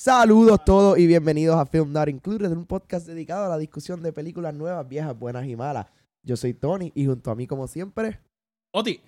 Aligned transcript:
Saludos 0.00 0.64
todos 0.64 0.96
y 0.96 1.08
bienvenidos 1.08 1.56
a 1.56 1.66
Film 1.66 1.90
Not 1.90 2.08
Included, 2.08 2.52
un 2.52 2.66
podcast 2.66 3.04
dedicado 3.04 3.46
a 3.46 3.48
la 3.48 3.58
discusión 3.58 4.00
de 4.00 4.12
películas 4.12 4.54
nuevas, 4.54 4.88
viejas, 4.88 5.18
buenas 5.18 5.44
y 5.48 5.56
malas. 5.56 5.86
Yo 6.22 6.36
soy 6.36 6.54
Tony 6.54 6.92
y 6.94 7.04
junto 7.06 7.32
a 7.32 7.34
mí, 7.34 7.48
como 7.48 7.66
siempre, 7.66 8.20
Oti. 8.70 9.00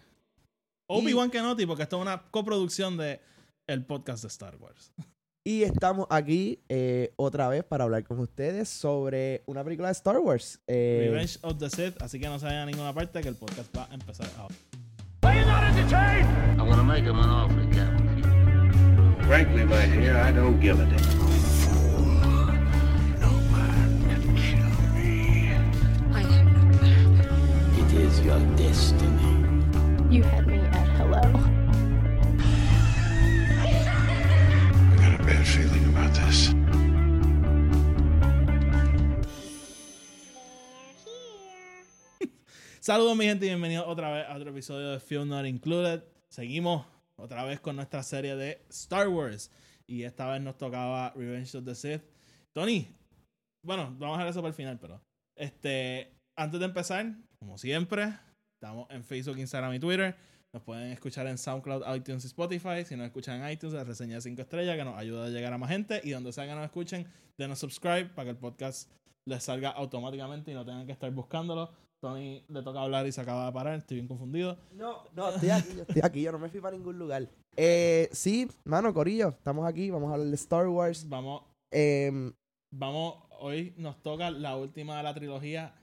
Obi-Wan 0.89 1.31
Kenobi, 1.31 1.65
porque 1.65 1.85
esto 1.85 1.99
es 1.99 2.03
una 2.03 2.21
coproducción 2.33 2.97
de 2.97 3.21
el 3.69 3.85
podcast 3.85 4.23
de 4.23 4.29
Star 4.31 4.57
Wars. 4.57 4.93
y 5.47 5.63
estamos 5.63 6.09
aquí 6.11 6.59
eh, 6.69 7.13
otra 7.15 7.47
vez 7.47 7.63
para 7.63 7.85
hablar 7.85 8.03
con 8.03 8.19
ustedes 8.19 8.69
sobre 8.69 9.45
una 9.47 9.63
película 9.63 9.87
de 9.87 9.93
Star 9.93 10.19
Wars. 10.19 10.61
Eh, 10.67 11.07
Revenge 11.09 11.39
of 11.43 11.59
the 11.59 11.71
Sith, 11.71 12.03
así 12.03 12.19
que 12.19 12.27
no 12.27 12.41
se 12.41 12.47
vayan 12.47 12.63
a 12.63 12.67
ninguna 12.67 12.93
parte 12.93 13.21
que 13.21 13.29
el 13.29 13.37
podcast 13.37 13.73
va 13.77 13.87
a 13.89 13.95
empezar 13.95 14.29
ahora. 14.37 14.57
Frankly, 19.31 19.63
my 19.65 19.87
dear, 19.87 20.17
I 20.17 20.33
don't 20.33 20.59
give 20.59 20.81
a 20.81 20.85
damn. 20.87 20.99
I 26.13 26.23
am 26.23 26.47
not 26.51 26.67
mad. 26.83 26.99
It 27.79 27.93
is 27.95 28.21
your 28.23 28.41
destiny. 28.57 29.47
You 30.11 30.25
had 30.25 30.49
me 30.49 30.59
at 30.59 30.89
hello. 30.99 31.23
I 33.55 33.71
got 34.99 35.15
a 35.15 35.23
bad 35.23 35.47
feeling 35.47 35.85
about 35.95 36.13
this. 36.13 36.51
Saludos 42.81 43.17
mi 43.17 43.27
gente 43.27 43.47
y 43.47 43.51
bienvenidos 43.51 43.87
otra 43.87 44.11
vez 44.11 44.27
a 44.29 44.35
otro 44.35 44.51
episodio 44.51 44.91
de 44.91 44.99
Film 44.99 45.29
Not 45.29 45.47
Included. 45.47 46.03
Seguimos 46.31 46.85
otra 47.21 47.45
vez 47.45 47.61
con 47.61 47.77
nuestra 47.77 48.03
serie 48.03 48.37
de 48.37 48.65
Star 48.69 49.09
Wars. 49.09 49.51
Y 49.87 50.05
esta 50.05 50.31
vez 50.31 50.41
nos 50.41 50.57
tocaba 50.57 51.13
Revenge 51.15 51.57
of 51.57 51.65
the 51.65 51.75
Sith. 51.75 52.03
Tony, 52.53 52.89
bueno, 53.65 53.95
vamos 53.99 54.17
a 54.17 54.19
dejar 54.19 54.29
eso 54.29 54.41
para 54.41 54.49
el 54.49 54.55
final, 54.55 54.79
pero 54.79 55.01
este, 55.37 56.13
antes 56.37 56.61
de 56.61 56.67
empezar, 56.67 57.15
como 57.39 57.59
siempre, 57.59 58.15
estamos 58.55 58.89
en 58.91 59.05
Facebook, 59.05 59.39
Instagram 59.39 59.75
y 59.75 59.81
Twitter. 59.81 60.17
Nos 60.53 60.63
pueden 60.65 60.91
escuchar 60.91 61.27
en 61.29 61.39
SoundCloud, 61.39 61.83
iTunes 61.95 62.25
y 62.25 62.27
Spotify. 62.27 62.85
Si 62.85 62.97
nos 62.97 63.07
escuchan 63.07 63.41
en 63.41 63.51
iTunes, 63.51 63.75
la 63.75 63.85
reseña 63.85 64.17
de 64.17 64.21
5 64.21 64.43
estrellas 64.43 64.77
que 64.77 64.85
nos 64.85 64.99
ayuda 64.99 65.27
a 65.27 65.29
llegar 65.29 65.53
a 65.53 65.59
más 65.59 65.71
gente. 65.71 66.01
Y 66.03 66.11
donde 66.11 66.33
sea 66.33 66.47
que 66.47 66.55
nos 66.55 66.65
escuchen, 66.65 67.07
denos 67.39 67.59
subscribe 67.59 68.07
para 68.07 68.25
que 68.25 68.31
el 68.31 68.37
podcast 68.37 68.91
les 69.29 69.45
salga 69.45 69.71
automáticamente 69.71 70.51
y 70.51 70.55
no 70.55 70.65
tengan 70.65 70.87
que 70.87 70.93
estar 70.93 71.11
buscándolo. 71.13 71.71
Tony 72.01 72.45
le 72.49 72.63
toca 72.63 72.81
hablar 72.81 73.07
y 73.07 73.13
se 73.13 73.21
acaba 73.21 73.47
de 73.47 73.53
parar. 73.53 73.79
Estoy 73.79 73.97
bien 73.97 74.09
confundido. 74.09 74.59
No, 74.73 75.05
no, 75.15 75.31
estoy 75.31 75.51
aquí, 75.51 75.75
yo 75.77 75.83
estoy 75.83 76.03
aquí, 76.03 76.23
yo 76.23 76.33
no 76.33 76.39
me 76.39 76.49
fui 76.49 76.61
para 76.61 76.77
ningún 76.77 76.99
lugar. 76.99 77.29
Eh, 77.57 78.09
sí, 78.13 78.49
mano, 78.65 78.93
Corillo, 78.95 79.29
estamos 79.29 79.67
aquí, 79.67 79.91
vamos 79.91 80.11
a 80.11 80.15
hablar 80.15 80.29
de 80.29 80.35
Star 80.35 80.69
Wars. 80.69 81.09
Vamos, 81.09 81.43
Em, 81.71 82.33
vamos, 82.73 83.15
hoy 83.39 83.75
nos 83.77 84.03
toca 84.03 84.31
la 84.31 84.57
última 84.57 84.97
de 84.97 85.03
la 85.05 85.15
trilogía 85.15 85.75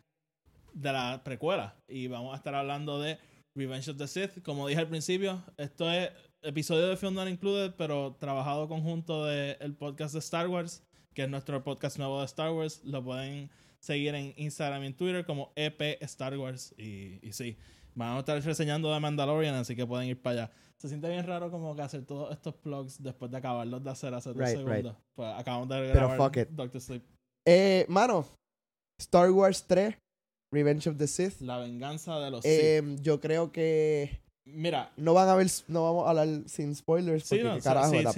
de 0.73 0.91
la 0.91 1.21
precuela. 1.23 1.75
Y 1.87 2.07
vamos 2.07 2.33
a 2.33 2.37
estar 2.37 2.55
hablando 2.55 2.99
de 2.99 3.17
Revenge 3.55 3.91
of 3.91 3.97
the 3.97 4.07
Sith. 4.07 4.43
Como 4.43 4.67
dije 4.67 4.81
al 4.81 4.89
principio, 4.89 5.43
esto 5.57 5.89
es 5.89 6.11
episodio 6.41 6.87
de 6.87 6.97
Film 6.97 7.13
Not 7.13 7.29
Included, 7.29 7.73
pero 7.77 8.15
trabajado 8.19 8.67
conjunto 8.67 9.25
del 9.25 9.75
podcast 9.75 10.13
de 10.13 10.19
Star 10.19 10.47
Wars, 10.49 10.83
que 11.13 11.23
es 11.23 11.29
nuestro 11.29 11.63
podcast 11.63 11.97
nuevo 11.97 12.19
de 12.19 12.25
Star 12.25 12.51
Wars. 12.51 12.81
Lo 12.83 13.03
pueden 13.03 13.49
seguir 13.81 14.15
en 14.15 14.33
Instagram 14.37 14.83
y 14.83 14.87
en 14.87 14.93
Twitter 14.95 15.25
como 15.25 15.51
EP 15.55 15.81
Star 16.01 16.37
Wars. 16.37 16.73
Y, 16.77 17.19
y 17.27 17.33
sí, 17.33 17.57
vamos 17.95 18.17
a 18.17 18.19
estar 18.19 18.41
reseñando 18.43 18.93
de 18.93 18.99
Mandalorian, 18.99 19.55
así 19.55 19.75
que 19.75 19.85
pueden 19.85 20.07
ir 20.09 20.21
para 20.21 20.43
allá. 20.43 20.51
Se 20.77 20.87
siente 20.89 21.09
bien 21.09 21.25
raro 21.25 21.49
como 21.49 21.75
que 21.75 21.81
hacer 21.81 22.05
todos 22.05 22.31
estos 22.31 22.53
plugs 22.55 23.01
después 23.01 23.31
de 23.31 23.37
acabarlos 23.37 23.83
de 23.83 23.89
hacer 23.89 24.13
hace 24.13 24.29
dos 24.29 24.37
Right, 24.37 24.57
segundos. 24.57 24.93
right. 24.93 25.03
Pues 25.15 25.33
acabamos 25.35 25.69
de 25.69 25.75
Pero 25.75 25.93
grabar 25.93 26.17
fuck 26.17 26.37
it. 26.37 26.49
Doctor 26.49 26.81
Sleep. 26.81 27.03
eh, 27.47 27.85
mano, 27.89 28.25
Star 28.99 29.31
Wars 29.31 29.63
3, 29.67 29.95
Revenge 30.53 30.87
of 30.89 30.97
the 30.97 31.07
Sith. 31.07 31.41
La 31.41 31.57
venganza 31.57 32.19
de 32.19 32.29
los 32.31 32.43
Sith. 32.43 32.51
Em, 32.61 32.97
yo 33.01 33.19
creo 33.19 33.51
que 33.51 34.21
Mira, 34.45 34.91
no 34.95 35.13
van 35.13 35.27
a 35.27 35.35
ver, 35.35 35.47
no 35.67 35.83
vamos 35.83 36.05
a 36.07 36.11
hablar 36.11 36.27
sin 36.45 36.73
spoilers, 36.73 37.23
Sí, 37.25 37.35
porque 37.35 37.43
no, 37.43 37.55
qué 37.55 37.61
so- 37.61 37.69
carajo, 37.69 37.89
sí, 37.91 38.01
la, 38.01 38.13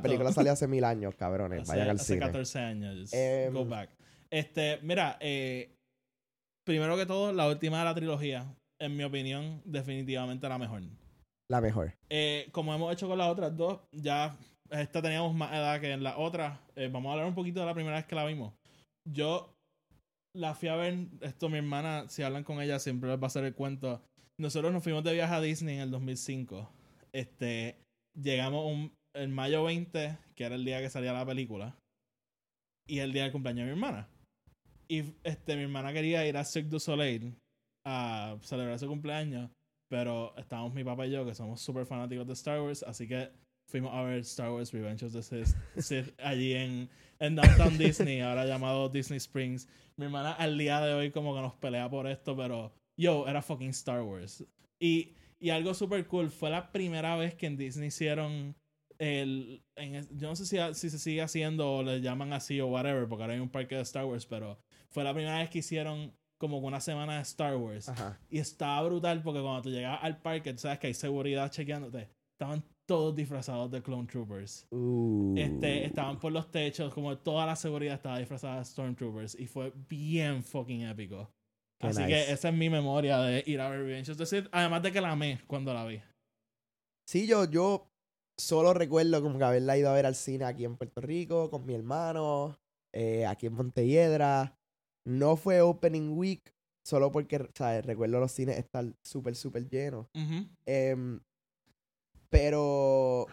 película 0.00 0.32
salió 0.32 0.52
hace 0.52 0.66
mil 0.68 0.84
años, 0.84 1.14
cabrones, 1.16 1.62
hace, 1.62 1.72
vayan 1.72 1.90
al 1.90 1.96
hace 1.96 2.14
cine. 2.14 2.20
14 2.20 2.58
años. 2.60 3.12
Em, 3.12 3.52
go 3.52 3.64
back. 3.66 3.90
Este, 4.36 4.78
mira, 4.82 5.16
eh, 5.20 5.74
primero 6.66 6.94
que 6.98 7.06
todo, 7.06 7.32
la 7.32 7.48
última 7.48 7.78
de 7.78 7.84
la 7.86 7.94
trilogía, 7.94 8.54
en 8.78 8.94
mi 8.94 9.02
opinión, 9.02 9.62
definitivamente 9.64 10.46
la 10.46 10.58
mejor. 10.58 10.82
La 11.50 11.62
mejor. 11.62 11.94
Eh, 12.10 12.50
como 12.52 12.74
hemos 12.74 12.92
hecho 12.92 13.08
con 13.08 13.16
las 13.16 13.30
otras 13.30 13.56
dos, 13.56 13.80
ya 13.92 14.36
esta 14.68 15.00
teníamos 15.00 15.34
más 15.34 15.54
edad 15.54 15.80
que 15.80 15.90
en 15.90 16.02
la 16.02 16.18
otra. 16.18 16.60
Eh, 16.74 16.90
vamos 16.92 17.08
a 17.08 17.12
hablar 17.12 17.28
un 17.28 17.34
poquito 17.34 17.60
de 17.60 17.66
la 17.66 17.72
primera 17.72 17.96
vez 17.96 18.04
que 18.04 18.14
la 18.14 18.26
vimos. 18.26 18.52
Yo 19.08 19.54
la 20.34 20.54
fui 20.54 20.68
a 20.68 20.76
ver, 20.76 21.06
esto 21.22 21.48
mi 21.48 21.56
hermana, 21.56 22.06
si 22.10 22.22
hablan 22.22 22.44
con 22.44 22.60
ella, 22.60 22.78
siempre 22.78 23.08
les 23.08 23.18
va 23.18 23.24
a 23.24 23.28
hacer 23.28 23.44
el 23.44 23.54
cuento. 23.54 24.02
Nosotros 24.38 24.70
nos 24.70 24.82
fuimos 24.82 25.02
de 25.02 25.14
viaje 25.14 25.34
a 25.34 25.40
Disney 25.40 25.76
en 25.76 25.80
el 25.80 25.90
2005. 25.90 26.70
Este, 27.10 27.80
llegamos 28.14 28.66
un, 28.70 28.92
en 29.14 29.32
mayo 29.32 29.64
20, 29.64 30.18
que 30.34 30.44
era 30.44 30.56
el 30.56 30.64
día 30.66 30.82
que 30.82 30.90
salía 30.90 31.14
la 31.14 31.24
película, 31.24 31.74
y 32.86 32.98
el 32.98 33.14
día 33.14 33.22
del 33.22 33.32
cumpleaños 33.32 33.66
de 33.66 33.72
mi 33.72 33.78
hermana. 33.78 34.10
Y 34.88 35.14
este, 35.24 35.56
mi 35.56 35.62
hermana 35.62 35.92
quería 35.92 36.26
ir 36.26 36.36
a 36.36 36.44
Cirque 36.44 36.68
du 36.68 36.80
Soleil 36.80 37.34
a 37.84 38.36
celebrar 38.42 38.78
su 38.78 38.86
cumpleaños, 38.88 39.50
pero 39.88 40.36
estábamos 40.36 40.74
mi 40.74 40.84
papá 40.84 41.06
y 41.06 41.12
yo, 41.12 41.24
que 41.24 41.34
somos 41.34 41.60
súper 41.60 41.86
fanáticos 41.86 42.26
de 42.26 42.32
Star 42.32 42.60
Wars, 42.60 42.82
así 42.82 43.06
que 43.06 43.30
fuimos 43.70 43.92
a 43.94 44.02
ver 44.02 44.20
Star 44.20 44.50
Wars 44.50 44.72
Revenge 44.72 45.04
of 45.04 45.12
the 45.12 45.22
Sith, 45.22 46.14
allí 46.18 46.54
en, 46.54 46.88
en 47.18 47.36
Downtown 47.36 47.78
Disney, 47.78 48.20
ahora 48.20 48.46
llamado 48.46 48.88
Disney 48.88 49.18
Springs. 49.18 49.68
Mi 49.96 50.06
hermana 50.06 50.32
al 50.32 50.58
día 50.58 50.80
de 50.80 50.94
hoy 50.94 51.10
como 51.10 51.34
que 51.34 51.40
nos 51.40 51.54
pelea 51.54 51.88
por 51.88 52.06
esto, 52.06 52.36
pero 52.36 52.72
yo, 52.98 53.26
era 53.28 53.42
fucking 53.42 53.70
Star 53.70 54.02
Wars. 54.02 54.44
Y, 54.80 55.14
y 55.40 55.50
algo 55.50 55.74
súper 55.74 56.06
cool, 56.06 56.30
fue 56.30 56.50
la 56.50 56.70
primera 56.72 57.16
vez 57.16 57.34
que 57.34 57.46
en 57.46 57.56
Disney 57.56 57.88
hicieron 57.88 58.54
el... 58.98 59.62
Yo 60.12 60.28
no 60.28 60.36
sé 60.36 60.46
si, 60.46 60.58
si 60.74 60.90
se 60.90 60.98
sigue 60.98 61.22
haciendo 61.22 61.76
o 61.76 61.82
le 61.82 62.00
llaman 62.00 62.32
así 62.32 62.60
o 62.60 62.66
whatever, 62.66 63.08
porque 63.08 63.22
ahora 63.22 63.34
hay 63.34 63.40
un 63.40 63.50
parque 63.50 63.76
de 63.76 63.82
Star 63.82 64.04
Wars, 64.04 64.26
pero 64.26 64.58
fue 64.96 65.04
la 65.04 65.12
primera 65.12 65.40
vez 65.40 65.50
que 65.50 65.58
hicieron 65.58 66.10
como 66.40 66.56
una 66.56 66.80
semana 66.80 67.16
de 67.16 67.20
Star 67.20 67.54
Wars. 67.54 67.90
Ajá. 67.90 68.18
Y 68.30 68.38
estaba 68.38 68.82
brutal 68.88 69.22
porque 69.22 69.42
cuando 69.42 69.60
tú 69.60 69.68
llegabas 69.68 70.02
al 70.02 70.22
parque, 70.22 70.54
tú 70.54 70.60
sabes 70.60 70.78
que 70.78 70.86
hay 70.86 70.94
seguridad 70.94 71.50
chequeándote. 71.50 72.08
Estaban 72.32 72.64
todos 72.88 73.14
disfrazados 73.14 73.70
de 73.70 73.82
Clone 73.82 74.06
Troopers. 74.06 74.66
Uh. 74.70 75.34
Este, 75.36 75.84
estaban 75.84 76.18
por 76.18 76.32
los 76.32 76.50
techos, 76.50 76.94
como 76.94 77.18
toda 77.18 77.44
la 77.44 77.56
seguridad 77.56 77.96
estaba 77.96 78.18
disfrazada 78.18 78.56
de 78.56 78.64
Stormtroopers. 78.64 79.38
Y 79.38 79.46
fue 79.46 79.70
bien 79.86 80.42
fucking 80.42 80.86
épico. 80.86 81.28
Qué 81.78 81.88
Así 81.88 82.00
nice. 82.00 82.08
que 82.08 82.32
esa 82.32 82.48
es 82.48 82.54
mi 82.54 82.70
memoria 82.70 83.18
de 83.18 83.44
ir 83.46 83.60
a 83.60 83.68
ver 83.68 83.80
Revenge 83.80 84.16
the 84.16 84.24
Sith. 84.24 84.48
Además 84.50 84.82
de 84.82 84.92
que 84.92 85.02
la 85.02 85.10
amé 85.10 85.42
cuando 85.46 85.74
la 85.74 85.84
vi. 85.84 86.00
Sí, 87.06 87.26
yo, 87.26 87.44
yo 87.44 87.90
solo 88.40 88.72
recuerdo 88.72 89.20
como 89.20 89.36
que 89.36 89.44
haberla 89.44 89.76
ido 89.76 89.90
a 89.90 89.94
ver 89.94 90.06
al 90.06 90.14
cine 90.14 90.46
aquí 90.46 90.64
en 90.64 90.78
Puerto 90.78 91.02
Rico 91.02 91.50
con 91.50 91.66
mi 91.66 91.74
hermano, 91.74 92.56
eh, 92.94 93.26
aquí 93.26 93.44
en 93.44 93.52
Montelledra. 93.52 94.55
No 95.06 95.36
fue 95.36 95.60
opening 95.60 96.10
week, 96.18 96.52
solo 96.84 97.10
porque, 97.12 97.48
¿sabes? 97.54 97.86
Recuerdo 97.86 98.18
los 98.20 98.32
cines 98.32 98.58
estar 98.58 98.84
súper, 99.02 99.36
súper 99.36 99.68
llenos. 99.68 100.08
Em, 100.66 101.20
pero, 102.28 103.26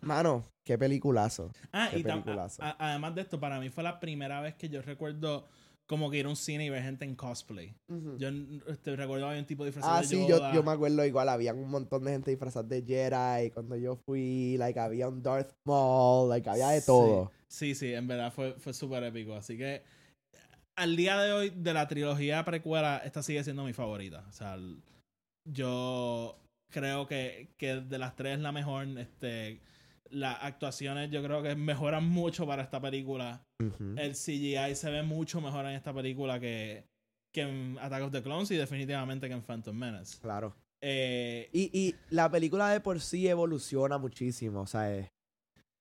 mano, 0.00 0.44
qué 0.64 0.78
peliculazo. 0.78 1.50
Ah, 1.72 1.88
Qué 1.90 1.98
y 1.98 2.02
peliculazo. 2.04 2.62
a- 2.62 2.76
además 2.90 3.14
de 3.14 3.22
esto, 3.22 3.40
para 3.40 3.58
mí 3.60 3.68
fue 3.68 3.82
la 3.82 3.98
primera 4.00 4.40
vez 4.40 4.54
que 4.54 4.68
yo 4.68 4.80
recuerdo 4.80 5.46
como 5.86 6.10
que 6.10 6.18
ir 6.18 6.26
a 6.26 6.28
un 6.28 6.36
cine 6.36 6.66
y 6.66 6.70
ver 6.70 6.82
gente 6.82 7.04
en 7.04 7.16
cosplay. 7.16 7.74
Yo 8.18 8.28
este, 8.68 8.94
recuerdo 8.94 9.26
había 9.26 9.40
un 9.40 9.46
tipo 9.46 9.64
disfrazado 9.64 9.96
Ah, 9.96 10.00
de 10.02 10.06
sí, 10.06 10.26
yo, 10.28 10.52
yo 10.52 10.62
me 10.62 10.70
acuerdo 10.72 11.04
igual, 11.04 11.28
había 11.30 11.54
un 11.54 11.68
montón 11.70 12.04
de 12.04 12.12
gente 12.12 12.30
disfrazada 12.30 12.68
de 12.68 12.82
Jedi. 12.82 13.50
Cuando 13.50 13.74
yo 13.76 13.96
fui, 13.96 14.56
like, 14.58 14.78
había 14.78 15.08
un 15.08 15.22
Darth 15.22 15.52
Maul, 15.64 16.28
like, 16.28 16.48
había 16.48 16.68
de 16.68 16.80
Sí. 16.80 16.86
todo. 16.86 17.32
Sí, 17.48 17.74
sí, 17.74 17.94
en 17.94 18.06
verdad 18.06 18.30
fue, 18.32 18.52
fue 18.58 18.74
súper 18.74 19.02
épico. 19.04 19.34
Así 19.34 19.56
que 19.56 19.82
al 20.78 20.96
día 20.96 21.20
de 21.20 21.32
hoy, 21.32 21.50
de 21.50 21.74
la 21.74 21.86
trilogía 21.88 22.44
precuela, 22.44 22.98
esta 23.04 23.22
sigue 23.22 23.42
siendo 23.44 23.64
mi 23.64 23.72
favorita. 23.72 24.24
O 24.28 24.32
sea, 24.32 24.56
yo 25.44 26.38
creo 26.72 27.06
que, 27.06 27.48
que 27.58 27.76
de 27.80 27.98
las 27.98 28.14
tres 28.16 28.34
es 28.36 28.40
la 28.40 28.52
mejor. 28.52 28.86
Este, 28.98 29.60
las 30.10 30.38
actuaciones 30.42 31.10
yo 31.10 31.22
creo 31.22 31.42
que 31.42 31.54
mejoran 31.54 32.04
mucho 32.08 32.46
para 32.46 32.62
esta 32.62 32.80
película. 32.80 33.42
El 33.96 34.12
CGI 34.12 34.74
se 34.74 34.90
ve 34.90 35.02
mucho 35.02 35.40
mejor 35.40 35.66
en 35.66 35.72
esta 35.72 35.92
película 35.92 36.38
que, 36.40 36.84
que 37.34 37.42
en 37.42 37.76
Attack 37.80 38.04
of 38.04 38.12
the 38.12 38.22
Clones 38.22 38.50
y 38.50 38.56
definitivamente 38.56 39.28
que 39.28 39.34
en 39.34 39.42
Phantom 39.42 39.76
Menace. 39.76 40.18
Claro. 40.20 40.54
Eh, 40.80 41.50
Y, 41.52 41.70
y 41.76 41.94
la 42.10 42.30
película 42.30 42.70
de 42.70 42.80
por 42.80 43.00
sí 43.00 43.26
evoluciona 43.28 43.98
muchísimo, 43.98 44.66
¿sabes? 44.66 45.08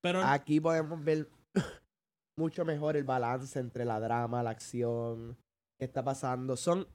pero 0.01 0.23
Aquí 0.23 0.59
podemos 0.59 1.03
ver 1.03 1.27
mucho 2.37 2.63
mejor 2.65 2.95
el 2.95 3.03
balance 3.03 3.59
entre 3.59 3.85
la 3.85 3.99
drama, 3.99 4.43
la 4.43 4.51
acción, 4.51 5.37
qué 5.79 5.85
está 5.85 6.03
pasando. 6.03 6.55
Son 6.55 6.87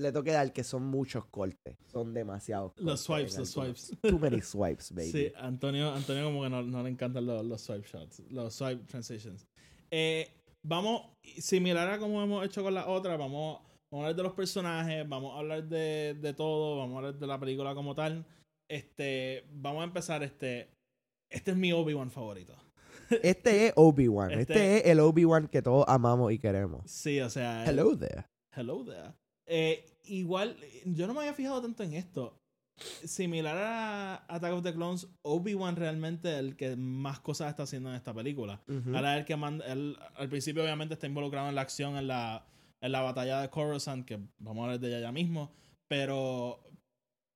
le 0.00 0.12
tengo 0.12 0.24
que 0.24 0.32
dar 0.32 0.52
que 0.52 0.64
son 0.64 0.84
muchos 0.84 1.26
cortes. 1.26 1.76
Son 1.86 2.12
demasiados. 2.14 2.72
Los 2.76 3.06
cortes 3.06 3.32
swipes, 3.32 3.34
en 3.34 3.40
los 3.40 3.50
swipes. 3.50 3.98
Too 4.02 4.18
many 4.18 4.40
swipes, 4.40 4.90
baby. 4.94 5.10
Sí, 5.10 5.32
Antonio, 5.36 5.92
Antonio 5.92 6.24
como 6.24 6.42
que 6.42 6.50
no, 6.50 6.62
no 6.62 6.82
le 6.82 6.90
encantan 6.90 7.26
los, 7.26 7.44
los 7.44 7.60
swipe 7.60 7.86
shots, 7.86 8.20
los 8.30 8.54
swipe 8.54 8.84
transitions. 8.86 9.46
Eh, 9.90 10.28
vamos, 10.62 11.02
similar 11.38 11.88
a 11.88 11.98
como 11.98 12.22
hemos 12.22 12.44
hecho 12.44 12.62
con 12.62 12.74
la 12.74 12.88
otra, 12.88 13.16
vamos, 13.16 13.60
vamos 13.90 14.04
a 14.04 14.08
hablar 14.08 14.16
de 14.16 14.22
los 14.22 14.32
personajes, 14.32 15.08
vamos 15.08 15.34
a 15.34 15.38
hablar 15.38 15.64
de, 15.68 16.16
de 16.20 16.34
todo, 16.34 16.78
vamos 16.78 16.94
a 16.94 16.98
hablar 16.98 17.18
de 17.18 17.26
la 17.26 17.38
película 17.38 17.74
como 17.74 17.94
tal. 17.94 18.24
Este, 18.70 19.44
vamos 19.52 19.82
a 19.82 19.84
empezar 19.84 20.22
este, 20.22 20.70
este 21.28 21.50
es 21.50 21.56
mi 21.56 21.72
Obi-Wan 21.72 22.10
favorito. 22.10 22.56
Este 23.22 23.66
es 23.68 23.72
Obi-Wan. 23.76 24.30
Este, 24.32 24.40
Este- 24.54 24.76
es 24.78 24.86
el 24.86 25.00
Obi-Wan 25.00 25.48
que 25.48 25.62
todos 25.62 25.84
amamos 25.88 26.32
y 26.32 26.38
queremos. 26.38 26.90
Sí, 26.90 27.20
o 27.20 27.30
sea, 27.30 27.64
Hello 27.66 27.96
there. 27.98 28.26
Hello 28.54 28.84
there. 28.84 29.12
Eh, 29.46 29.84
igual, 30.04 30.56
yo 30.84 31.06
no 31.06 31.14
me 31.14 31.20
había 31.20 31.34
fijado 31.34 31.60
tanto 31.60 31.82
en 31.82 31.94
esto. 31.94 32.36
Similar 33.04 33.56
a 33.58 34.14
Attack 34.28 34.52
of 34.54 34.62
the 34.62 34.72
Clones, 34.72 35.06
Obi-Wan 35.22 35.76
realmente 35.76 36.32
es 36.32 36.38
el 36.38 36.56
que 36.56 36.76
más 36.76 37.20
cosas 37.20 37.50
está 37.50 37.64
haciendo 37.64 37.90
en 37.90 37.96
esta 37.96 38.14
película. 38.14 38.62
Ujú. 38.68 38.94
Ahora 38.96 39.18
el 39.18 39.24
que 39.26 39.36
manda, 39.36 39.66
él 39.66 39.98
al 40.16 40.28
principio 40.30 40.62
obviamente 40.62 40.94
está 40.94 41.06
involucrado 41.06 41.48
en 41.50 41.54
la 41.56 41.60
acción 41.60 41.96
en 41.98 42.06
la, 42.08 42.46
en 42.80 42.92
la 42.92 43.02
batalla 43.02 43.42
de 43.42 43.50
Coruscant, 43.50 44.06
que 44.06 44.18
vamos 44.38 44.62
a 44.62 44.64
hablar 44.64 44.80
de 44.80 44.88
ella 44.88 45.00
ya 45.00 45.12
mismo, 45.12 45.52
pero 45.88 46.60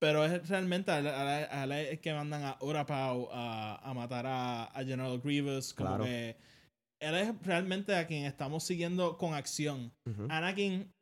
pero 0.05 0.23
es 0.23 0.47
realmente 0.51 0.91
a 0.91 1.65
es 1.81 1.99
que 2.01 2.13
mandan 2.13 2.43
a 2.45 2.59
Urapau 2.61 3.31
a, 3.33 3.77
a 3.77 3.95
matar 3.95 4.27
a, 4.27 4.65
a 4.65 4.85
General 4.85 5.19
Grievous, 5.19 5.73
como 5.73 5.89
Claro. 5.89 6.05
que 6.05 6.37
él 7.01 7.15
es 7.15 7.43
realmente 7.47 7.97
a 7.97 8.07
quien 8.07 8.27
estamos 8.27 8.65
siguiendo 8.65 9.17
con 9.17 9.33
acción. 9.33 9.91
Ujú. 10.07 10.27
Anakin 10.29 10.93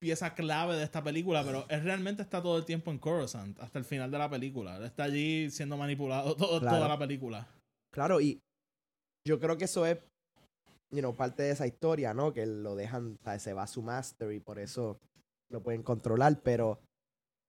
pieza 0.00 0.34
clave 0.34 0.76
de 0.76 0.84
esta 0.84 1.02
película, 1.02 1.42
pero 1.44 1.66
él 1.68 1.82
realmente 1.82 2.22
está 2.22 2.40
todo 2.40 2.58
el 2.58 2.64
tiempo 2.64 2.92
en 2.92 2.98
Coruscant 3.00 3.58
hasta 3.58 3.80
el 3.80 3.84
final 3.84 4.08
de 4.08 4.18
la 4.18 4.30
película. 4.30 4.76
Él 4.76 4.84
está 4.84 5.02
allí 5.04 5.50
siendo 5.50 5.76
manipulado 5.76 6.36
todo, 6.36 6.60
Claro. 6.60 6.76
toda 6.76 6.88
la 6.88 6.98
película. 6.98 7.48
Claro, 7.92 8.20
y 8.20 8.38
yo 9.26 9.40
creo 9.40 9.58
que 9.58 9.64
eso 9.64 9.84
es, 9.84 9.98
you 10.92 11.00
know, 11.00 11.16
parte 11.16 11.42
de 11.42 11.50
esa 11.50 11.66
historia, 11.66 12.14
¿no? 12.14 12.32
Que 12.32 12.46
lo 12.46 12.76
dejan, 12.76 13.16
o 13.20 13.24
sea, 13.24 13.38
se 13.40 13.52
va 13.52 13.64
a 13.64 13.66
su 13.66 13.82
master 13.82 14.30
y 14.32 14.38
por 14.38 14.60
eso 14.60 15.00
lo 15.50 15.60
pueden 15.60 15.82
controlar, 15.82 16.40
pero 16.42 16.78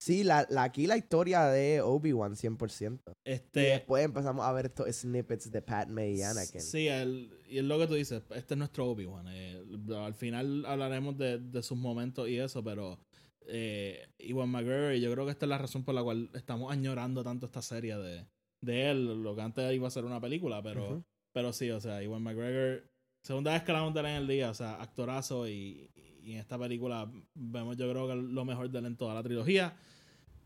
sí, 0.04 0.22
la, 0.24 0.46
la- 0.50 0.64
aquí 0.64 0.86
la 0.86 0.96
historia 0.96 1.44
de 1.46 1.80
Obi-Wan 1.80 2.34
100%. 2.36 3.00
Y 3.06 3.30
Este, 3.30 3.60
después 3.60 4.04
empezamos 4.04 4.44
a 4.44 4.52
ver 4.52 4.66
estos 4.66 4.86
snippets 4.94 5.50
de 5.50 5.62
Padme 5.62 6.10
y 6.12 6.22
Anakin. 6.22 6.60
Sí, 6.60 6.88
el, 6.88 7.30
y 7.48 7.58
es 7.58 7.64
lo 7.64 7.78
que 7.78 7.86
tú 7.86 7.94
dices, 7.94 8.22
este 8.34 8.54
es 8.54 8.58
nuestro 8.58 8.86
Obi-Wan. 8.90 9.26
eh, 9.30 9.62
al 9.96 10.14
final 10.14 10.64
hablaremos 10.66 11.16
de, 11.16 11.38
de 11.38 11.62
sus 11.62 11.78
momentos 11.78 12.28
y 12.28 12.38
eso, 12.38 12.62
pero 12.62 12.98
eh, 13.46 14.06
Iwan 14.18 14.48
McGregor, 14.50 14.94
y 14.94 15.00
yo 15.00 15.10
creo 15.12 15.24
que 15.24 15.32
esta 15.32 15.46
es 15.46 15.50
la 15.50 15.58
razón 15.58 15.84
por 15.84 15.94
la 15.94 16.02
cual 16.02 16.30
estamos 16.34 16.72
añorando 16.72 17.22
tanto 17.24 17.46
esta 17.46 17.62
serie 17.62 17.96
de, 17.96 18.26
de 18.62 18.90
él, 18.90 19.22
lo 19.22 19.34
que 19.34 19.42
antes 19.42 19.72
iba 19.74 19.86
a 19.88 19.90
ser 19.90 20.04
una 20.04 20.20
película, 20.20 20.62
pero, 20.62 21.04
pero 21.32 21.52
sí, 21.52 21.70
o 21.70 21.80
sea, 21.80 22.02
Iwan 22.02 22.22
McGregor, 22.22 22.84
segunda 23.22 23.52
vez 23.52 23.62
que 23.62 23.72
la 23.72 23.80
vamos 23.80 23.92
a 23.92 24.00
tener 24.02 24.12
en 24.12 24.22
el 24.22 24.28
día, 24.28 24.50
o 24.50 24.54
sea, 24.54 24.80
actorazo 24.82 25.46
y, 25.48 25.90
y 26.22 26.32
en 26.32 26.38
esta 26.38 26.58
película 26.58 27.10
vemos 27.34 27.76
yo 27.76 27.90
creo 27.90 28.08
que 28.08 28.14
lo 28.16 28.44
mejor 28.46 28.70
de 28.70 28.78
él 28.78 28.86
en 28.86 28.96
toda 28.96 29.12
la 29.14 29.22
trilogía. 29.22 29.76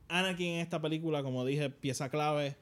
Anakin 0.09 0.55
en 0.55 0.61
esta 0.61 0.81
película, 0.81 1.23
como 1.23 1.45
dije, 1.45 1.71
pieza 1.71 2.09
clave. 2.09 2.57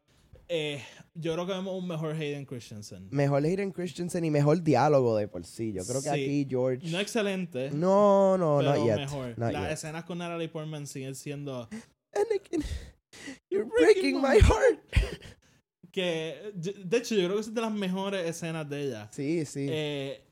Eh, 0.48 0.80
yo 1.14 1.32
creo 1.32 1.44
que 1.46 1.52
vemos 1.54 1.74
un 1.76 1.88
mejor 1.88 2.14
Hayden 2.14 2.44
Christensen. 2.46 3.08
Mejor 3.10 3.44
Hayden 3.44 3.72
Christensen 3.72 4.24
y 4.24 4.30
mejor 4.30 4.62
diálogo 4.62 5.16
de 5.16 5.26
por 5.26 5.44
sí. 5.44 5.72
Yo 5.72 5.84
creo 5.84 6.00
que 6.02 6.10
Sí. 6.10 6.14
aquí 6.14 6.46
George... 6.48 6.88
No 6.88 7.00
excelente, 7.00 7.70
No, 7.72 8.38
no, 8.38 8.60
yet. 8.86 8.96
mejor. 8.96 9.28
Not 9.38 9.52
Las 9.52 9.62
yet. 9.64 9.72
escenas 9.72 10.04
con 10.04 10.18
Natalie 10.18 10.48
Portman 10.48 10.86
siguen 10.86 11.14
siendo 11.16 11.68
Anakin, 12.14 12.62
you're 13.50 13.68
breaking 13.78 14.20
my 14.20 14.38
heart. 14.38 14.80
que 15.92 16.52
de 16.54 16.96
hecho 16.96 17.14
yo 17.14 17.24
creo 17.24 17.34
que 17.34 17.40
es 17.40 17.54
de 17.54 17.60
las 17.60 17.72
mejores 17.72 18.28
escenas 18.28 18.68
de 18.68 18.82
ella. 18.82 19.08
Sí, 19.12 19.44
sí. 19.46 19.66
Eh, 19.68 20.22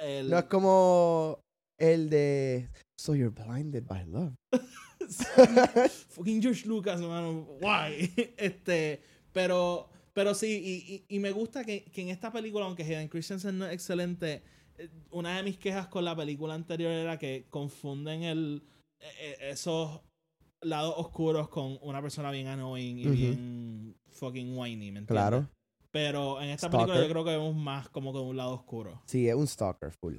el- 0.00 0.28
no 0.28 0.38
es 0.38 0.44
como 0.44 1.38
el 1.78 2.10
de 2.10 2.68
So 2.98 3.14
you're 3.14 3.30
blinded 3.34 3.84
by 3.86 4.04
love. 4.04 4.34
fucking 6.10 6.40
George 6.42 6.66
Lucas, 6.66 7.00
hermano. 7.00 7.46
Why? 7.60 8.12
Este, 8.36 9.02
pero, 9.32 9.88
pero 10.12 10.34
sí, 10.34 10.46
y, 10.64 10.94
y- 10.94 11.16
y 11.16 11.18
me 11.18 11.30
gusta 11.32 11.64
que, 11.64 11.84
que 11.84 12.02
en 12.02 12.08
esta 12.10 12.32
película, 12.32 12.64
aunque 12.66 12.82
Hayden 12.84 13.08
Christensen 13.08 13.58
no 13.58 13.66
es 13.66 13.72
excelente, 13.72 14.42
eh, 14.78 14.88
una 15.10 15.36
de 15.36 15.42
mis 15.42 15.58
quejas 15.58 15.86
con 15.88 16.04
la 16.04 16.14
película 16.16 16.54
anterior 16.54 16.90
era 16.92 17.18
que 17.18 17.46
confunden 17.50 18.22
el, 18.22 18.62
eh, 19.00 19.06
eh, 19.20 19.36
esos 19.50 20.00
lados 20.60 20.94
oscuros 20.96 21.48
con 21.48 21.78
una 21.82 22.00
persona 22.00 22.30
bien 22.30 22.46
annoying 22.46 22.98
y 22.98 23.06
bien 23.08 23.96
fucking 24.10 24.56
whiny, 24.56 24.76
¿me 24.92 24.98
entiendes? 25.00 25.06
Claro. 25.08 25.48
Pero 25.90 26.40
en 26.40 26.50
esta 26.50 26.68
Stalker. 26.68 26.86
película 26.86 27.06
yo 27.06 27.10
creo 27.12 27.24
que 27.24 27.30
vemos 27.32 27.54
más 27.54 27.88
como 27.88 28.12
que 28.12 28.18
un 28.18 28.36
lado 28.36 28.52
oscuro. 28.54 29.02
Sí, 29.06 29.28
es 29.28 29.34
un 29.34 29.46
stalker 29.46 29.90
full. 30.00 30.16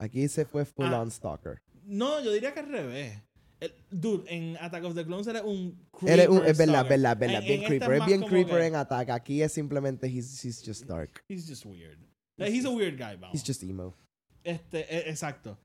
Aquí 0.00 0.26
se 0.28 0.44
fue 0.44 0.64
full 0.64 0.86
Ah. 0.86 1.00
on 1.02 1.10
stalker. 1.10 1.58
No, 1.84 2.20
yo 2.24 2.32
diría 2.32 2.52
que 2.54 2.60
al 2.60 2.68
revés. 2.70 3.22
El- 3.62 3.74
dude, 3.90 4.24
en 4.28 4.56
Attack 4.60 4.82
of 4.84 4.94
the 4.94 5.04
Clones 5.04 5.26
eres 5.28 5.42
un 5.42 5.78
Él 6.06 6.18
es, 6.20 6.28
un- 6.28 6.36
creeper 6.38 6.50
es 6.50 6.58
verdad, 6.58 6.88
verdad, 6.88 7.16
verdad. 7.16 7.40
En- 7.42 7.44
bien 7.46 7.60
en 7.60 7.66
creeper. 7.68 7.92
Es 7.92 8.06
bien 8.06 8.22
creeper 8.22 8.60
que- 8.60 8.66
en 8.66 8.74
ataque. 8.74 9.12
Aquí 9.12 9.42
es 9.42 9.52
simplemente 9.52 10.06
he's, 10.08 10.44
he's 10.44 10.62
just 10.64 10.84
dark. 10.86 11.22
He's 11.28 11.48
just 11.48 11.64
weird. 11.64 11.98
Eh, 12.38 12.48
He's 12.50 12.64
a 12.64 12.70
weird 12.70 12.96
guy, 12.98 13.14
vamos. 13.16 13.34
He's 13.34 13.44
just 13.46 13.62
emo. 13.62 13.94
Este, 14.42 14.80
eh, 14.80 15.08
exacto. 15.10 15.58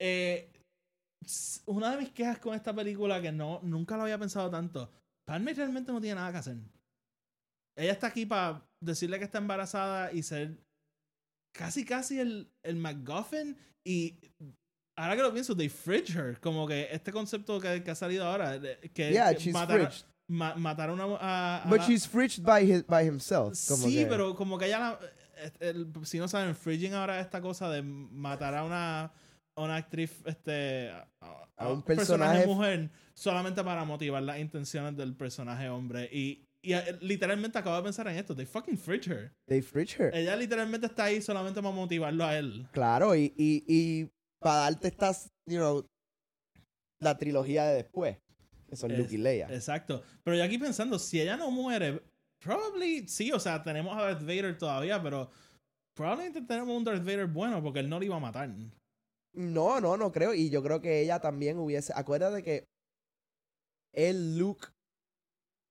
Eh, 0.00 0.50
una 1.66 1.92
de 1.92 1.98
mis 1.98 2.10
quejas 2.10 2.38
con 2.40 2.54
esta 2.54 2.74
película 2.74 3.22
que 3.22 3.30
no 3.30 3.60
nunca 3.62 3.96
lo 3.96 4.02
había 4.02 4.18
pensado 4.18 4.50
tanto. 4.50 4.90
Padme 5.26 5.54
realmente 5.54 5.92
no 5.92 6.00
tiene 6.00 6.16
nada 6.16 6.32
que 6.32 6.38
hacer. 6.38 6.56
Ella 7.78 7.92
está 7.92 8.08
aquí 8.08 8.26
para 8.26 8.66
decirle 8.82 9.18
que 9.18 9.24
está 9.24 9.38
embarazada 9.38 10.12
y 10.12 10.22
ser 10.22 10.58
casi 11.54 11.84
casi 11.84 12.18
el, 12.18 12.50
el 12.64 12.76
MacGuffin 12.76 13.56
y 13.86 14.18
ahora 14.96 15.16
que 15.16 15.22
lo 15.22 15.32
pienso, 15.32 15.56
they 15.56 15.68
fridge 15.68 16.14
her. 16.16 16.38
Como 16.40 16.66
que 16.66 16.88
este 16.90 17.12
concepto 17.12 17.60
que, 17.60 17.82
que 17.82 17.90
ha 17.90 17.94
salido 17.94 18.24
ahora, 18.26 18.60
que, 18.92 19.10
Yeah, 19.12 19.32
que 19.34 19.40
she's 19.40 19.52
matar, 19.52 19.90
ma- 20.28 20.54
matar 20.54 20.90
a 20.90 20.92
una 20.92 21.04
a- 21.20 21.62
a 21.64 21.68
But 21.68 21.80
la- 21.80 21.86
she's 21.86 22.06
fridged 22.06 22.42
by, 22.44 22.62
his, 22.70 22.86
by 22.86 23.06
himself. 23.06 23.54
Como 23.68 23.86
sí, 23.86 23.94
que- 23.96 24.06
pero 24.06 24.34
como 24.34 24.58
que 24.58 24.66
ella 24.66 24.78
la- 24.78 24.98
el- 25.60 25.90
si 26.04 26.18
no 26.18 26.28
saben, 26.28 26.54
Fridging 26.54 26.94
ahora 26.94 27.18
es 27.20 27.26
esta 27.26 27.40
cosa 27.40 27.68
de 27.70 27.82
matar 27.82 28.54
a 28.54 28.64
una, 28.64 29.04
a 29.56 29.62
una 29.62 29.76
actriz, 29.76 30.12
este, 30.24 30.90
a, 30.90 31.08
A 31.56 31.68
un 31.68 31.82
personaje- 31.82 32.46
mujer, 32.46 32.90
solamente 33.14 33.62
para 33.62 33.84
motivar 33.84 34.22
las 34.22 34.38
intenciones 34.38 34.96
del 34.96 35.14
personaje 35.14 35.68
hombre. 35.68 36.08
Y, 36.12 36.46
y 36.62 36.72
eh, 36.72 36.96
literalmente 37.02 37.58
acabo 37.58 37.76
de 37.76 37.82
pensar 37.82 38.06
en 38.08 38.16
esto, 38.16 38.34
they 38.34 38.46
fucking 38.46 38.78
fridge 38.78 39.08
her. 39.08 39.32
They 39.46 39.60
fridge 39.60 39.98
her. 40.00 40.14
Ella 40.14 40.34
literalmente 40.36 40.86
está 40.86 41.04
ahí 41.04 41.20
solamente 41.20 41.60
para 41.60 41.74
motivarlo 41.74 42.24
a 42.24 42.38
él. 42.38 42.66
Claro, 42.72 43.14
y, 43.14 43.34
y, 43.36 43.64
y 43.68 44.10
para 44.44 44.60
darte 44.70 44.88
estas, 44.88 45.30
you 45.46 45.56
know, 45.56 45.86
la 47.00 47.16
trilogía 47.16 47.64
de 47.64 47.76
después. 47.76 48.18
Que 48.68 48.76
son 48.76 48.90
Es- 48.90 48.98
Luke 48.98 49.14
y 49.14 49.18
Leia. 49.18 49.48
Exacto. 49.48 50.02
Pero 50.22 50.36
yo 50.36 50.44
aquí 50.44 50.58
pensando, 50.58 50.98
si 50.98 51.18
ella 51.20 51.36
no 51.36 51.50
muere, 51.50 52.02
probably 52.40 53.08
sí, 53.08 53.32
o 53.32 53.40
sea, 53.40 53.62
tenemos 53.62 53.96
a 53.96 54.02
Darth 54.02 54.20
Vader 54.20 54.56
todavía, 54.58 55.02
pero 55.02 55.30
probablemente 55.94 56.42
tenemos 56.42 56.76
un 56.76 56.84
Darth 56.84 57.04
Vader 57.04 57.26
bueno 57.26 57.62
porque 57.62 57.80
él 57.80 57.88
no 57.88 57.98
lo 57.98 58.04
iba 58.04 58.16
a 58.16 58.20
matar. 58.20 58.50
No, 59.32 59.80
no, 59.80 59.96
no 59.96 60.12
creo. 60.12 60.34
Y 60.34 60.50
yo 60.50 60.62
creo 60.62 60.80
que 60.80 61.00
ella 61.00 61.20
también 61.20 61.58
hubiese. 61.58 61.92
Acuérdate 61.96 62.42
que 62.42 62.66
él, 63.92 64.38
Luke, 64.38 64.68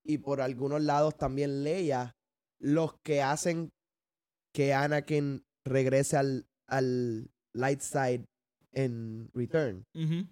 y 0.04 0.18
por 0.18 0.42
algunos 0.42 0.82
lados 0.82 1.16
también 1.16 1.64
Leia, 1.64 2.12
los 2.60 2.96
que 3.04 3.22
hacen 3.22 3.70
que 4.54 4.74
Anakin 4.74 5.44
regrese 5.66 6.18
al, 6.18 6.46
al 6.68 7.30
light 7.54 7.82
side 7.82 8.26
en 8.74 9.30
Return. 9.34 9.84
Ujú. 9.96 10.28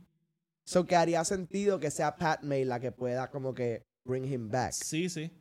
So 0.66 0.86
que 0.86 0.96
haría 0.96 1.24
sentido 1.26 1.80
que 1.80 1.92
sea 1.92 2.16
Padme 2.16 2.66
la 2.66 2.80
que 2.80 2.92
pueda 2.92 3.30
como 3.30 3.54
que 3.54 3.84
bring 4.08 4.26
him 4.26 4.50
back. 4.50 4.74
Sí, 4.74 5.10
sí. 5.10 5.32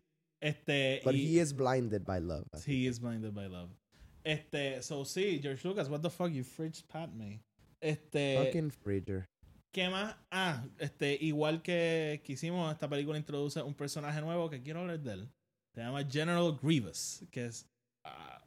Este. 0.42 1.00
But 1.04 1.14
y- 1.14 1.36
he 1.36 1.40
is 1.42 1.54
blinded 1.54 2.04
by 2.04 2.20
love. 2.20 2.46
He 2.66 2.86
is 2.86 2.98
blinded 3.00 3.32
by 3.34 3.48
love. 3.48 3.70
Este, 4.24 4.82
so 4.82 5.04
sí, 5.04 5.40
George 5.42 5.66
Lucas, 5.66 5.88
what 5.88 6.00
the 6.02 6.10
fuck, 6.10 6.30
you 6.30 6.44
fridged 6.44 6.86
Padme. 6.88 7.40
Este, 7.80 8.36
Fucking 8.44 8.70
Fridger. 8.70 9.24
¿qué 9.72 9.88
más? 9.88 10.16
Ah, 10.30 10.66
este, 10.78 11.16
igual 11.20 11.62
que, 11.62 12.20
que 12.24 12.32
hicimos, 12.34 12.70
esta 12.72 12.88
película 12.88 13.16
introduce 13.16 13.62
un 13.62 13.74
personaje 13.74 14.20
nuevo 14.20 14.50
que 14.50 14.60
quiero 14.62 14.80
hablar 14.80 15.00
de 15.00 15.12
él. 15.12 15.28
Se 15.74 15.80
llama 15.80 16.04
General 16.04 16.58
Grievous, 16.60 17.24
que 17.30 17.46
es, 17.46 17.66
ah, 18.04 18.44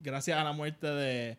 gracias 0.00 0.38
a 0.38 0.44
la 0.44 0.52
muerte 0.52 0.86
de, 0.86 1.38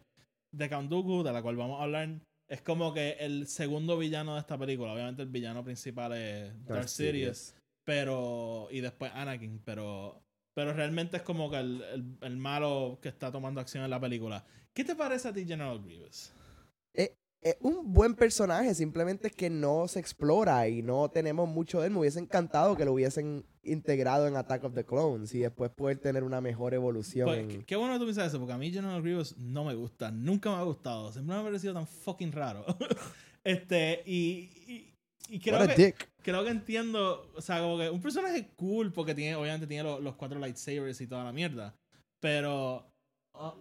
de 0.54 0.70
Count 0.70 0.90
Dooku, 0.90 1.24
de 1.24 1.32
la 1.32 1.42
cual 1.42 1.56
vamos 1.56 1.80
a 1.80 1.84
hablar, 1.84 2.20
es 2.50 2.62
como 2.62 2.94
que 2.94 3.12
el 3.20 3.48
segundo 3.48 3.98
villano 3.98 4.34
de 4.34 4.42
esta 4.42 4.58
película. 4.58 4.94
Obviamente 4.94 5.22
el 5.22 5.30
villano 5.30 5.64
principal 5.64 6.14
es 6.14 6.66
Darth, 6.66 6.88
Sidious, 6.88 7.54
pero 7.84 8.68
y 8.72 8.82
después 8.82 9.12
Anakin, 9.14 9.62
pero 9.64 10.22
pero 10.54 10.74
realmente 10.74 11.18
es 11.18 11.24
como 11.24 11.50
que 11.50 11.58
el, 11.58 11.82
el, 11.94 12.18
el 12.22 12.38
malo 12.38 13.00
que 13.02 13.08
está 13.08 13.32
tomando 13.32 13.62
acción 13.62 13.84
en 13.84 13.92
la 13.92 14.00
película. 14.00 14.44
¿Qué 14.74 14.84
te 14.84 14.96
parece 14.96 15.30
a 15.30 15.34
ti 15.34 15.46
General 15.46 15.80
Grievous? 15.80 16.34
Es 17.42 17.56
un 17.62 17.94
buen 17.94 18.16
personaje, 18.16 18.76
simplemente 18.76 19.28
es 19.28 19.34
que 19.36 19.50
no 19.50 19.88
se 19.88 20.00
explora 20.00 20.68
y 20.68 20.82
no 20.82 21.10
tenemos 21.10 21.48
mucho 21.48 21.80
de 21.80 21.88
él. 21.88 21.94
Me 21.94 22.00
hubiese 22.00 22.20
encantado 22.20 22.76
que 22.76 22.84
lo 22.86 22.94
hubiesen 22.94 23.46
integrado 23.64 24.28
en 24.28 24.36
Attack 24.36 24.64
of 24.66 24.74
the 24.74 24.86
Clones 24.86 25.34
y 25.34 25.40
después 25.40 25.72
poder 25.72 26.00
tener 26.00 26.24
una 26.24 26.42
mejor 26.42 26.74
evolución. 26.74 27.28
Pues, 27.28 27.48
qué- 27.48 27.66
qué 27.66 27.76
bueno 27.78 27.94
que 27.94 28.00
tú 28.00 28.06
piensas 28.06 28.28
eso, 28.28 28.40
porque 28.40 28.54
a 28.54 28.58
mí 28.58 28.72
General 28.72 29.02
Grievous 29.02 29.38
no 29.38 29.64
me 29.64 29.74
gusta, 29.76 30.12
nunca 30.12 30.50
me 30.50 30.58
ha 30.58 30.64
gustado, 30.64 31.12
siempre 31.14 31.34
me 31.36 31.42
ha 31.42 31.44
parecido 31.44 31.74
tan 31.74 31.88
fucking 31.88 32.32
raro. 32.32 32.66
este, 33.44 34.04
y, 34.06 34.50
y, 34.68 34.94
y 35.30 35.40
creo 35.40 35.60
que, 35.60 35.76
creo 36.24 36.44
que 36.44 36.50
entiendo, 36.50 37.32
o 37.36 37.42
sea, 37.42 37.60
como 37.62 37.78
que 37.78 37.90
un 37.90 38.02
personaje 38.02 38.50
cool, 38.58 38.92
porque 38.92 39.16
tiene, 39.16 39.36
obviamente 39.36 39.68
tiene 39.68 39.84
lo- 39.84 40.00
los 40.00 40.16
cuatro 40.16 40.40
lightsabers 40.40 41.00
y 41.02 41.08
toda 41.08 41.24
la 41.24 41.32
mierda, 41.32 41.76
pero... 42.20 42.86
ah, 43.36 43.56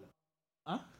¿Ah? 0.66 0.90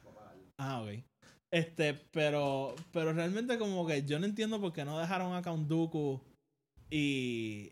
Ah, 0.57 0.81
ok. 0.81 1.03
Este, 1.51 1.95
pero, 2.11 2.75
pero 2.91 3.11
realmente 3.13 3.57
como 3.57 3.85
que 3.87 4.03
yo 4.03 4.19
no 4.19 4.25
entiendo 4.25 4.61
por 4.61 4.71
qué 4.71 4.85
no 4.85 4.99
dejaron 4.99 5.33
a 5.33 5.41
Count 5.41 5.67
Dooku 5.67 6.21
y... 6.89 7.71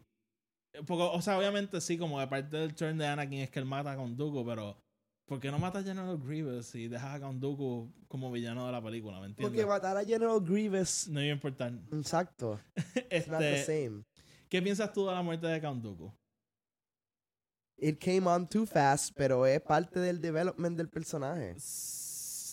Porque, 0.85 1.03
o 1.03 1.21
sea, 1.21 1.37
obviamente 1.37 1.79
sí, 1.81 1.97
como 1.97 2.19
de 2.19 2.27
parte 2.27 2.57
del 2.57 2.75
turn 2.75 2.97
de 2.97 3.07
Anakin 3.07 3.39
es 3.39 3.49
que 3.49 3.59
él 3.59 3.65
mata 3.65 3.91
a 3.91 3.95
Count 3.95 4.15
Dooku, 4.17 4.45
pero 4.45 4.77
¿por 5.25 5.39
qué 5.39 5.49
no 5.51 5.57
mata 5.59 5.79
a 5.79 5.83
General 5.83 6.17
Grievous 6.17 6.75
y 6.75 6.87
dejas 6.87 7.15
a 7.15 7.19
Count 7.19 7.39
Dooku 7.39 7.91
como 8.07 8.31
villano 8.31 8.65
de 8.65 8.71
la 8.71 8.81
película? 8.81 9.19
¿Me 9.19 9.27
entiendes? 9.27 9.49
Porque 9.49 9.65
matar 9.65 9.97
a 9.97 10.05
General 10.05 10.39
Grievous. 10.39 11.07
No 11.07 11.21
iba 11.21 11.31
a 11.31 11.35
importar. 11.35 11.73
Exacto. 11.93 12.59
It's 13.11 13.27
not 13.27 13.39
the 13.39 13.59
Este, 13.59 13.87
same. 13.89 14.03
¿Qué 14.49 14.61
piensas 14.61 14.91
tú 14.93 15.07
de 15.07 15.13
la 15.13 15.21
muerte 15.21 15.47
de 15.47 15.59
Count 15.61 15.83
Dooku? 15.83 16.13
It 17.79 17.99
came 17.99 18.27
on 18.27 18.47
too 18.47 18.65
fast, 18.65 19.13
pero 19.15 19.45
es 19.45 19.61
parte 19.61 19.99
del 19.99 20.19
development 20.19 20.77
del 20.77 20.89
personaje. 20.89 21.55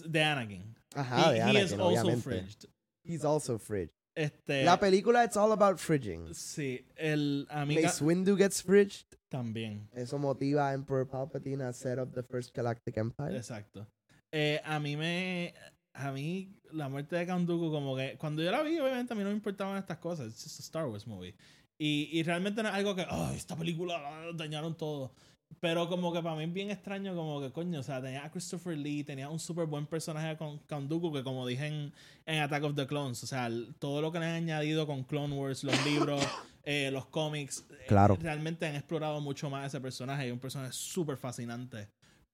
De 0.07 0.23
Anakin. 0.23 0.75
Ajá, 0.94 1.30
he, 1.30 1.32
de 1.32 1.38
he 1.38 1.42
Anakin, 1.42 1.64
is 1.64 1.72
also 1.72 1.84
obviamente. 1.86 2.22
fridged. 2.22 2.66
He's 3.04 3.24
also 3.24 3.58
fridged. 3.58 3.92
Este, 4.16 4.64
La 4.64 4.78
película 4.78 5.24
It's 5.24 5.36
all 5.36 5.50
about 5.52 5.78
fridging. 5.78 6.32
sí, 6.34 6.84
el 6.96 7.46
amiga 7.50 7.82
Mace 7.82 8.04
Windu 8.04 8.36
gets 8.36 8.62
fridged. 8.62 9.06
también. 9.28 9.88
Eso 9.92 10.18
motiva 10.18 10.68
a 10.68 10.74
Emperor 10.74 11.06
Palpatine 11.08 11.62
a 11.62 11.72
set 11.72 11.98
up 11.98 12.12
the 12.14 12.22
first 12.22 12.54
Galactic 12.54 12.96
Empire. 12.96 13.36
Exacto. 13.36 13.86
Eh, 14.32 14.60
a 14.64 14.78
mí 14.78 14.96
me. 14.96 15.52
A 15.96 16.10
mí, 16.10 16.48
la 16.72 16.88
muerte 16.88 17.14
de 17.16 17.24
Dooku, 17.26 17.70
como 17.70 17.96
que. 17.96 18.16
Cuando 18.18 18.42
yo 18.42 18.50
la 18.50 18.62
vi, 18.62 18.78
obviamente 18.78 19.12
a 19.12 19.16
mí 19.16 19.22
no 19.22 19.30
me 19.30 19.34
importaban 19.36 19.76
estas 19.78 19.98
cosas. 19.98 20.28
Es 20.28 20.42
just 20.42 20.60
a 20.60 20.62
Star 20.62 20.86
Wars 20.86 21.06
movie. 21.06 21.34
Y, 21.78 22.08
y 22.12 22.22
realmente 22.22 22.62
no 22.62 22.68
es 22.68 22.74
algo 22.74 22.94
que. 22.94 23.06
¡Ay, 23.08 23.36
esta 23.36 23.56
película 23.56 23.96
ah, 23.96 24.30
dañaron 24.34 24.76
todo! 24.76 25.12
Pero 25.61 25.88
como 25.88 26.12
que 26.12 26.23
para 26.23 26.37
mí 26.37 26.44
es 26.44 26.52
bien 26.52 26.70
extraño, 26.70 27.14
como 27.14 27.40
que 27.40 27.52
coño, 27.52 27.80
o 27.80 27.82
sea, 27.82 28.00
tenía 28.02 28.25
a 28.25 28.30
Christopher 28.30 28.76
Lee, 28.76 29.04
tenía 29.04 29.28
un 29.28 29.38
súper 29.38 29.66
buen 29.66 29.87
personaje 29.87 30.37
con 30.37 30.88
Dooku, 30.88 31.12
que 31.12 31.23
como 31.23 31.46
dije 31.46 31.66
en, 31.66 31.92
en 32.26 32.42
Attack 32.42 32.64
of 32.64 32.75
the 32.75 32.87
Clones, 32.87 33.23
o 33.23 33.26
sea, 33.26 33.49
todo 33.78 34.00
lo 34.00 34.11
que 34.12 34.18
le 34.18 34.26
han 34.26 34.34
añadido 34.34 34.87
con 34.87 35.04
Clone 35.04 35.34
Wars, 35.37 35.64
los 35.64 35.75
libros, 35.87 36.26
eh, 36.64 36.90
los 36.90 37.06
cómics, 37.06 37.66
eh, 37.70 37.84
Claro. 37.88 38.16
realmente 38.20 38.66
han 38.66 38.75
explorado 38.75 39.20
mucho 39.20 39.50
más 39.50 39.66
ese 39.66 39.80
personaje 39.80 40.25
y 40.25 40.28
es 40.28 40.32
un 40.32 40.40
personaje 40.40 40.73
súper 40.73 41.16
fascinante. 41.16 41.88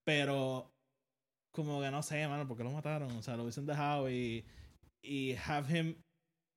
Pero, 0.04 0.72
como 1.52 1.80
que 1.80 1.90
no 1.90 2.02
sé, 2.02 2.26
mano, 2.28 2.46
¿por 2.48 2.56
qué 2.56 2.64
lo 2.64 2.70
mataron? 2.70 3.10
O 3.12 3.22
sea, 3.22 3.36
lo 3.36 3.42
hubiesen 3.42 3.66
dejado 3.66 4.10
y, 4.10 4.44
y 5.02 5.34
have 5.46 5.78
him. 5.78 5.96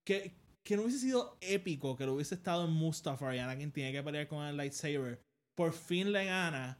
Que, 0.05 0.33
que 0.63 0.75
no 0.75 0.83
hubiese 0.83 0.99
sido 0.99 1.37
épico 1.41 1.95
que 1.97 2.05
lo 2.05 2.13
hubiese 2.13 2.35
estado 2.35 2.65
en 2.65 2.71
Mustafar 2.71 3.35
y 3.35 3.39
Anakin 3.39 3.71
tiene 3.71 3.91
que 3.91 4.03
pelear 4.03 4.27
con 4.27 4.45
el 4.45 4.55
lightsaber. 4.57 5.21
Por 5.55 5.73
fin 5.73 6.11
le 6.11 6.25
gana. 6.25 6.79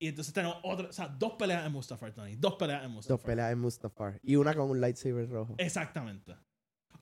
Y 0.00 0.08
entonces 0.08 0.32
tenemos 0.34 0.56
otra. 0.62 0.88
O 0.88 0.92
sea, 0.92 1.08
dos 1.08 1.32
peleas 1.34 1.64
en 1.66 1.72
Mustafar, 1.72 2.12
Tony. 2.12 2.34
Dos 2.36 2.54
peleas 2.56 2.84
en 2.84 2.90
Mustafar. 2.90 3.18
Dos 3.18 3.24
peleas 3.26 3.52
en 3.52 3.58
Mustafar. 3.60 4.18
Y 4.22 4.36
una 4.36 4.54
con 4.54 4.70
un 4.70 4.80
lightsaber 4.80 5.28
rojo. 5.28 5.54
Exactamente. 5.58 6.34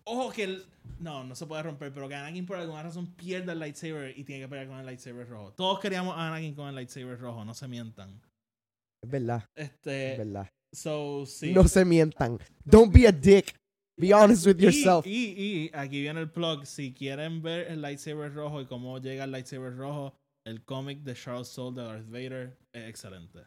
Ojo 0.05 0.31
que 0.33 0.45
el. 0.45 0.65
No, 0.99 1.25
no 1.25 1.35
se 1.35 1.47
puede 1.47 1.63
romper, 1.63 1.93
pero 1.93 2.09
que 2.09 2.15
Anakin 2.15 2.45
por 2.47 2.57
alguna 2.59 2.83
razón 2.83 3.15
pierde 3.15 3.53
el 3.53 3.59
lightsaber 3.59 4.19
y 4.19 4.25
tiene 4.25 4.43
que 4.43 4.49
pelear 4.49 4.67
con 4.69 4.79
el 4.79 4.87
lightsaber 4.87 5.29
rojo. 5.29 5.53
Todos 5.53 5.79
queríamos 5.81 6.15
a 6.17 6.29
Anakin 6.29 6.55
con 6.55 6.69
el 6.69 6.75
lightsaber 6.75 7.19
rojo, 7.19 7.45
no 7.45 7.55
se 7.55 7.69
mientan. 7.69 8.21
Es 9.03 9.11
verdad, 9.11 9.45
Este. 9.55 10.13
es 10.13 10.19
verdad. 10.19 10.49
So, 10.75 11.25
sí. 11.27 11.53
No 11.53 11.67
se 11.69 11.85
mientan. 11.85 12.39
Don't 12.65 12.93
be 12.93 13.07
a 13.09 13.13
dick. 13.13 13.55
Be 13.97 14.13
honest 14.15 14.47
with 14.47 14.57
Y- 14.59 14.65
yourself. 14.65 15.07
Y, 15.07 15.35
y 15.37 15.71
aquí 15.75 16.01
viene 16.01 16.21
el 16.21 16.31
plug. 16.31 16.65
Si 16.67 16.93
quieren 16.93 17.43
ver 17.43 17.69
el 17.71 17.81
lightsaber 17.83 18.33
rojo 18.35 18.61
y 18.61 18.67
cómo 18.67 18.99
llega 18.99 19.25
el 19.25 19.31
lightsaber 19.33 19.75
rojo, 19.77 20.15
el 20.47 20.65
cómic 20.65 21.01
de 21.01 21.15
Charles 21.15 21.49
Soule 21.49 21.81
de 21.81 21.87
Darth 21.87 22.09
Vader 22.09 22.59
es 22.73 22.89
excelente. 22.89 23.41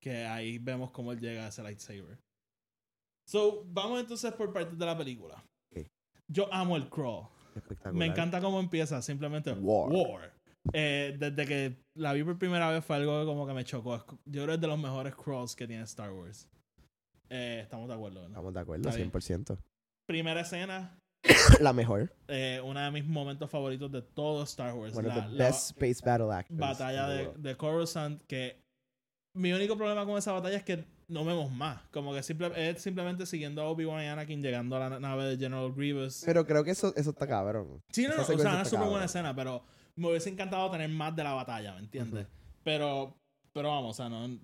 Que 0.00 0.24
ahí 0.24 0.58
vemos 0.58 0.90
cómo 0.90 1.12
él 1.12 1.20
llega 1.20 1.44
a 1.44 1.48
ese 1.48 1.62
lightsaber. 1.62 2.18
So, 3.28 3.64
vamos 3.66 4.00
entonces 4.00 4.32
por 4.32 4.52
partes 4.52 4.76
de 4.76 4.86
la 4.86 4.96
película. 4.96 5.42
Yo 6.28 6.52
amo 6.52 6.76
el 6.76 6.88
crawl. 6.88 7.28
Me 7.92 8.06
encanta 8.06 8.40
cómo 8.40 8.58
empieza, 8.58 9.02
simplemente 9.02 9.52
War. 9.52 10.32
Eh, 10.72 11.16
desde 11.18 11.46
que 11.46 11.76
la 11.96 12.12
vi 12.12 12.22
por 12.22 12.38
primera 12.38 12.70
vez 12.70 12.84
fue 12.84 12.96
algo 12.96 13.20
que 13.20 13.26
como 13.26 13.46
que 13.46 13.52
me 13.52 13.64
chocó. 13.64 14.04
Yo 14.24 14.42
creo 14.42 14.46
que 14.46 14.54
es 14.54 14.60
de 14.60 14.66
los 14.66 14.78
mejores 14.78 15.14
crawls 15.14 15.54
que 15.54 15.66
tiene 15.66 15.82
Star 15.82 16.12
Wars. 16.12 16.48
Eh, 17.28 17.60
estamos 17.62 17.88
de 17.88 17.94
acuerdo, 17.94 18.16
¿verdad? 18.16 18.30
Estamos 18.30 18.54
de 18.54 18.60
acuerdo, 18.60 18.88
Está 18.88 18.96
bien. 18.96 19.10
100%. 19.10 19.58
Primera 20.06 20.40
escena, 20.40 20.98
La 21.60 21.72
mejor. 21.72 22.12
eh, 22.28 22.60
uno 22.64 22.80
de 22.80 22.90
mis 22.90 23.04
momentos 23.06 23.48
favoritos 23.50 23.90
de 23.92 24.02
todo 24.02 24.42
Star 24.44 24.74
Wars. 24.74 24.96
One 24.96 25.08
of 25.08 25.14
la, 25.16 25.24
the 25.26 25.32
la 25.36 25.44
best 25.44 25.70
space 25.70 26.00
battle 26.04 26.32
actors. 26.32 26.58
batalla 26.58 27.08
de, 27.08 27.32
de 27.36 27.56
Coruscant, 27.56 28.22
que 28.26 28.60
mi 29.34 29.52
único 29.52 29.76
problema 29.76 30.04
con 30.04 30.18
esa 30.18 30.32
batalla 30.32 30.56
es 30.56 30.64
que 30.64 30.84
no 31.08 31.24
vemos 31.24 31.50
más. 31.52 31.80
Como 31.92 32.12
que 32.12 32.22
simple, 32.22 32.50
es 32.56 32.82
simplemente 32.82 33.26
siguiendo 33.26 33.62
a 33.62 33.68
Obi-Wan 33.68 34.02
y 34.02 34.06
Anakin 34.06 34.42
llegando 34.42 34.76
a 34.76 34.88
la 34.88 34.98
nave 35.00 35.24
de 35.24 35.36
General 35.36 35.72
Grievous. 35.72 36.22
Pero 36.24 36.44
creo 36.46 36.64
que 36.64 36.72
eso, 36.72 36.92
eso 36.96 37.10
está 37.10 37.26
cabrón. 37.26 37.82
Sí, 37.90 38.06
no, 38.06 38.16
no, 38.16 38.22
o 38.22 38.24
sea, 38.24 38.34
una 38.36 38.64
súper 38.64 38.88
buena 38.88 39.04
escena, 39.04 39.34
pero 39.34 39.62
me 39.94 40.08
hubiese 40.08 40.30
encantado 40.30 40.70
tener 40.70 40.88
más 40.88 41.14
de 41.14 41.22
la 41.22 41.34
batalla, 41.34 41.74
¿me 41.74 41.80
entiendes? 41.80 42.26
Pero, 42.64 43.14
pero 43.52 43.68
vamos, 43.68 43.90
o 43.90 43.94
sea, 43.94 44.08
no, 44.08 44.38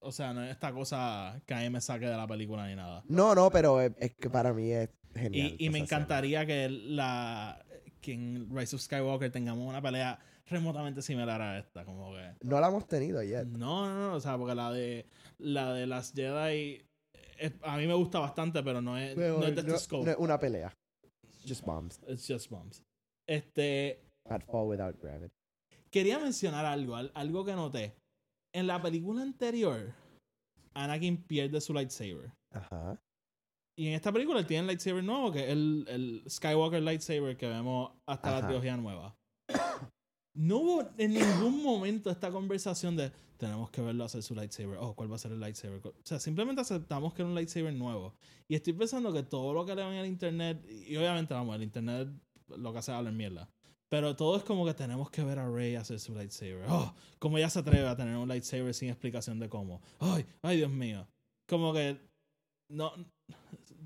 o 0.00 0.12
sea, 0.12 0.32
no 0.34 0.42
es 0.44 0.50
esta 0.50 0.72
cosa 0.72 1.40
que 1.46 1.54
a 1.54 1.60
mí 1.60 1.70
me 1.70 1.80
saque 1.80 2.06
de 2.06 2.16
la 2.16 2.26
película 2.26 2.66
ni 2.66 2.74
nada. 2.74 3.02
No, 3.06 3.34
no, 3.34 3.50
pero 3.50 3.80
es, 3.80 3.92
es 3.98 4.14
que 4.14 4.28
para 4.28 4.52
mí 4.52 4.70
es 4.72 4.88
genial. 5.14 5.56
Y, 5.58 5.66
y 5.66 5.70
me 5.70 5.78
encantaría 5.78 6.44
que 6.46 6.68
la 6.68 7.64
que 8.00 8.12
en 8.14 8.48
Rise 8.54 8.76
of 8.76 8.82
Skywalker 8.82 9.30
tengamos 9.30 9.68
una 9.68 9.82
pelea 9.82 10.18
remotamente 10.46 11.02
similar 11.02 11.40
a 11.42 11.58
esta, 11.58 11.84
como 11.84 12.12
que 12.14 12.34
No 12.42 12.58
la 12.60 12.68
hemos 12.68 12.86
tenido 12.88 13.22
yet. 13.22 13.44
no, 13.46 13.86
no, 13.88 14.08
no, 14.08 14.14
o 14.14 14.20
sea, 14.20 14.36
porque 14.38 14.54
la 14.54 14.72
de 14.72 15.06
la 15.38 15.72
de 15.74 15.86
las 15.86 16.12
Jedi 16.12 16.82
es- 17.38 17.52
a 17.62 17.76
mí 17.76 17.86
me 17.86 17.94
gusta 17.94 18.18
bastante, 18.18 18.62
pero 18.62 18.80
no 18.80 18.96
es, 18.98 19.14
Pero 19.14 19.38
no 19.38 19.46
es 19.46 19.54
de 19.54 19.60
este 19.60 19.72
no- 19.72 19.78
scope. 19.78 20.04
no 20.06 20.10
es 20.12 20.18
una 20.18 20.38
pelea. 20.38 20.72
Just 21.46 21.64
bombs. 21.64 22.00
It's 22.08 22.26
just 22.26 22.50
bombs. 22.50 22.82
Este, 23.28 24.02
At 24.28 24.42
fall 24.44 24.66
without 24.68 24.98
gravity. 25.00 25.32
quería 25.90 26.18
mencionar 26.18 26.64
algo, 26.66 26.96
al- 26.96 27.12
algo 27.14 27.44
que 27.44 27.52
noté. 27.54 27.94
En 28.54 28.66
la 28.66 28.80
película 28.82 29.22
anterior, 29.22 29.92
Anakin 30.74 31.22
pierde 31.24 31.60
su 31.60 31.72
lightsaber. 31.74 32.32
Ajá. 32.52 33.00
Y 33.76 33.88
en 33.88 33.94
esta 33.94 34.12
película 34.12 34.40
él 34.40 34.46
tiene 34.46 34.60
el 34.60 34.66
lightsaber 34.66 35.02
nuevo, 35.02 35.32
que 35.32 35.44
es 35.44 35.50
el, 35.50 35.84
el 35.88 36.22
Skywalker 36.28 36.82
lightsaber 36.82 37.36
que 37.36 37.48
vemos 37.48 37.92
hasta 38.06 38.32
la 38.32 38.46
trilogía 38.46 38.76
nueva. 38.76 39.16
No 40.32 40.58
hubo 40.58 40.88
en 40.96 41.14
ningún 41.14 41.60
momento 41.60 42.08
esta 42.08 42.30
conversación 42.30 42.96
de 42.96 43.10
tenemos 43.40 43.70
que 43.70 43.80
verlo 43.80 44.04
hacer 44.04 44.22
su 44.22 44.34
lightsaber. 44.34 44.78
Oh, 44.78 44.94
¿cuál 44.94 45.10
va 45.10 45.16
a 45.16 45.18
ser 45.18 45.32
el 45.32 45.40
lightsaber? 45.40 45.80
O 45.84 45.92
sea, 46.04 46.20
simplemente 46.20 46.60
aceptamos 46.60 47.14
que 47.14 47.22
era 47.22 47.28
un 47.28 47.34
lightsaber 47.34 47.72
nuevo. 47.72 48.14
Y 48.46 48.54
estoy 48.54 48.74
pensando 48.74 49.12
que 49.12 49.22
todo 49.22 49.52
lo 49.52 49.64
que 49.64 49.74
leo 49.74 49.90
en 49.90 49.98
el 49.98 50.06
internet, 50.06 50.64
y 50.70 50.96
obviamente, 50.96 51.34
vamos, 51.34 51.56
el 51.56 51.62
internet 51.62 52.08
lo 52.48 52.72
que 52.72 52.78
hace 52.78 52.92
es 52.92 52.98
hablar 52.98 53.12
mierda. 53.12 53.50
Pero 53.88 54.14
todo 54.14 54.36
es 54.36 54.44
como 54.44 54.64
que 54.64 54.74
tenemos 54.74 55.10
que 55.10 55.24
ver 55.24 55.38
a 55.38 55.50
Rey 55.50 55.74
hacer 55.74 55.98
su 55.98 56.14
lightsaber. 56.14 56.66
Oh, 56.68 56.94
como 57.18 57.38
ella 57.38 57.50
se 57.50 57.58
atreve 57.58 57.88
a 57.88 57.96
tener 57.96 58.16
un 58.16 58.28
lightsaber 58.28 58.72
sin 58.72 58.90
explicación 58.90 59.40
de 59.40 59.48
cómo. 59.48 59.80
Ay, 59.98 60.26
ay, 60.42 60.58
Dios 60.58 60.70
mío. 60.70 61.08
Como 61.48 61.72
que 61.72 61.98
no 62.68 62.92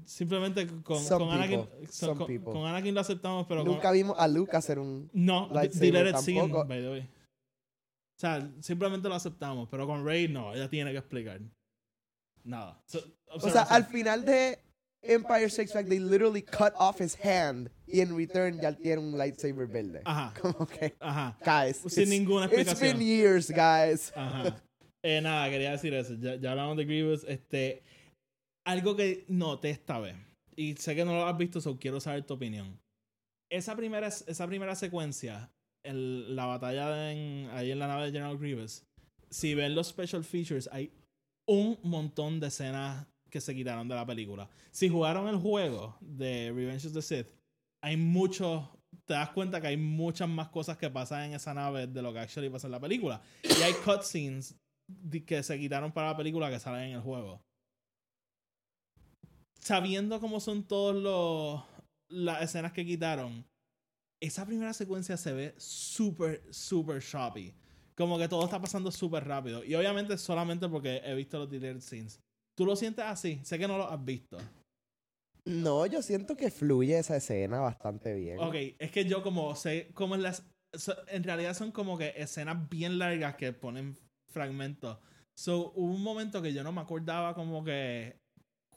simplemente 0.06 0.66
con, 0.66 0.82
con 1.04 1.30
Anakin 1.30 1.61
con, 1.61 2.44
con 2.44 2.66
lo 2.94 3.00
aceptamos, 3.00 3.46
pero 3.46 3.62
con- 3.64 3.73
Nunca 3.73 3.90
vimos 3.92 4.16
a 4.18 4.28
Luke 4.28 4.56
hacer 4.56 4.78
un. 4.78 5.11
no, 5.12 5.49
by 6.68 6.80
the 6.82 6.90
way. 6.90 7.00
O 7.00 8.20
sea, 8.20 8.49
simplemente 8.61 9.08
lo 9.08 9.14
aceptamos, 9.14 9.68
pero 9.70 9.87
con 9.87 10.04
Rey 10.04 10.28
no, 10.28 10.54
ella 10.54 10.68
tiene 10.70 10.92
que 10.92 10.99
explicar. 10.99 11.40
Nada. 12.44 12.80
So- 12.87 13.02
O 13.28 13.40
sea, 13.40 13.62
al 13.62 13.87
final 13.87 14.25
de 14.25 14.58
Empire 15.02 15.49
Strikes 15.50 15.75
Back, 15.75 15.88
they 15.88 15.99
literally 15.99 16.42
cut 16.42 16.73
off 16.78 17.00
his 17.00 17.16
hand. 17.25 17.70
Y 17.87 18.00
en 18.00 18.16
return 18.16 18.61
ya 18.61 18.73
tiene 18.73 18.99
un 19.02 19.18
lightsaber 19.18 19.66
verde. 19.66 20.02
Ajá, 20.04 20.32
Como 20.40 20.66
que, 20.66 20.94
ajá. 21.00 21.37
guys. 21.44 21.78
Sin 21.92 22.04
it's- 22.04 22.08
ninguna 22.08 22.46
It's 22.46 22.54
explicación. 22.54 22.99
been 22.99 23.06
years, 23.06 23.50
guys. 23.50 24.12
Ajá. 24.14 24.56
Eh, 25.02 25.20
nada, 25.20 25.50
quería 25.50 25.73
decir 25.73 25.92
eso. 25.92 26.14
Ya, 26.14 26.37
ya 26.37 26.52
hablamos 26.52 26.76
de 26.78 26.84
Grievous. 26.87 27.25
Este, 27.25 27.82
algo 28.64 28.97
que 28.97 29.25
noté 29.28 29.71
esta 29.71 29.99
vez. 29.99 30.16
Y 30.56 30.75
sé 30.76 30.94
que 30.94 31.04
no 31.04 31.14
lo 31.14 31.26
has 31.26 31.37
visto, 31.37 31.61
so 31.61 31.78
quiero 31.78 32.00
saber 32.00 32.25
tu 32.25 32.35
opinión. 32.35 32.78
Esa 33.50 33.76
primera, 33.76 34.09
esa 34.09 34.47
primera 34.47 34.75
secuencia, 34.75 35.50
el- 35.85 36.35
la 36.35 36.47
batalla 36.47 37.09
ahí 37.56 37.71
en 37.71 37.78
la 37.78 37.87
nave 37.88 38.06
de 38.06 38.12
General 38.12 38.38
Grievous, 38.38 38.85
si 39.30 39.54
ven 39.54 39.75
los 39.75 39.88
special 39.88 40.25
features, 40.25 40.68
hay 40.73 40.92
un 41.47 41.78
montón 41.83 42.40
de 42.40 42.47
escenas 42.49 43.06
que 43.30 43.40
se 43.40 43.54
quitaron 43.54 43.88
de 43.88 43.94
la 43.97 44.06
película. 44.06 44.49
Si 44.71 44.88
jugaron 44.88 45.28
el 45.28 45.37
juego 45.37 45.97
de 46.00 46.52
Revenge 46.54 46.87
of 46.87 46.92
the 46.94 47.02
Sith, 47.02 47.26
hay 47.83 47.97
muchos. 47.97 48.66
Te 49.06 49.14
das 49.14 49.30
cuenta 49.30 49.61
que 49.61 49.66
hay 49.66 49.76
muchas 49.76 50.28
más 50.28 50.49
cosas 50.49 50.78
que 50.78 50.88
pasan 50.88 51.25
en 51.25 51.35
esa 51.35 51.52
nave 51.52 51.88
de 51.88 52.00
lo 52.00 52.12
que 52.12 52.21
actually 52.21 52.49
pasa 52.49 52.68
en 52.68 52.73
la 52.73 52.80
película. 52.80 53.21
Y 53.42 53.61
hay 53.62 53.73
cutscenes 53.85 54.56
que 55.26 55.42
se 55.42 55.59
quitaron 55.59 55.90
para 55.92 56.09
la 56.12 56.16
película 56.16 56.49
que 56.49 56.61
salen 56.61 56.90
en 56.90 56.92
el 56.94 57.00
juego. 57.00 57.42
Sabiendo 59.64 60.21
cómo 60.21 60.40
son 60.40 60.62
todos 60.64 60.94
los 60.94 61.62
las 62.09 62.42
escenas 62.42 62.73
que 62.73 62.85
quitaron, 62.85 63.44
esa 64.21 64.47
primera 64.47 64.73
secuencia 64.73 65.16
se 65.16 65.33
ve 65.33 65.54
súper, 65.56 66.42
súper 66.50 67.00
shoppy. 67.00 67.54
Como 67.97 68.18
que 68.18 68.28
todo 68.28 68.44
está 68.44 68.61
pasando 68.61 68.90
súper 68.90 69.25
rápido. 69.26 69.64
Y 69.64 69.75
obviamente 69.75 70.18
solamente 70.18 70.68
porque 70.68 71.00
he 71.04 71.14
visto 71.14 71.38
los 71.38 71.50
deleted 71.50 71.80
scenes. 71.80 72.21
¿Tú 72.56 72.66
lo 72.66 72.76
sientes 72.76 73.04
así? 73.04 73.40
Sé 73.42 73.59
que 73.59 73.66
no 73.66 73.78
lo 73.78 73.88
has 73.88 74.04
visto. 74.04 74.38
No, 75.47 75.87
yo 75.87 76.02
siento 76.02 76.37
que 76.37 76.50
fluye 76.50 76.99
esa 76.99 77.16
escena 77.16 77.61
bastante 77.61 78.14
bien. 78.14 78.38
Ok, 78.40 78.54
es 78.78 78.90
que 78.90 79.04
yo 79.04 79.23
como 79.23 79.54
sé 79.56 79.90
cómo 79.94 80.14
es 80.14 80.21
las... 80.21 80.47
en 81.09 81.23
realidad 81.23 81.54
son 81.54 81.73
como 81.73 81.99
que 81.99 82.14
escenas 82.16 82.68
bien 82.68 82.99
largas 82.99 83.37
que 83.37 83.52
ponen 83.52 83.97
fragmentos. 84.30 84.99
So, 85.37 85.73
hubo 85.75 85.92
un 85.92 86.02
momento 86.02 86.42
que 86.42 86.52
yo 86.52 86.62
no 86.62 86.73
me 86.73 86.80
acordaba 86.80 87.35
como 87.35 87.64
que 87.64 88.23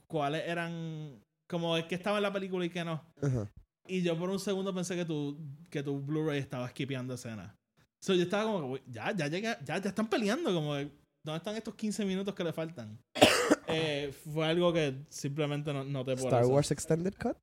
cuáles 0.08 0.44
eran... 0.48 1.24
Como 1.50 1.78
es 1.78 1.86
que 1.86 1.96
estaba 1.96 2.18
en 2.18 2.24
la 2.24 2.34
película 2.34 2.66
y 2.66 2.70
que 2.70 2.84
no. 2.84 3.02
Ajá. 3.22 3.50
Y 3.88 4.02
yo 4.02 4.18
por 4.18 4.30
un 4.30 4.40
segundo 4.40 4.74
pensé 4.74 4.96
que 4.98 5.06
tu, 5.06 5.40
que 5.70 5.82
tu 5.82 6.02
Blu-ray 6.02 6.40
estaba 6.40 6.68
skipeando 6.68 7.14
escenas. 7.14 7.56
So, 8.04 8.14
yo 8.14 8.24
estaba 8.24 8.44
como 8.44 8.60
que, 8.60 8.66
"Uy, 8.66 8.82
ya, 8.88 9.16
ya 9.16 9.28
llega, 9.28 9.58
ya, 9.64 9.78
ya 9.78 9.90
están 9.90 10.10
peleando, 10.10 10.54
como 10.54 10.74
¿dónde 10.76 11.38
están 11.38 11.56
estos 11.56 11.74
15 11.76 12.04
minutos 12.06 12.36
que 12.36 12.44
le 12.44 12.52
faltan? 12.54 13.00
Eh, 13.70 14.14
fue 14.34 14.46
algo 14.46 14.72
que 14.72 15.06
simplemente 15.10 15.74
no, 15.74 15.84
no 15.84 16.04
te 16.06 16.16
puedo 16.16 16.28
Star 16.30 16.46
Wars 16.46 16.72
Extended 16.72 17.14
Cut. 17.16 17.38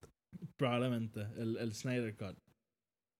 Probablemente, 0.57 1.21
el, 1.37 1.57
el 1.59 1.75
Snyder 1.75 2.17
Cut. 2.17 2.37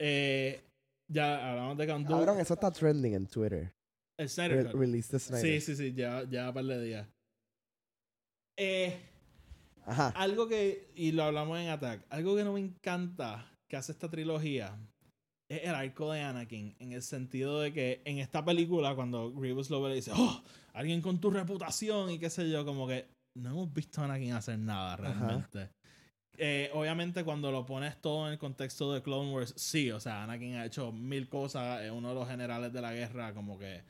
Eh, 0.01 0.63
ya 1.11 1.51
hablamos 1.51 1.77
de 1.79 1.87
Count 1.87 2.09
Cabrón, 2.09 2.41
eso 2.41 2.55
está 2.55 2.71
trending 2.71 3.13
en 3.15 3.27
Twitter. 3.27 3.75
El 4.19 4.29
Snyder 4.29 4.65
Re- 4.65 4.71
Cut. 4.73 4.81
release 4.81 5.11
the 5.11 5.19
Snyder. 5.19 5.43
Sí, 5.43 5.61
sí, 5.61 5.77
sí, 5.77 5.93
ya, 5.95 6.25
ya 6.25 6.49
un 6.49 6.55
par 6.55 6.65
de 6.65 6.83
días. 6.83 7.09
Eh, 8.59 8.99
Ajá. 9.87 10.09
algo 10.17 10.49
que, 10.49 10.91
y 10.95 11.13
lo 11.13 11.25
hablamos 11.25 11.59
en 11.59 11.69
Attack, 11.69 12.07
algo 12.11 12.37
que 12.37 12.45
no 12.45 12.55
me 12.55 12.61
encanta 12.61 13.47
que 13.69 13.77
hace 13.77 13.93
esta 13.93 14.11
trilogía 14.11 14.79
es 15.51 15.65
el 15.65 15.75
arco 15.75 16.13
de 16.13 16.23
Anakin, 16.23 16.75
en 16.79 16.93
el 16.93 17.03
sentido 17.03 17.61
de 17.61 17.73
que 17.73 18.03
en 18.05 18.19
esta 18.19 18.45
película, 18.45 18.95
cuando 18.95 19.33
Grievous 19.33 19.71
lo 19.71 19.83
ve, 19.83 19.91
le 19.91 19.97
dice, 19.97 20.13
oh, 20.15 20.43
alguien 20.73 21.03
con 21.03 21.21
tu 21.21 21.31
reputación 21.31 22.11
y 22.11 22.19
qué 22.19 22.31
sé 22.31 22.51
yo, 22.51 22.65
como 22.65 22.87
que 22.87 23.07
no 23.37 23.51
hemos 23.51 23.73
visto 23.73 24.01
a 24.01 24.05
Anakin 24.05 24.33
hacer 24.33 24.59
nada 24.59 24.97
realmente. 24.97 25.71
Eh, 26.37 26.71
obviamente 26.73 27.23
cuando 27.23 27.53
lo 27.53 27.65
pones 27.65 28.01
todo 28.01 28.27
en 28.27 28.33
el 28.33 28.39
contexto 28.39 28.93
de 28.93 29.03
Clone 29.03 29.33
Wars, 29.33 29.55
sí, 29.57 29.91
o 29.91 30.01
sea, 30.01 30.25
Anakin 30.25 30.57
ha 30.57 30.67
hecho 30.67 30.93
mil 30.93 31.29
cosas, 31.29 31.83
es 31.83 31.91
uno 31.91 32.09
de 32.09 32.15
los 32.15 32.29
generales 32.29 32.73
de 32.73 32.81
la 32.81 32.93
guerra, 32.93 33.35
como 33.35 33.59
que... 33.59 33.83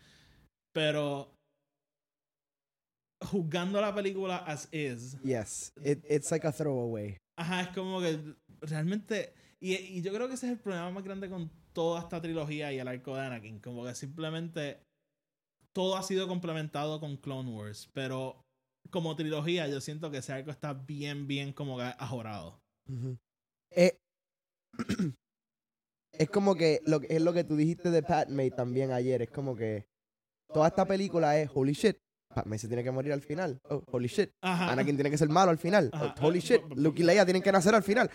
Pero 0.73 1.31
juzgando 3.25 3.81
la 3.81 3.95
película 3.95 4.37
as 4.39 4.69
is, 4.73 5.17
Yes. 5.23 5.73
It, 5.83 6.05
it's 6.09 6.31
like 6.31 6.47
a 6.47 6.53
throwaway. 6.53 7.17
Ajá, 7.39 7.63
es 7.63 7.69
como 7.69 8.01
que 8.01 8.19
realmente. 8.61 9.35
Y, 9.61 9.75
y 9.75 10.03
yo 10.03 10.13
creo 10.13 10.29
que 10.29 10.35
ese 10.35 10.47
es 10.47 10.53
el 10.53 10.59
problema 10.61 10.91
más 10.91 11.03
grande 11.05 11.29
con 11.29 11.51
toda 11.73 12.01
esta 12.01 12.21
trilogía 12.21 12.73
y 12.73 12.79
el 12.79 12.87
arco 12.89 13.17
de 13.17 13.23
Anakin. 13.23 13.61
Como 13.61 13.85
que 13.85 13.95
simplemente 13.95 14.79
todo 15.73 15.97
ha 15.97 16.03
sido 16.03 16.29
complementado 16.29 17.01
con 17.01 17.17
Clone 17.17 17.51
Wars. 17.51 17.89
Pero 17.95 18.41
como 18.91 19.17
trilogía, 19.17 19.67
yo 19.69 19.81
siento 19.81 20.11
que 20.11 20.19
ese 20.19 20.33
arco 20.33 20.51
está 20.51 20.75
bien, 20.75 21.27
bien 21.27 21.53
como 21.53 21.79
que 21.79 21.85
ajorado. 21.85 22.61
Eh, 23.71 23.99
es 26.13 26.31
como 26.31 26.55
que 26.55 26.81
lo, 26.87 27.01
que- 27.01 27.09
es 27.17 27.23
lo 27.23 27.33
que 27.33 27.45
tú 27.45 27.57
dijiste 27.57 27.91
de 27.91 28.03
Padme 28.03 28.51
también 28.51 28.93
ayer. 28.93 29.23
Es 29.23 29.31
como 29.31 29.57
que 29.57 29.87
toda 30.53 30.69
esta 30.69 30.85
película 30.87 31.41
es 31.41 31.51
holy 31.53 31.73
shit. 31.73 31.97
Se 32.59 32.69
tiene 32.69 32.83
que 32.85 32.91
morir 32.91 33.13
al 33.13 33.21
final. 33.23 33.61
Oh, 33.69 33.83
holy 33.91 34.09
shit. 34.09 34.31
Ajá. 34.43 34.73
Anakin 34.73 34.97
tiene 34.97 35.11
que 35.11 35.19
ser 35.19 35.29
malo 35.29 35.51
al 35.51 35.59
final. 35.59 35.91
Ajá. 35.93 36.15
Oh, 36.21 36.27
holy 36.27 36.41
shit. 36.41 36.61
Luke 36.77 37.01
y 37.01 37.05
Leia 37.05 37.25
tienen 37.25 37.43
que 37.43 37.53
nacer 37.53 37.75
al 37.75 37.83
final. 37.83 38.11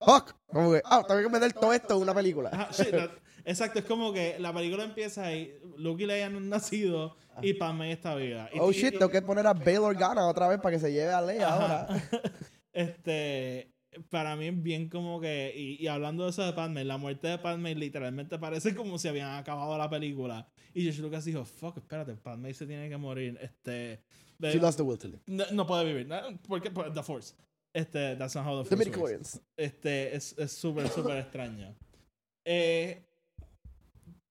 Fuck. 0.00 0.34
Como 0.46 0.72
que, 0.72 0.82
ah, 0.84 1.02
tengo 1.06 1.20
que 1.22 1.28
meter 1.28 1.52
todo 1.52 1.72
esto 1.72 1.94
en 1.96 2.02
una 2.02 2.14
película. 2.14 2.50
Ajá, 2.52 2.68
shit, 2.72 2.90
that- 2.90 3.10
exacto, 3.44 3.78
es 3.78 3.84
como 3.84 4.12
que 4.12 4.36
la 4.38 4.52
película 4.52 4.84
empieza 4.84 5.32
y 5.32 5.58
Luke 5.78 6.02
y 6.02 6.06
Leia 6.06 6.28
no 6.30 6.38
han 6.38 6.48
nacido 6.48 7.16
y 7.42 7.54
Padme 7.54 7.90
está 7.92 8.14
viva. 8.14 8.48
Oh 8.60 8.70
y- 8.70 8.74
shit, 8.74 8.94
y- 8.94 8.98
tengo 8.98 9.10
que 9.10 9.22
poner 9.22 9.46
a 9.46 9.54
Bail 9.54 9.78
Organa 9.78 10.26
otra 10.26 10.48
vez 10.48 10.58
para 10.60 10.74
que 10.76 10.80
se 10.80 10.92
lleve 10.92 11.12
a 11.12 11.20
Leia 11.22 11.48
ahora. 11.54 11.86
Este, 12.72 13.70
para 14.10 14.36
mí 14.36 14.46
es 14.48 14.62
bien 14.62 14.88
como 14.88 15.20
que, 15.20 15.52
y, 15.56 15.82
y 15.82 15.86
hablando 15.88 16.24
de 16.24 16.30
eso 16.30 16.44
de 16.44 16.52
Padme, 16.52 16.84
la 16.84 16.96
muerte 16.98 17.28
de 17.28 17.38
Padme 17.38 17.74
literalmente 17.74 18.38
parece 18.38 18.74
como 18.74 18.98
si 18.98 19.08
habían 19.08 19.34
acabado 19.34 19.76
la 19.78 19.88
película. 19.90 20.46
Y 20.72 20.82
George 20.82 21.02
Lucas 21.02 21.24
dijo, 21.24 21.44
fuck, 21.44 21.76
espérate, 21.78 22.14
Padme 22.16 22.52
se 22.54 22.66
tiene 22.66 22.88
que 22.88 22.96
morir. 22.96 23.38
Este, 23.40 24.02
de- 24.38 24.52
She 24.52 24.58
lost 24.58 24.76
the 24.78 24.82
will 24.82 24.98
to 24.98 25.08
live. 25.08 25.20
no, 25.26 25.44
no 25.52 25.66
puede 25.66 25.84
vivir. 25.84 26.06
¿no? 26.06 26.16
¿Por 26.48 26.60
The 26.92 27.02
Force. 27.02 27.34
Este, 27.72 28.16
that's 28.16 28.34
not 28.36 28.46
how 28.46 28.62
the 28.62 28.68
The 28.68 28.76
Force 28.76 28.76
works. 28.76 28.86
midichlorians. 28.86 29.40
Este, 29.56 30.14
es 30.16 30.36
es 30.38 30.52
súper, 30.52 30.88
súper 30.88 31.16
extraño. 31.18 31.74
Eh, 32.44 33.04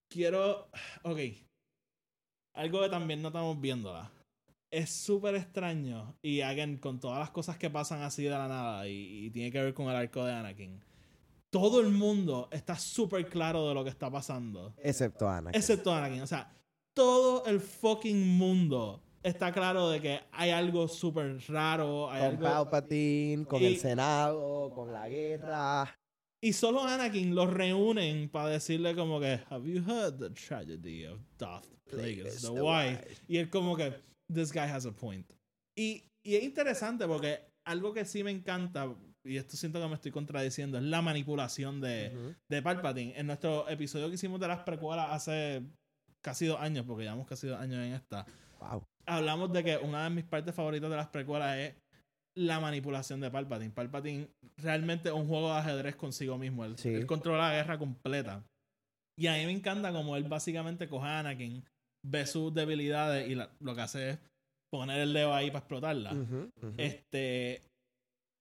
quiero. 0.10 0.69
Ok. 1.04 1.19
Algo 2.56 2.82
que 2.82 2.89
también 2.89 3.21
no 3.21 3.30
estamos 3.30 3.60
viéndola. 3.60 4.12
Es 4.73 4.89
súper 4.89 5.36
extraño. 5.36 6.15
Y 6.23 6.41
again, 6.41 6.77
con 6.77 6.99
todas 6.99 7.19
las 7.19 7.29
cosas 7.29 7.57
que 7.57 7.69
pasan 7.69 8.01
así 8.01 8.23
de 8.23 8.31
la 8.31 8.47
nada. 8.47 8.88
Y, 8.88 9.25
y 9.25 9.29
tiene 9.29 9.51
que 9.51 9.62
ver 9.62 9.73
con 9.75 9.88
el 9.88 9.95
arco 9.95 10.25
de 10.25 10.33
Anakin. 10.33 10.83
Todo 11.51 11.79
el 11.79 11.89
mundo 11.89 12.49
está 12.51 12.75
súper 12.75 13.27
claro 13.27 13.67
de 13.67 13.75
lo 13.75 13.83
que 13.83 13.91
está 13.91 14.09
pasando. 14.09 14.73
Excepto 14.81 15.29
Anakin. 15.29 15.59
Excepto 15.59 15.93
Anakin. 15.93 16.21
O 16.23 16.27
sea, 16.27 16.51
todo 16.95 17.45
el 17.45 17.59
fucking 17.59 18.27
mundo 18.36 19.03
está 19.21 19.51
claro 19.51 19.91
de 19.91 20.01
que 20.01 20.19
hay 20.31 20.49
algo 20.49 20.88
súper 20.88 21.38
raro. 21.49 22.09
Hay 22.09 22.21
con 22.21 22.29
algo... 22.31 22.41
Palpatine, 22.71 23.45
con 23.45 23.62
Y- 23.62 23.65
el 23.65 23.77
Senado, 23.77 24.71
con 24.73 24.91
la 24.91 25.07
guerra. 25.07 25.95
Y 26.41 26.53
solo 26.53 26.83
Anakin 26.83 27.36
los 27.36 27.53
reúnen 27.53 28.27
para 28.27 28.49
decirle 28.49 28.95
como 28.95 29.19
que 29.19 29.39
Have 29.51 29.71
you 29.71 29.83
heard 29.88 30.17
the 30.17 30.31
tragedy 30.31 31.05
of 31.05 31.19
Darth 31.38 31.67
Plagueis 31.89 32.41
the, 32.41 32.49
the? 32.49 33.17
Y 33.27 33.38
él 33.38 33.51
como 33.51 33.77
que 33.77 33.93
This 34.33 34.51
guy 34.51 34.61
has 34.69 34.85
a 34.85 34.91
point. 34.91 35.29
Y, 35.77 36.03
y 36.25 36.35
es 36.35 36.43
interesante 36.43 37.07
porque 37.07 37.39
algo 37.65 37.93
que 37.93 38.05
sí 38.05 38.23
me 38.23 38.31
encanta, 38.31 38.93
y 39.25 39.37
esto 39.37 39.55
siento 39.57 39.81
que 39.81 39.87
me 39.87 39.95
estoy 39.95 40.11
contradiciendo, 40.11 40.77
es 40.77 40.83
la 40.83 41.01
manipulación 41.01 41.79
de, 41.81 42.11
Ujú. 42.13 42.35
de 42.49 42.61
Palpatine. 42.61 43.17
En 43.17 43.27
nuestro 43.27 43.67
episodio 43.69 44.09
que 44.09 44.15
hicimos 44.15 44.39
de 44.39 44.47
las 44.47 44.59
precuelas 44.63 45.07
hace 45.11 45.63
casi 46.21 46.45
dos 46.45 46.59
años, 46.59 46.85
porque 46.85 47.03
llevamos 47.03 47.27
casi 47.27 47.47
dos 47.47 47.59
años 47.59 47.79
en 47.85 47.93
esta, 47.93 48.25
Wow. 48.59 48.83
hablamos 49.05 49.51
de 49.51 49.63
que 49.63 49.77
una 49.77 50.05
de 50.05 50.09
mis 50.09 50.23
partes 50.23 50.55
favoritas 50.55 50.89
de 50.89 50.95
las 50.95 51.07
precuelas 51.09 51.57
es 51.57 51.75
la 52.35 52.59
manipulación 52.59 53.19
de 53.19 53.29
Palpatine. 53.29 53.71
Palpatine 53.71 54.27
realmente 54.57 55.09
es 55.09 55.15
un 55.15 55.27
juego 55.27 55.51
de 55.51 55.59
ajedrez 55.59 55.95
consigo 55.95 56.37
mismo. 56.37 56.63
Él, 56.65 56.77
Sí. 56.77 56.89
él 56.89 57.05
controla 57.05 57.49
la 57.49 57.55
guerra 57.55 57.77
completa. 57.77 58.43
Y 59.17 59.27
a 59.27 59.33
mí 59.33 59.45
me 59.45 59.51
encanta 59.51 59.91
como 59.91 60.15
él 60.17 60.23
básicamente 60.23 60.87
coge 60.87 61.05
a 61.07 61.19
Anakin, 61.19 61.63
ve 62.05 62.25
sus 62.25 62.53
debilidades 62.53 63.29
y 63.29 63.35
la- 63.35 63.49
lo 63.59 63.75
que 63.75 63.81
hace 63.81 64.09
es 64.11 64.19
poner 64.71 64.99
el 65.01 65.13
dedo 65.13 65.33
ahí 65.33 65.47
para 65.47 65.59
explotarla. 65.59 66.11
Este, 66.77 67.61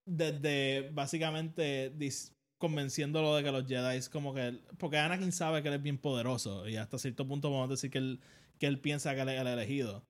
desde 0.07 0.91
básicamente 0.93 1.93
dis- 1.97 2.33
convenciéndolo 2.59 3.35
de 3.37 3.43
que 3.43 3.53
los 3.53 3.67
Jedi 3.67 4.01
como 4.11 4.33
que... 4.35 4.61
Porque 4.79 4.99
Anakin 4.99 5.33
sabe 5.33 5.63
que 5.63 5.69
él 5.69 5.75
es 5.75 5.83
bien 5.83 5.99
poderoso 5.99 6.69
y 6.69 6.77
hasta 6.77 6.99
cierto 6.99 7.27
punto 7.27 7.51
vamos 7.51 7.67
a 7.69 7.71
decir 7.73 7.91
que 7.91 7.99
él, 7.99 8.21
que 8.59 8.67
él 8.67 8.79
piensa 8.79 9.15
que 9.15 9.21
él 9.23 9.29
es 9.31 9.41
el 9.41 9.47
elegido. 9.49 10.05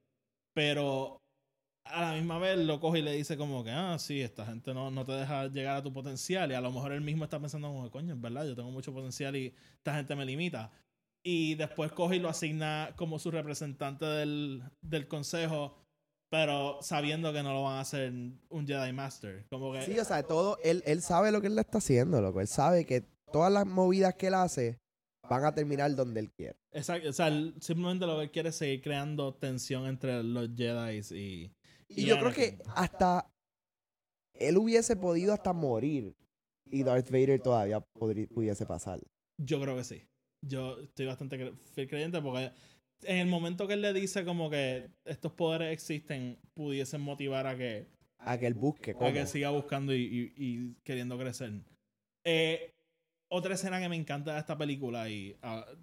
Pero 0.55 1.19
a 1.87 2.03
la 2.03 2.15
misma 2.15 2.39
vez 2.39 2.59
lo 2.59 2.79
coge 2.79 3.01
y 3.01 3.03
le 3.03 3.13
dice 3.13 3.37
como 3.37 3.65
que, 3.65 3.71
ah, 3.71 3.99
sí, 3.99 4.21
esta 4.21 4.45
gente 4.47 4.73
no, 4.75 4.91
no 4.91 5.05
te 5.05 5.13
deja 5.13 5.47
llegar 5.49 5.77
a 5.79 5.83
tu 5.83 5.93
potencial. 5.93 6.51
Y 6.51 6.55
a 6.55 6.61
lo 6.61 6.71
mejor 6.71 6.93
él 6.93 7.01
mismo 7.01 7.25
está 7.25 7.41
pensando 7.41 7.69
como, 7.69 7.91
coño, 7.91 8.15
es 8.15 8.21
verdad, 8.21 8.47
yo 8.47 8.55
tengo 8.55 8.71
mucho 8.71 8.93
potencial 8.93 9.35
y 9.35 9.55
esta 9.79 9.95
gente 9.95 10.15
me 10.15 10.25
limita. 10.27 10.71
Y 11.25 11.55
después 11.55 11.93
coge 11.93 12.17
y 12.17 12.19
lo 12.19 12.29
asigna 12.29 12.95
como 12.97 13.19
su 13.19 13.31
representante 13.31 14.05
del, 14.05 14.63
del 14.81 15.07
consejo, 15.07 15.79
pero 16.31 16.79
sabiendo 16.83 17.33
que 17.33 17.43
no 17.43 17.53
lo 17.53 17.63
van 17.63 17.77
a 17.77 17.81
hacer 17.81 18.13
un 18.49 18.67
Jedi 18.67 18.93
Master. 18.93 19.47
Como 19.49 19.73
que... 19.73 19.83
Sí, 19.83 19.99
o 19.99 20.05
sea, 20.05 20.23
todo, 20.23 20.59
él, 20.65 20.83
él 20.87 21.01
sabe 21.03 21.31
lo 21.31 21.41
que 21.41 21.47
él 21.47 21.55
le 21.55 21.61
está 21.61 21.79
haciendo, 21.79 22.21
loco. 22.21 22.41
Él 22.41 22.49
sabe 22.49 22.85
que 22.85 23.03
todas 23.31 23.53
las 23.53 23.67
movidas 23.67 24.15
que 24.15 24.29
él 24.29 24.35
hace 24.35 24.79
van 25.29 25.45
a 25.45 25.55
terminar 25.55 25.95
donde 25.95 26.21
él 26.21 26.31
quiere. 26.33 26.57
Exacto, 26.73 27.09
o 27.09 27.13
sea, 27.13 27.29
él 27.29 27.55
simplemente 27.61 28.07
lo 28.07 28.17
que 28.17 28.23
él 28.25 28.31
quiere 28.31 28.49
es 28.49 28.57
seguir 28.57 28.83
creando 28.83 29.35
tensión 29.35 29.87
entre 29.87 30.23
los 30.23 30.49
Jedi 30.57 31.01
y... 31.15 31.53
Y 31.89 32.03
Y 32.03 32.07
yo 32.07 32.19
creo 32.19 32.33
que 32.33 32.59
hasta 32.75 33.31
él 34.35 34.57
hubiese 34.57 34.97
podido 34.97 35.33
hasta 35.33 35.53
morir 35.53 36.17
y 36.71 36.83
Darth 36.83 37.11
Vader 37.11 37.41
todavía 37.41 37.81
pudiese 37.81 38.67
pasar. 38.67 39.01
Yo 39.39 39.61
creo 39.61 39.77
que 39.77 39.85
sí. 39.85 40.03
Yo 40.47 40.81
estoy 40.81 41.07
bastante 41.07 41.53
fiel 41.75 41.89
creyente 41.89 42.21
porque 42.21 42.51
en 43.05 43.19
el 43.19 43.27
momento 43.27 43.67
que 43.67 43.75
él 43.75 43.81
le 43.83 43.93
dice 43.93 44.25
como 44.25 44.51
que 44.51 44.89
estos 45.05 45.33
poderes 45.33 45.73
existen, 45.73 46.39
pudiesen 46.55 47.01
motivar 47.01 47.47
a 47.47 47.57
que 47.57 47.87
a 48.19 48.39
que 48.39 48.47
él 48.47 48.55
busque. 48.55 48.93
a 48.93 48.95
cómo. 48.95 49.13
que 49.13 49.27
siga 49.27 49.51
buscando 49.51 49.95
y, 49.95 50.03
y- 50.03 50.33
y 50.37 50.75
queriendo 50.85 51.19
crecer. 51.19 51.53
Eh, 52.25 52.73
otra 53.29 53.55
escena 53.55 53.81
que 53.81 53.89
me 53.89 53.97
encanta 53.97 54.35
de 54.35 54.41
esta 54.41 54.57
película 54.57 55.09
y 55.09 55.37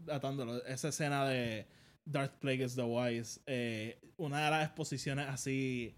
atándolo, 0.08 0.64
esa 0.66 0.90
escena 0.90 1.28
de 1.28 1.66
Darth 2.06 2.38
Plagueis 2.40 2.76
the 2.76 2.84
Wise, 2.84 3.42
eh, 3.46 4.00
una 4.18 4.46
de 4.46 4.52
las 4.52 4.66
exposiciones 4.68 5.28
así 5.28 5.96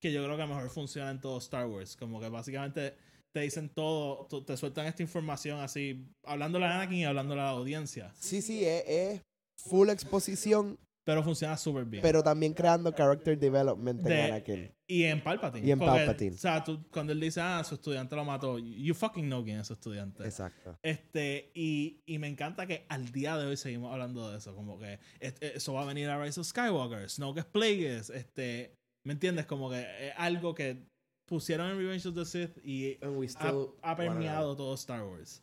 que 0.00 0.12
yo 0.12 0.24
creo 0.24 0.36
que 0.36 0.46
mejor 0.46 0.68
funciona 0.70 1.10
en 1.10 1.20
todo 1.20 1.38
Star 1.38 1.66
Wars, 1.66 1.96
como 1.96 2.20
que 2.20 2.28
básicamente 2.28 2.94
te 3.36 3.42
dicen 3.42 3.68
todo, 3.68 4.26
te 4.46 4.56
sueltan 4.56 4.86
esta 4.86 5.02
información 5.02 5.60
así, 5.60 6.08
hablándole 6.24 6.64
a 6.64 6.76
Anakin 6.76 6.98
y 7.00 7.04
hablándole 7.04 7.42
a 7.42 7.44
la 7.44 7.50
audiencia, 7.50 8.10
Sí, 8.18 8.40
sí, 8.40 8.64
es, 8.64 8.82
es 8.86 9.22
full 9.58 9.90
exposición, 9.90 10.78
pero 11.04 11.22
funciona 11.22 11.54
súper 11.58 11.84
bien. 11.84 12.02
pero 12.02 12.22
también 12.22 12.54
creando 12.54 12.90
character 12.92 13.38
development 13.38 14.00
en 14.00 14.06
De- 14.06 14.22
Anakin. 14.22 14.72
Y 14.88 15.02
en 15.02 15.22
Palpatine. 15.22 15.66
Y 15.66 15.70
en 15.70 15.78
porque, 15.78 15.92
Palpatine. 15.98 16.34
O 16.34 16.38
sea, 16.38 16.64
tú- 16.64 16.82
cuando 16.90 17.12
él 17.12 17.20
dice, 17.20 17.42
ah, 17.42 17.62
su 17.62 17.74
estudiante 17.74 18.16
lo 18.16 18.24
mató, 18.24 18.58
you 18.58 18.94
fucking 18.94 19.26
know 19.26 19.44
quién 19.44 19.58
es 19.60 19.66
su 19.66 19.74
estudiante. 19.74 20.24
Exacto. 20.24 20.78
Este, 20.82 21.50
y, 21.54 22.00
y 22.06 22.18
me 22.18 22.28
encanta 22.28 22.66
que 22.66 22.86
al 22.88 23.12
día 23.12 23.36
de 23.36 23.44
hoy 23.46 23.58
seguimos 23.58 23.92
hablando 23.92 24.30
de 24.30 24.38
eso. 24.38 24.54
Como 24.54 24.78
que 24.78 24.98
es- 25.20 25.34
eso 25.42 25.74
va 25.74 25.82
a 25.82 25.86
venir 25.86 26.08
a 26.08 26.22
Rise 26.24 26.40
of 26.40 26.46
Skywalker, 26.46 27.10
Snoke 27.10 27.38
es 27.40 27.44
Plagueis, 27.44 28.08
este, 28.08 28.74
¿me 29.04 29.12
entiendes? 29.12 29.44
Como 29.44 29.68
que 29.70 29.80
es 30.08 30.12
algo 30.16 30.54
que 30.54 30.86
pusieron 31.26 31.70
en 31.70 31.78
Revenge 31.78 32.06
of 32.06 32.14
the 32.14 32.24
Sith 32.24 32.58
y 32.64 32.98
ha, 33.02 33.52
ha 33.82 33.96
permeado 33.96 34.56
todo 34.56 34.74
Star 34.74 35.02
Wars. 35.02 35.42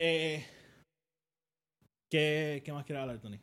Eh, 0.00 0.46
¿qué, 2.10 2.62
¿Qué 2.64 2.72
más 2.72 2.84
quieres 2.84 3.02
hablar, 3.02 3.20
Tony? 3.20 3.40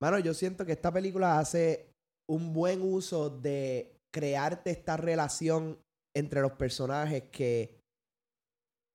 Mano, 0.00 0.18
yo 0.18 0.34
siento 0.34 0.64
que 0.64 0.72
esta 0.72 0.92
película 0.92 1.38
hace 1.38 1.90
un 2.28 2.52
buen 2.52 2.82
uso 2.82 3.30
de 3.30 3.96
crearte 4.12 4.70
esta 4.70 4.96
relación 4.96 5.78
entre 6.14 6.40
los 6.40 6.52
personajes 6.52 7.24
que 7.30 7.80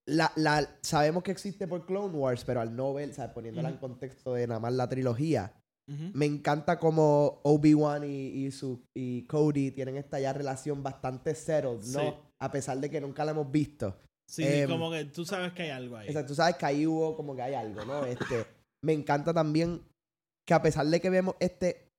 la, 0.08 0.32
la, 0.36 0.80
sabemos 0.82 1.24
que 1.24 1.32
existe 1.32 1.68
por 1.68 1.86
Clone 1.86 2.16
Wars, 2.16 2.44
pero 2.44 2.62
al 2.62 2.76
no 2.76 2.94
ver, 2.94 3.14
¿sabes? 3.14 3.32
poniéndola 3.32 3.70
en 3.70 3.78
contexto 3.78 4.34
de 4.34 4.48
nada 4.48 4.60
más 4.60 4.74
la 4.74 4.90
trilogía, 4.90 5.54
Me 6.14 6.26
encanta 6.26 6.80
como 6.80 7.42
Obi-Wan 7.44 8.04
y, 8.04 8.46
y, 8.46 8.52
su, 8.52 8.82
y 8.96 9.24
Cody 9.24 9.72
tienen 9.72 9.98
esta 9.98 10.20
ya 10.20 10.32
relación 10.32 10.82
bastante 10.84 11.36
settled, 11.36 11.84
¿no? 11.94 12.00
Sí. 12.00 12.14
A 12.40 12.52
pesar 12.52 12.80
de 12.80 12.90
que 12.90 13.02
nunca 13.02 13.26
la 13.26 13.32
hemos 13.32 13.52
visto. 13.52 13.98
Sí, 14.30 14.44
Em, 14.46 14.70
como 14.70 14.90
que 14.90 15.06
tú 15.06 15.26
sabes 15.26 15.52
que 15.54 15.64
hay 15.64 15.70
algo 15.72 15.98
ahí. 15.98 16.08
O 16.10 16.12
sea, 16.14 16.26
tú 16.26 16.34
sabes 16.34 16.56
que 16.56 16.66
ahí 16.66 16.88
hubo 16.88 17.16
como 17.18 17.36
que 17.36 17.42
hay 17.42 17.54
algo, 17.54 17.84
¿no? 17.84 18.06
Este, 18.06 18.46
me 18.84 18.94
encanta 18.94 19.34
también 19.34 19.82
que 20.48 20.54
a 20.54 20.62
pesar 20.62 20.86
de 20.88 21.02
que 21.02 21.10
vemos 21.10 21.36
este, 21.40 21.90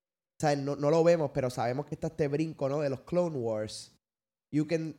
o 0.40 0.42
sea, 0.42 0.57
no, 0.57 0.74
no 0.76 0.90
lo 0.90 1.05
vemos, 1.05 1.31
pero 1.35 1.50
sabemos 1.50 1.87
que 1.87 1.94
está 1.94 2.07
este 2.07 2.28
brinco, 2.28 2.68
¿no? 2.68 2.81
De 2.81 2.88
los 2.88 3.02
Clone 3.02 3.37
Wars. 3.37 3.94
You 4.55 4.66
can 4.66 4.96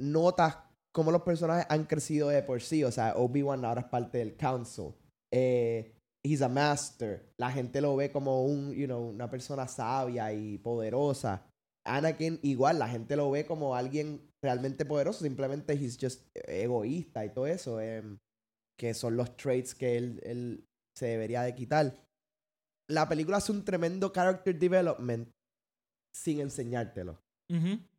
notas 0.00 0.56
cómo 0.92 1.10
los 1.10 1.22
personajes 1.22 1.66
han 1.68 1.84
crecido 1.84 2.28
de 2.28 2.42
por 2.42 2.60
sí. 2.60 2.84
O 2.84 2.92
sea, 2.92 3.14
Obi-Wan 3.16 3.64
ahora 3.64 3.82
es 3.82 3.86
parte 3.88 4.18
del 4.18 4.36
Council. 4.36 4.94
Eh, 5.32 5.92
he's 6.24 6.42
a 6.42 6.48
master. 6.48 7.32
La 7.38 7.50
gente 7.50 7.80
lo 7.80 7.96
ve 7.96 8.10
como 8.10 8.44
un, 8.44 8.72
you 8.72 8.86
know, 8.86 9.08
una 9.08 9.28
persona 9.28 9.66
sabia 9.68 10.32
y 10.32 10.58
poderosa. 10.58 11.46
Anakin 11.84 12.38
igual, 12.42 12.78
la 12.78 12.88
gente 12.88 13.16
lo 13.16 13.30
ve 13.30 13.44
como 13.44 13.74
alguien 13.74 14.30
realmente 14.42 14.84
poderoso, 14.84 15.24
simplemente 15.24 15.74
he's 15.74 15.98
just 16.00 16.24
egoísta 16.34 17.24
y 17.24 17.30
todo 17.30 17.46
eso, 17.46 17.80
em, 17.80 18.18
que 18.78 18.94
son 18.94 19.16
los 19.16 19.36
traits 19.36 19.74
que 19.74 19.96
él, 19.96 20.20
él 20.22 20.64
se 20.96 21.06
debería 21.06 21.42
de 21.42 21.54
quitar. 21.54 21.94
La 22.88 23.08
película 23.08 23.38
hace 23.38 23.52
un 23.52 23.64
tremendo 23.64 24.12
character 24.12 24.56
development 24.56 25.28
sin 26.14 26.40
enseñártelo. 26.40 27.18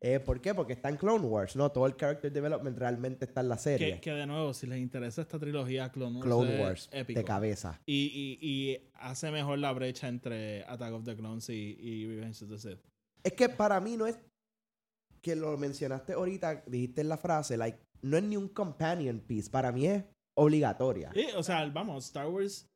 Eh, 0.02 0.20
¿Por 0.20 0.42
qué? 0.42 0.54
Porque 0.54 0.74
está 0.74 0.90
en 0.90 0.98
Clone 0.98 1.26
Wars, 1.26 1.56
¿no? 1.56 1.72
Todo 1.72 1.86
el 1.86 1.96
character 1.96 2.32
development 2.32 2.78
realmente 2.78 3.26
está 3.26 3.42
en 3.42 3.50
la 3.50 3.58
serie. 3.58 3.96
Que, 3.96 4.02
que 4.02 4.12
de 4.12 4.26
nuevo, 4.26 4.54
si 4.54 4.68
les 4.68 4.80
interesa 4.80 5.22
esta 5.22 5.38
trilogía, 5.40 5.92
Clone 5.92 6.18
Wars, 6.18 6.26
Clone 6.26 6.62
Wars, 6.62 6.90
épico. 6.92 7.20
de 7.20 7.26
cabeza. 7.26 7.80
Y, 7.86 8.40
y, 8.42 8.48
y 8.48 8.90
hace 8.96 9.32
mejor 9.32 9.60
la 9.60 9.72
brecha 9.72 10.08
entre 10.08 10.64
Attack 10.64 10.94
of 10.94 11.04
the 11.04 11.16
Clones 11.16 11.50
y, 11.50 11.78
y 11.80 12.08
Revenge 12.08 12.44
of 12.44 12.50
the 12.50 12.58
Sith. 12.58 12.80
Es 13.24 13.34
que 13.34 13.50
para 13.50 13.80
mí 13.80 13.96
no 13.96 14.08
es 14.08 14.18
que 15.22 15.36
lo 15.36 15.58
mencionaste 15.58 16.14
ahorita, 16.14 16.64
dijiste 16.68 17.02
en 17.02 17.10
la 17.10 17.18
frase, 17.18 17.56
like, 17.56 17.80
no 18.02 18.18
es 18.18 18.24
ni 18.24 18.36
un 18.36 18.50
companion 18.50 19.20
piece, 19.22 19.50
para 19.50 19.72
mí 19.72 19.88
es 19.88 20.04
obligatoria. 20.36 21.12
Y, 21.16 21.32
o 21.38 21.44
sea, 21.44 21.66
vamos, 21.68 22.06
Star 22.06 22.28
Wars. 22.28 22.70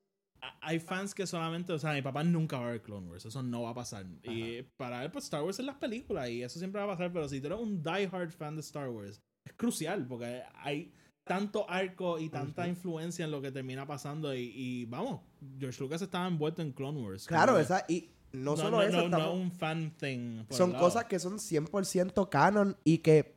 Hay 0.61 0.79
fans 0.79 1.15
que 1.15 1.25
solamente, 1.25 1.73
o 1.73 1.79
sea, 1.79 1.93
mi 1.93 2.01
papá 2.01 2.23
nunca 2.23 2.59
va 2.59 2.67
a 2.67 2.71
ver 2.71 2.81
Clone 2.81 3.09
Wars, 3.09 3.25
eso 3.25 3.41
no 3.43 3.63
va 3.63 3.71
a 3.71 3.75
pasar. 3.75 4.05
Y 4.23 4.61
para 4.77 5.03
él, 5.03 5.11
pues 5.11 5.25
Star 5.25 5.43
Wars 5.43 5.59
es 5.59 5.65
las 5.65 5.77
películas 5.77 6.29
y 6.29 6.43
eso 6.43 6.59
siempre 6.59 6.79
va 6.79 6.85
a 6.85 6.95
pasar, 6.95 7.11
pero 7.11 7.27
si 7.27 7.39
tú 7.39 7.47
eres 7.47 7.59
un 7.59 7.81
die-hard 7.81 8.31
fan 8.31 8.55
de 8.55 8.61
Star 8.61 8.89
Wars, 8.89 9.21
es 9.45 9.53
crucial 9.53 10.05
porque 10.07 10.43
hay 10.55 10.93
tanto 11.25 11.69
arco 11.69 12.19
y 12.19 12.29
tanta 12.29 12.67
influencia 12.67 13.25
en 13.25 13.31
lo 13.31 13.41
que 13.41 13.51
termina 13.51 13.85
pasando 13.85 14.33
y, 14.33 14.51
y, 14.55 14.85
vamos, 14.85 15.21
George 15.59 15.81
Lucas 15.81 16.01
estaba 16.01 16.27
envuelto 16.27 16.61
en 16.61 16.71
Clone 16.71 17.01
Wars. 17.01 17.27
Claro, 17.27 17.59
esa, 17.59 17.83
y 17.87 18.09
no, 18.31 18.51
no, 18.51 18.57
solo 18.57 18.77
no, 18.77 18.83
eso, 18.83 18.97
no, 18.97 19.03
estamos- 19.03 19.35
un 19.35 19.51
fan 19.51 19.91
thing. 19.97 20.43
son 20.49 20.73
cosas 20.73 21.05
que 21.05 21.19
son 21.19 21.37
100% 21.39 22.29
canon 22.29 22.77
y 22.83 22.99
que 22.99 23.35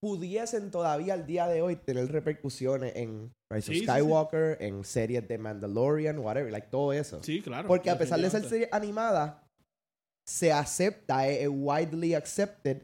pudiesen 0.00 0.70
todavía 0.70 1.14
al 1.14 1.26
día 1.26 1.46
de 1.46 1.62
hoy 1.62 1.76
tener 1.76 2.10
repercusiones 2.10 2.94
en 2.96 3.32
Sí, 3.56 3.62
sí, 3.62 3.74
sí. 3.80 3.86
Skywalker, 3.86 4.58
en 4.60 4.84
series 4.84 5.26
de 5.26 5.38
Mandalorian, 5.38 6.18
whatever, 6.18 6.52
like 6.52 6.68
todo 6.68 6.92
eso. 6.92 7.22
Sí, 7.22 7.42
claro. 7.42 7.66
Porque 7.66 7.90
a 7.90 7.98
pesar 7.98 8.20
de 8.20 8.30
ser 8.30 8.44
serie 8.44 8.68
animada, 8.70 9.44
se 10.26 10.52
acepta, 10.52 11.26
es, 11.28 11.48
widely 11.50 12.14
accepted 12.14 12.82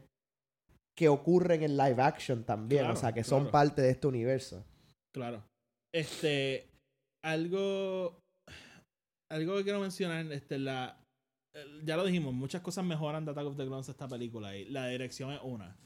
que 0.97 1.07
ocurren 1.07 1.63
en 1.63 1.77
live 1.77 2.01
action 2.01 2.43
también, 2.43 2.81
Claro, 2.81 2.93
o 2.95 2.97
sea, 2.97 3.13
que 3.13 3.23
son 3.23 3.43
claro. 3.43 3.51
parte 3.51 3.81
de 3.81 3.91
este 3.91 4.07
universo. 4.07 4.65
Claro. 5.13 5.43
Este, 5.93 6.69
algo, 7.23 8.19
algo 9.31 9.57
que 9.57 9.63
quiero 9.63 9.79
mencionar, 9.79 10.29
este, 10.31 10.59
la, 10.59 10.99
ya 11.83 11.95
lo 11.95 12.05
dijimos, 12.05 12.33
muchas 12.33 12.61
cosas 12.61 12.83
mejoran 12.83 13.25
de 13.25 13.31
Attack 13.31 13.45
of 13.45 13.57
the 13.57 13.65
Clones 13.65 13.89
esta 13.89 14.07
película 14.07 14.55
y 14.55 14.65
la 14.65 14.87
dirección 14.87 15.31
es 15.31 15.39
una. 15.43 15.77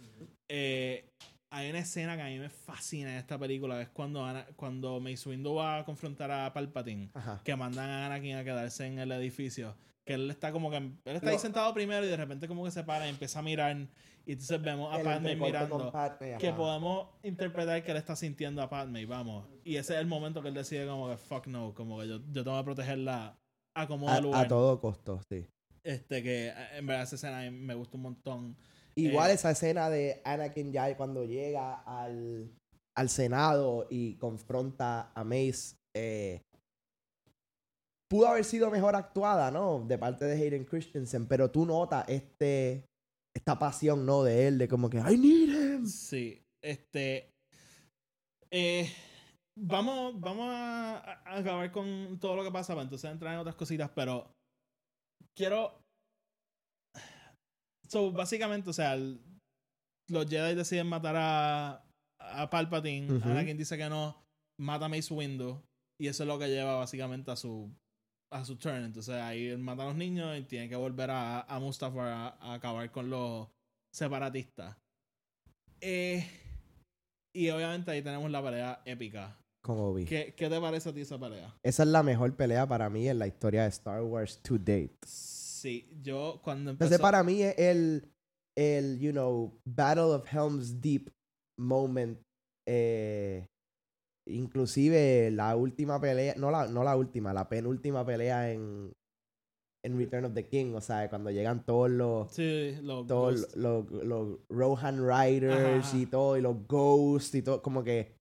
Eh, 0.50 1.10
hay 1.54 1.70
una 1.70 1.80
escena 1.80 2.16
que 2.16 2.22
a 2.24 2.28
mí 2.28 2.40
me 2.40 2.50
fascina 2.50 3.12
en 3.12 3.18
esta 3.18 3.38
película, 3.38 3.82
es 3.82 3.90
cuando, 3.90 4.26
Ana- 4.26 4.48
cuando 4.56 5.00
Mace 5.00 5.28
Windu 5.30 5.56
va 5.56 5.80
a 5.80 5.86
confrontar 5.86 6.32
a 6.32 6.52
Palpatine, 6.54 7.10
Ajá. 7.14 7.42
que 7.44 7.56
mandan 7.56 7.90
a 7.90 8.06
Anakin 8.08 8.38
a 8.38 8.44
quedarse 8.44 8.86
en 8.88 9.00
el 9.00 9.12
edificio, 9.12 9.76
que 10.06 10.14
él 10.14 10.32
está 10.32 10.52
como 10.52 10.72
que, 10.72 10.78
él 10.78 10.98
está 11.06 11.30
ahí 11.30 11.38
sentado 11.38 11.74
primero 11.74 12.06
y 12.06 12.10
de 12.10 12.18
repente 12.18 12.48
como 12.48 12.64
que 12.64 12.72
se 12.72 12.84
para 12.84 13.06
y 13.06 13.10
empieza 13.10 13.40
a 13.40 13.42
mirar 13.42 13.76
y 14.26 14.32
entonces 14.34 14.62
vemos 14.62 14.94
a 14.94 15.00
El 15.00 15.04
Padme 15.04 15.36
mirando 15.36 15.92
Padme, 15.92 16.38
que 16.38 16.54
podemos 16.54 17.08
interpretar 17.24 17.84
que 17.84 17.92
él 17.92 17.98
está 17.98 18.16
sintiendo 18.16 18.62
a 18.62 18.70
Padme, 18.70 19.06
vamos. 19.06 19.48
Y 19.64 19.76
ese 19.76 19.94
es 19.96 20.00
el 20.00 20.06
momento 20.08 20.42
que 20.42 20.48
él 20.50 20.54
decide 20.54 20.88
como 20.88 21.10
que 21.10 21.18
fuck 21.18 21.48
no, 21.48 21.74
como 21.74 22.00
que 22.00 22.08
yo, 22.08 22.20
yo 22.32 22.44
tengo 22.44 22.58
que 22.58 22.64
protegerla 22.64 23.38
a 23.74 23.88
como 23.88 24.10
a, 24.10 24.22
lugar. 24.22 24.46
a 24.46 24.48
todo 24.48 24.80
costo, 24.80 25.22
sí. 25.28 25.48
Este 25.84 26.22
que 26.22 26.48
eh, 26.50 26.54
en 26.78 26.86
verdad 26.86 27.04
esa 27.04 27.16
escena 27.16 27.50
me 27.52 27.74
gusta 27.74 27.98
un 27.98 28.04
montón. 28.04 28.58
Igual 28.96 29.32
Eh, 29.32 29.34
esa 29.34 29.52
escena 29.52 29.90
de 29.90 30.22
Anakin 30.26 30.72
ya 30.72 30.96
cuando 30.98 31.26
llega 31.26 31.82
al, 31.82 32.52
al 32.96 33.10
Senado 33.10 33.88
y 33.90 34.16
confronta 34.16 35.12
a 35.14 35.24
Mace. 35.24 35.76
eh, 35.96 36.42
pudo 38.10 38.28
haber 38.28 38.44
sido 38.44 38.70
mejor 38.70 38.96
actuada, 38.96 39.52
¿no? 39.52 39.86
De 39.88 39.98
parte 39.98 40.26
de 40.26 40.34
Hayden 40.34 40.66
Christensen, 40.66 41.28
pero 41.28 41.50
tú 41.50 41.66
notas 41.66 42.04
este, 42.10 42.84
esta 43.34 43.58
pasión, 43.58 44.06
¿no? 44.06 44.24
De 44.24 44.48
él, 44.48 44.58
de 44.58 44.68
como 44.68 44.90
que, 44.90 44.98
I 44.98 45.18
need 45.18 45.50
him. 45.50 45.86
Sí, 45.86 46.44
este 46.62 47.30
eh, 48.52 48.92
vamos 49.58 50.20
vamos 50.20 50.48
a, 50.50 50.98
a 51.26 51.38
acabar 51.38 51.72
con 51.72 52.20
todo 52.20 52.36
lo 52.36 52.44
que 52.44 52.52
pasa 52.52 52.74
para 52.74 52.84
entonces 52.84 53.10
entrar 53.10 53.34
en 53.34 53.40
otras 53.40 53.56
cositas, 53.56 53.90
pero 53.96 54.34
quiero 55.36 55.81
So, 57.92 58.12
básicamente, 58.12 58.70
o 58.70 58.74
sea, 58.74 58.94
el- 58.94 59.20
los 60.10 60.30
Jedi 60.30 60.56
deciden 60.56 60.88
matar 60.88 61.16
a, 61.18 61.84
a 62.20 62.50
Palpatine. 62.50 63.12
Ujú. 63.14 63.30
Anakin 63.30 63.58
dice 63.58 63.78
que 63.78 63.90
no. 63.90 64.16
Mata 64.60 64.86
a 64.86 64.90
Mace 64.90 65.14
Windu. 65.14 65.62
Y 66.00 66.08
eso 66.08 66.24
es 66.24 66.28
lo 66.28 66.40
que 66.40 66.48
lleva 66.48 66.76
básicamente 66.76 67.32
a 67.32 67.36
su 67.36 67.72
a 68.34 68.46
su 68.46 68.56
turn. 68.56 68.84
Entonces 68.86 69.16
ahí 69.16 69.48
él 69.48 69.58
mata 69.60 69.84
a 69.84 69.88
los 69.88 69.96
niños 69.96 70.38
y 70.38 70.44
tiene 70.44 70.70
que 70.70 70.76
volver 70.76 71.12
a, 71.12 71.42
a 71.42 71.60
Mustafar 71.60 72.08
a, 72.08 72.28
a 72.40 72.54
acabar 72.54 72.90
con 72.92 73.10
los 73.10 73.50
separatistas. 73.94 74.78
Eh, 75.82 76.26
y 77.36 77.50
obviamente 77.50 77.92
ahí 77.92 78.02
tenemos 78.02 78.30
la 78.32 78.42
pelea 78.42 78.82
épica. 78.86 79.38
Con 79.64 79.78
Obi. 79.80 80.06
¿Qué, 80.06 80.34
¿Qué 80.36 80.50
te 80.50 80.60
parece 80.62 80.90
a 80.90 80.94
ti 80.94 81.02
esa 81.02 81.20
pelea? 81.20 81.54
Esa 81.64 81.84
es 81.84 81.90
la 81.90 82.04
mejor 82.04 82.36
pelea 82.36 82.66
para 82.68 82.90
mí 82.90 83.08
en 83.08 83.20
la 83.20 83.28
historia 83.28 83.64
de 83.64 83.70
Star 83.70 84.02
Wars 84.02 84.42
to 84.42 84.58
date. 84.58 84.98
Sí, 85.62 85.88
yo 86.02 86.39
cuando 86.43 86.71
empezó... 86.71 86.86
Entonces 86.88 87.02
para 87.02 87.24
mí 87.24 87.43
es 87.43 87.56
el, 87.60 88.12
el, 88.58 89.00
you 89.00 89.12
know, 89.12 89.60
Battle 89.65 90.04
of 90.15 90.26
Helm's 90.34 90.82
Deep 90.82 91.10
moment. 91.60 92.19
eh, 92.67 93.45
inclusive 94.28 95.30
la 95.32 95.56
última 95.56 96.00
pelea, 96.00 96.36
no 96.38 96.52
la, 96.52 96.67
no 96.67 96.84
la 96.84 96.95
última, 96.95 97.34
la 97.34 97.50
penúltima 97.50 98.06
pelea 98.06 98.52
en, 98.52 98.91
en 99.84 99.97
Return 99.97 100.26
of 100.26 100.34
the 100.34 100.47
King, 100.47 100.74
o 100.76 100.82
sea, 100.82 101.10
cuando 101.10 101.32
llegan 101.32 101.65
todos 101.65 101.89
los 101.89 102.32
Sí, 102.32 102.76
los 102.82 103.08
todos 103.08 103.56
los, 103.56 103.89
los 103.91 104.39
Rohan 104.50 105.00
Riders 105.00 105.88
Ajá. 105.88 105.97
y 105.97 106.06
todo, 106.06 106.38
y 106.38 106.41
los 106.41 106.67
Ghosts 106.67 107.36
y 107.36 107.41
todo, 107.41 107.62
como 107.62 107.84
que 107.84 108.15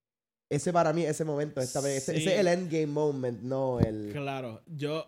ese 0.50 0.72
para 0.72 0.92
mí, 0.92 1.05
ese 1.05 1.24
momento, 1.24 1.61
esta 1.61 1.79
ese, 1.81 2.12
Sí. 2.14 2.20
ese 2.22 2.35
es 2.35 2.40
el 2.40 2.48
endgame 2.48 2.87
moment, 2.87 3.40
no 3.42 3.79
el... 3.79 4.11
Claro, 4.12 4.62
yo 4.66 5.07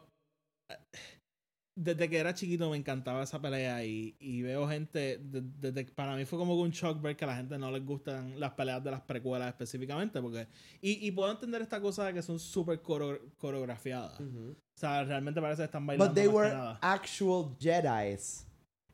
desde 1.75 2.11
que 2.11 2.19
era 2.19 2.35
chiquito 2.35 2.69
me 2.71 2.77
encantaba 2.77 3.23
esa 3.23 3.41
pelea 3.41 3.83
y, 3.85 4.15
y 4.21 4.43
veo 4.43 4.69
gente, 4.69 5.19
desde 5.23 5.85
para 5.87 6.15
mí 6.17 6.25
fue 6.27 6.39
como 6.39 6.55
que 6.55 6.63
un 6.63 6.71
shock 6.71 7.01
ver 7.01 7.17
que 7.17 7.25
a 7.25 7.29
la 7.29 7.37
gente 7.37 7.57
no 7.59 7.71
les 7.71 7.85
gustan 7.85 8.39
las 8.39 8.53
peleas 8.53 8.85
de 8.85 8.91
las 8.91 9.01
precuelas 9.01 9.49
específicamente, 9.49 10.21
porque 10.21 10.49
y, 10.83 11.07
y 11.07 11.11
puedo 11.13 11.31
entender 11.33 11.63
esta 11.63 11.81
cosa 11.81 12.05
de 12.05 12.13
que 12.15 12.23
son 12.23 12.39
súper 12.39 12.83
coreo- 12.83 13.21
coreografiadas. 13.39 14.21
Ujú. 14.21 14.51
O 14.51 14.79
sea, 14.79 15.05
realmente 15.05 15.41
parece 15.41 15.63
que 15.63 15.67
están 15.67 15.87
bailando 15.87 16.13
But 16.13 16.15
they 16.15 16.27
más 16.27 16.33
que 16.33 16.37
were 16.39 16.55
nada. 16.55 16.79
actual 16.83 17.57
Jedis. 17.59 18.47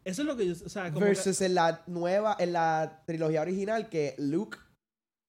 Eso 0.05 0.23
es 0.23 0.29
lo 0.29 0.37
que 0.37 0.47
yo, 0.47 0.53
o 0.53 0.69
sea, 0.69 0.85
como 0.93 1.01
que- 1.01 1.05
Versus 1.07 1.41
en 1.41 1.55
la 1.57 1.83
nueva, 1.87 2.37
en 2.39 2.53
la 2.53 3.03
trilogía 3.07 3.43
original, 3.43 3.89
que 3.89 4.15
Luke, 4.19 4.57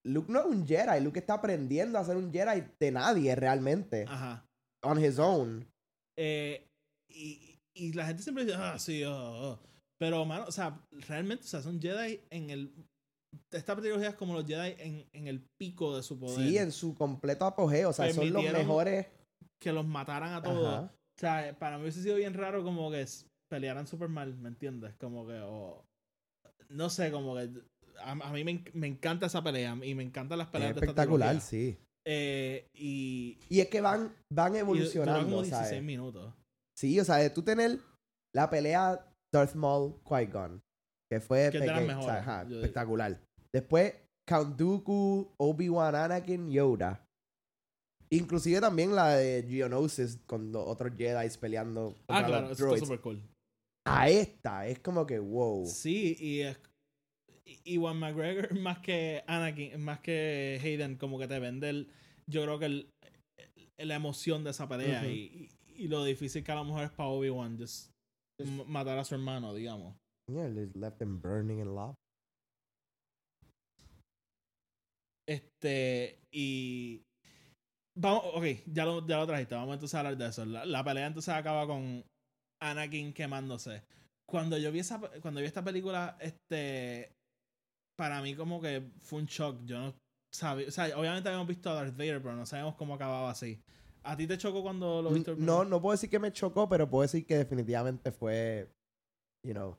Luke 0.06 0.32
no 0.32 0.40
es 0.42 0.46
un 0.46 0.66
Jedi, 0.68 1.02
Luke 1.04 1.20
está 1.20 1.34
aprendiendo 1.34 1.98
a 1.98 2.06
ser 2.06 2.16
un 2.16 2.32
Jedi 2.32 2.64
de 2.80 2.92
nadie 2.92 3.36
realmente, 3.36 4.06
ajá. 4.08 4.46
on 4.84 5.04
his 5.04 5.18
own. 5.20 5.68
Eh, 6.18 6.69
y, 7.10 7.58
y 7.76 7.94
la 7.94 8.06
gente 8.06 8.24
siempre 8.24 8.46
dice, 8.46 8.58
ah, 8.58 8.78
sí, 8.80 9.04
oh, 9.04 9.14
oh". 9.52 9.60
Pero, 10.00 10.24
mano, 10.26 10.46
o 10.48 10.52
sea, 10.52 10.80
realmente, 11.08 11.44
o 11.44 11.48
sea, 11.48 11.62
son 11.62 11.82
Jedi 11.82 12.22
en 12.30 12.50
el. 12.50 12.74
Esta 13.52 13.76
trilogía 13.76 14.10
es 14.10 14.16
como 14.16 14.34
los 14.34 14.46
Jedi 14.46 14.76
en, 14.80 15.06
en 15.14 15.28
el 15.28 15.42
pico 15.60 15.96
de 15.96 16.04
su 16.04 16.18
poder. 16.20 16.38
Sí, 16.38 16.58
en 16.58 16.72
su 16.72 16.96
completo 16.96 17.46
apogeo, 17.46 17.90
o 17.90 17.94
sea, 17.94 18.12
son 18.14 18.32
los 18.32 18.44
mejores. 18.44 19.08
Que 19.62 19.74
los 19.74 19.86
mataran 19.86 20.34
a 20.34 20.42
todos. 20.42 20.74
Ajá. 20.74 20.92
O 20.92 21.20
sea, 21.20 21.60
para 21.60 21.78
mí 21.78 21.84
hubiese 21.84 22.02
sido 22.02 22.16
bien 22.16 22.34
raro 22.34 22.64
como 22.64 22.90
que 22.90 23.06
pelearan 23.50 23.88
súper 23.88 24.08
mal, 24.08 24.38
¿me 24.38 24.48
entiendes? 24.50 24.96
Como 24.96 25.28
que, 25.28 25.38
o. 25.44 25.84
no 26.70 26.90
sé, 26.90 27.12
como 27.12 27.36
que. 27.36 27.50
A, 28.02 28.12
a 28.12 28.32
mí 28.32 28.46
me, 28.46 28.64
me 28.74 28.88
encanta 28.88 29.26
esa 29.26 29.44
pelea 29.44 29.78
y 29.84 29.94
me 29.96 30.04
encantan 30.04 30.38
las 30.38 30.48
Es 30.48 30.52
peleas 30.54 30.76
de 30.76 30.80
esta 30.80 30.86
espectacular, 30.86 31.30
trilogía. 31.42 31.50
sí. 31.50 31.78
Eh, 32.06 32.70
y. 32.74 33.38
Y 33.50 33.60
es 33.60 33.68
que 33.68 33.82
van, 33.82 34.16
van 34.32 34.56
evolucionando, 34.56 35.26
como 35.26 35.42
16 35.44 35.68
¿sabes? 35.68 35.84
minutos. 35.84 36.34
Sí, 36.80 36.98
o 36.98 37.04
sea, 37.04 37.18
de 37.18 37.30
tú 37.30 37.42
tener 37.42 37.78
la 38.34 38.50
pelea 38.50 39.06
Darth 39.34 39.54
Maul 39.54 40.02
Qui-Gon, 40.06 40.62
que 41.12 41.20
fue 41.20 41.50
Que 41.52 41.60
o 41.60 42.02
sea, 42.02 42.20
ajá, 42.20 42.46
digo. 42.46 42.62
espectacular. 42.62 43.20
Después 43.54 43.96
Count 44.26 44.56
Dooku, 44.58 45.34
Obi-Wan 45.38 45.94
Anakin, 45.94 46.50
Yoda. 46.50 47.06
Inclusive 48.12 48.62
también 48.62 48.96
la 48.96 49.18
de 49.18 49.46
Geonosis 49.48 50.20
con 50.26 50.54
los 50.54 50.66
otros 50.66 50.94
Jedi 50.98 51.30
peleando 51.38 51.96
Ah, 52.08 52.24
claro, 52.26 52.52
eso 52.52 52.74
está 52.74 52.86
súper 52.86 53.02
cool. 53.02 53.22
A 53.86 54.10
esta 54.10 54.66
es 54.66 54.80
como 54.80 55.06
que 55.06 55.20
wow. 55.20 55.66
Sí, 55.66 56.16
y 56.18 56.42
es. 56.42 56.58
Y 57.66 57.78
Juan 57.78 57.98
McGregor, 57.98 58.54
más 58.60 58.80
que 58.80 59.24
Anakin, 59.28 59.82
más 59.82 60.00
que 60.00 60.62
Hayden, 60.64 60.96
como 60.96 61.20
que 61.20 61.28
te 61.28 61.40
vende 61.40 61.70
el. 61.70 61.92
Yo 62.26 62.44
creo 62.44 62.58
que 62.58 62.66
el, 62.66 62.94
la 63.78 63.96
emoción 63.96 64.44
de 64.44 64.52
esa 64.52 64.70
pelea 64.70 65.06
y, 65.08 65.50
y 65.80 65.88
lo 65.88 66.04
difícil 66.04 66.44
que 66.44 66.52
a 66.52 66.56
lo 66.56 66.66
mejor 66.66 66.84
es 66.84 66.92
para 66.92 67.10
Obi-Wan 67.10 67.58
just 67.58 67.92
matar 68.68 68.98
a 68.98 69.04
su 69.04 69.16
hermano, 69.16 69.54
digamos. 69.54 69.96
Yeah, 70.32 70.54
they 70.54 70.70
left 70.76 71.00
them 71.00 71.20
burning 71.20 71.60
in 71.60 71.74
love. 71.74 71.96
Este, 75.28 76.20
y. 76.32 77.02
Vamos, 77.98 78.24
ok, 78.34 78.46
ya 78.68 78.86
lo, 78.86 79.06
ya 79.06 79.18
lo 79.18 79.28
trajiste, 79.28 79.56
vamos 79.56 79.74
entonces 79.74 79.96
a 79.96 80.00
hablar 80.00 80.18
de 80.18 80.28
eso. 80.28 80.46
La, 80.46 80.66
la 80.66 80.84
pelea 80.84 81.08
entonces 81.08 81.34
acaba 81.34 81.68
con 81.68 82.04
Anakin 82.62 83.14
quemándose. 83.14 83.84
Cuando 84.30 84.58
yo 84.58 84.72
vi 84.72 84.80
esa, 84.80 85.00
cuando 85.22 85.42
vi 85.42 85.48
esta 85.48 85.64
película, 85.64 86.18
este, 86.22 87.12
para 87.98 88.22
mí 88.22 88.36
como 88.36 88.62
que 88.62 88.92
fue 89.02 89.20
un 89.20 89.26
shock. 89.26 89.66
Yo 89.66 89.80
no 89.80 89.96
sabía, 90.34 90.68
o 90.68 90.72
sea, 90.72 90.98
obviamente 90.98 91.28
habíamos 91.28 91.48
visto 91.48 91.70
a 91.70 91.74
Darth 91.74 91.98
Vader, 91.98 92.22
pero 92.22 92.36
no 92.36 92.46
sabíamos 92.46 92.76
cómo 92.76 92.94
acababa 92.94 93.32
así. 93.32 93.62
¿A 94.04 94.16
ti 94.16 94.28
te 94.28 94.38
chocó 94.38 94.62
cuando 94.62 95.02
lo 95.02 95.12
viste? 95.12 95.36
No, 95.36 95.66
no 95.66 95.82
puedo 95.82 95.94
decir 95.94 96.10
que 96.10 96.20
me 96.20 96.32
chocó, 96.32 96.68
pero 96.70 96.90
puedo 96.90 97.04
decir 97.04 97.26
que 97.26 97.38
definitivamente 97.38 98.12
fue, 98.12 98.72
you 99.44 99.54
know, 99.54 99.78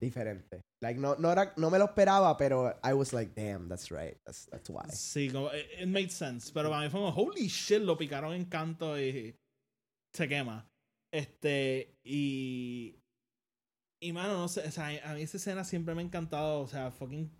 diferente. 0.00 0.60
Like, 0.80 0.98
no, 0.98 1.14
no, 1.16 1.30
era, 1.30 1.54
no 1.56 1.70
me 1.70 1.78
lo 1.78 1.86
esperaba, 1.86 2.36
pero 2.36 2.78
I 2.82 2.92
was 2.92 3.12
like, 3.12 3.34
damn, 3.34 3.68
that's 3.68 3.90
right. 3.90 4.16
That's, 4.26 4.46
that's 4.46 4.68
why. 4.68 4.88
Sí, 4.90 5.30
como, 5.30 5.48
it, 5.48 5.66
it 5.80 5.88
made 5.88 6.10
sense. 6.10 6.50
Pero 6.52 6.70
para 6.70 6.82
mí 6.82 6.90
fue 6.90 7.00
como, 7.00 7.12
holy 7.12 7.46
shit, 7.46 7.82
lo 7.82 7.96
picaron 7.96 8.34
en 8.34 8.44
canto 8.46 8.98
y 8.98 9.34
se 10.12 10.28
quema. 10.28 10.68
Este, 11.12 11.96
y. 12.04 12.98
Y 14.02 14.12
mano, 14.12 14.36
no 14.36 14.48
sé, 14.48 14.66
o 14.66 14.70
sea, 14.72 14.88
a 15.04 15.14
mí 15.14 15.22
esa 15.22 15.36
escena 15.36 15.62
siempre 15.62 15.94
me 15.94 16.02
ha 16.02 16.04
encantado. 16.04 16.60
O 16.60 16.66
sea, 16.66 16.90
fucking. 16.90 17.30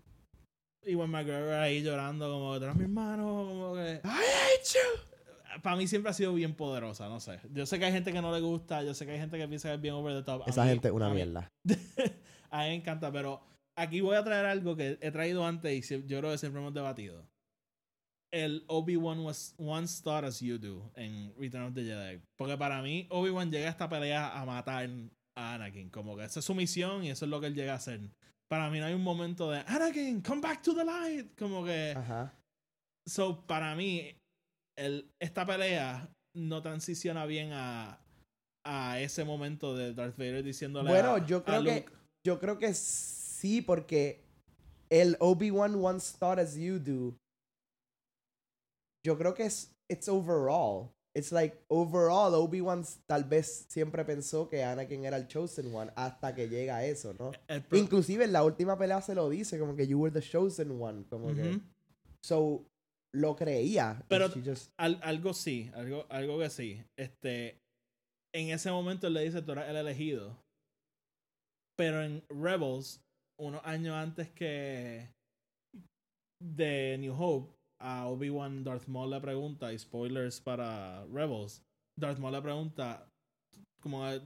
Iwan 0.85 1.09
McGregor 1.09 1.53
ahí 1.53 1.81
llorando, 1.81 2.29
como, 2.31 2.57
tú 2.57 2.63
eres 2.63 2.75
mi 2.75 2.83
hermano, 2.83 3.23
como 3.23 3.75
que. 3.75 4.01
I 4.03 4.07
hate 4.07 4.73
you. 4.73 5.12
Para 5.61 5.75
mí 5.75 5.87
siempre 5.87 6.09
ha 6.09 6.13
sido 6.13 6.33
bien 6.33 6.55
poderosa, 6.55 7.07
no 7.09 7.19
sé. 7.19 7.39
Yo 7.51 7.65
sé 7.65 7.77
que 7.79 7.85
hay 7.85 7.91
gente 7.91 8.11
que 8.11 8.21
no 8.21 8.33
le 8.33 8.41
gusta, 8.41 8.83
yo 8.83 8.93
sé 8.93 9.05
que 9.05 9.11
hay 9.13 9.19
gente 9.19 9.37
que 9.37 9.47
piensa 9.47 9.69
que 9.69 9.75
es 9.75 9.81
bien 9.81 9.93
over 9.93 10.15
the 10.15 10.23
top. 10.23 10.47
Esa 10.47 10.63
mí- 10.63 10.69
gente 10.69 10.87
es 10.87 10.93
una 10.93 11.07
a 11.07 11.09
mí- 11.09 11.15
mierda. 11.15 11.51
a 12.49 12.57
mí 12.63 12.67
me 12.69 12.75
encanta, 12.75 13.11
pero 13.11 13.41
aquí 13.77 14.01
voy 14.01 14.15
a 14.15 14.23
traer 14.23 14.45
algo 14.45 14.75
que 14.75 14.97
he 15.01 15.11
traído 15.11 15.45
antes 15.45 15.91
y 15.91 16.01
yo 16.07 16.19
creo 16.19 16.31
que 16.31 16.37
siempre 16.37 16.61
hemos 16.61 16.73
debatido. 16.73 17.25
El 18.31 18.63
Obi-Wan 18.67 19.19
was 19.19 19.53
once 19.59 20.01
thought 20.01 20.23
as 20.23 20.39
you 20.41 20.57
do 20.57 20.91
en 20.95 21.31
Return 21.37 21.65
of 21.67 21.73
the 21.75 21.83
Jedi. 21.83 22.19
Porque 22.35 22.57
para 22.57 22.81
mí, 22.81 23.05
Obi-Wan 23.11 23.51
llega 23.51 23.67
a 23.67 23.71
esta 23.71 23.87
pelea 23.87 24.29
a 24.39 24.43
matar 24.45 24.89
a 25.37 25.53
Anakin. 25.53 25.89
Como 25.91 26.17
que 26.17 26.23
esa 26.23 26.39
es 26.39 26.45
su 26.45 26.55
misión 26.55 27.03
y 27.03 27.11
eso 27.11 27.25
es 27.25 27.29
lo 27.31 27.39
que 27.39 27.47
él 27.47 27.53
llega 27.55 27.73
a 27.73 27.75
hacer. 27.75 27.99
Para 28.49 28.71
mí 28.71 28.79
no 28.79 28.87
hay 28.87 28.93
un 28.95 29.03
momento 29.03 29.51
de 29.51 29.59
Anakin, 29.67 30.21
come 30.21 30.41
back 30.41 30.63
to 30.63 30.73
the 30.73 30.83
light. 30.83 31.37
Como 31.37 31.63
que. 31.63 31.93
Ajá. 31.95 32.33
So, 33.07 33.45
para 33.45 33.75
mí, 33.75 34.15
el, 34.77 35.11
esta 35.21 35.45
pelea 35.45 36.09
no 36.35 36.61
transiciona 36.61 37.25
bien 37.25 37.51
a, 37.53 37.99
a 38.65 38.99
ese 38.99 39.23
momento 39.23 39.75
de 39.75 39.93
Darth 39.93 40.17
Vader 40.17 40.43
diciéndole 40.43 40.89
Bueno, 40.89 41.15
a- 41.15 41.25
yo 41.25 41.37
a 41.37 41.43
creo 41.43 41.63
que 41.63 41.85
yo 42.25 42.39
creo 42.39 42.57
que 42.57 42.73
sí, 42.73 43.61
porque 43.61 44.23
el 44.89 45.17
Obi-Wan 45.19 45.75
once 45.75 46.17
thought 46.17 46.39
as 46.39 46.55
you 46.55 46.79
do. 46.79 47.15
Yo 49.05 49.17
creo 49.17 49.33
que 49.33 49.43
es 49.45 49.71
it's 49.91 50.07
overall. 50.07 50.91
It's 51.15 51.31
like 51.31 51.57
overall 51.67 52.33
Obi-Wan 52.33 52.83
tal 53.05 53.25
vez 53.25 53.65
siempre 53.69 54.03
pensó 54.03 54.49
que 54.49 54.63
Anakin 54.63 55.05
era 55.05 55.17
el 55.17 55.27
chosen 55.27 55.73
one 55.75 55.91
hasta 55.95 56.33
que 56.33 56.47
llega 56.49 56.77
a 56.77 56.85
eso, 56.85 57.13
¿no? 57.19 57.31
Inclusive 57.77 58.23
en 58.23 58.31
la 58.33 58.43
última 58.43 58.77
pelea 58.79 58.99
se 59.01 59.13
lo 59.13 59.29
dice 59.29 59.59
como 59.59 59.75
que 59.75 59.85
you 59.85 59.99
were 59.99 60.11
the 60.11 60.25
chosen 60.27 60.71
one, 60.81 61.05
como 61.09 61.27
que 61.35 61.41
so 62.23 62.65
lo 63.15 63.35
creía. 63.35 64.03
Pero- 64.07 64.29
She 64.29 64.41
just- 64.43 64.71
Al- 64.77 64.99
algo 65.03 65.33
sí, 65.33 65.69
algo, 65.75 66.05
algo 66.09 66.39
que 66.39 66.49
sí. 66.49 66.83
Este, 66.97 67.59
en 68.33 68.49
ese 68.49 68.71
momento 68.71 69.07
él 69.07 69.13
le 69.13 69.23
dice, 69.23 69.41
tú 69.41 69.51
eres 69.51 69.69
el 69.69 69.75
elegido. 69.75 70.37
Pero 71.77 72.03
en 72.03 72.23
Rebels, 72.29 73.01
unos 73.39 73.61
años 73.65 73.95
antes 73.95 74.29
que 74.31 75.09
de 76.41 76.97
New 76.99 77.13
Hope, 77.17 77.53
a 77.81 78.07
Obi-Wan 78.07 78.63
Darth 78.63 78.87
Maul 78.87 79.09
le 79.11 79.19
pregunta, 79.19 79.73
y 79.73 79.79
spoilers 79.79 80.39
para 80.39 81.05
Rebels, 81.07 81.61
Darth 81.99 82.17
Maul 82.19 82.33
le 82.33 82.41
pregunta, 82.41 83.07
como 83.81 84.07
eh, 84.09 84.21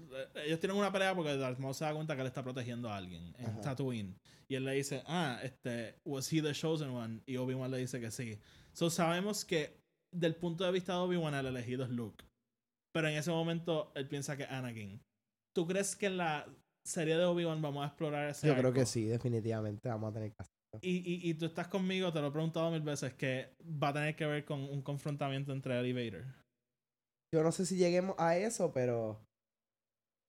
ellos 0.46 0.60
tienen 0.60 0.78
una 0.78 0.92
pelea 0.92 1.16
porque 1.16 1.36
Darth 1.38 1.58
Maul 1.60 1.74
se 1.74 1.86
da 1.86 1.94
cuenta 1.94 2.16
que 2.16 2.22
él 2.22 2.28
está 2.28 2.44
protegiendo 2.44 2.90
a 2.90 2.98
alguien 2.98 3.34
en 3.38 3.46
Ajá. 3.48 3.62
Tatooine. 3.62 4.16
Y 4.50 4.56
él 4.56 4.64
le 4.66 4.74
dice, 4.74 5.04
ah, 5.08 5.40
este, 5.44 5.96
was 6.06 6.32
he 6.32 6.42
the 6.42 6.54
chosen 6.54 6.90
one? 6.90 7.22
Y 7.26 7.38
Obi-Wan 7.38 7.72
le 7.72 7.78
dice 7.80 8.00
que 8.00 8.12
sí. 8.12 8.38
So 8.78 8.92
sabemos 8.92 9.44
que 9.44 9.82
del 10.14 10.36
punto 10.36 10.64
de 10.64 10.72
vista 10.72 10.94
de 10.94 11.00
Obi-Wan 11.00 11.34
el 11.34 11.48
elegido 11.48 11.84
es 11.84 11.90
Luke. 11.90 12.24
Pero 12.94 13.08
en 13.08 13.16
ese 13.16 13.32
momento 13.32 13.92
él 13.96 14.08
piensa 14.08 14.38
que 14.38 14.44
es 14.44 14.52
Anakin. 14.52 15.02
¿Tú 15.56 15.66
crees 15.66 15.96
que 15.96 16.06
en 16.06 16.18
la 16.18 16.48
serie 16.86 17.18
de 17.18 17.26
Obi-Wan 17.26 17.62
vamos 17.62 17.84
a 17.84 17.88
explorar 17.88 18.30
ese 18.30 18.48
yo 18.48 18.56
creo 18.56 18.72
que 18.72 18.86
sí, 18.86 19.06
definitivamente 19.06 19.90
vamos 19.90 20.12
a 20.12 20.14
tener 20.14 20.30
que 20.30 20.36
hacer. 20.40 20.54
Y, 20.82 20.98
y, 20.98 21.30
y 21.30 21.34
tú 21.34 21.46
estás 21.46 21.68
conmigo, 21.68 22.14
te 22.14 22.22
lo 22.22 22.28
he 22.28 22.32
preguntado 22.32 22.70
mil 22.70 22.82
veces, 22.82 23.14
que 23.16 23.56
va 23.62 23.90
a 23.90 23.94
tener 23.94 24.16
que 24.16 24.28
ver 24.28 24.46
con 24.46 24.62
un 24.62 24.82
confrontamiento 24.84 25.52
entre 25.54 25.80
él 25.80 25.88
y 25.88 25.94
Vader. 25.94 26.26
Yo 27.34 27.42
no 27.42 27.52
sé 27.52 27.66
si 27.66 27.78
lleguemos 27.78 28.16
a 28.20 28.38
eso, 28.38 28.72
pero. 28.72 29.24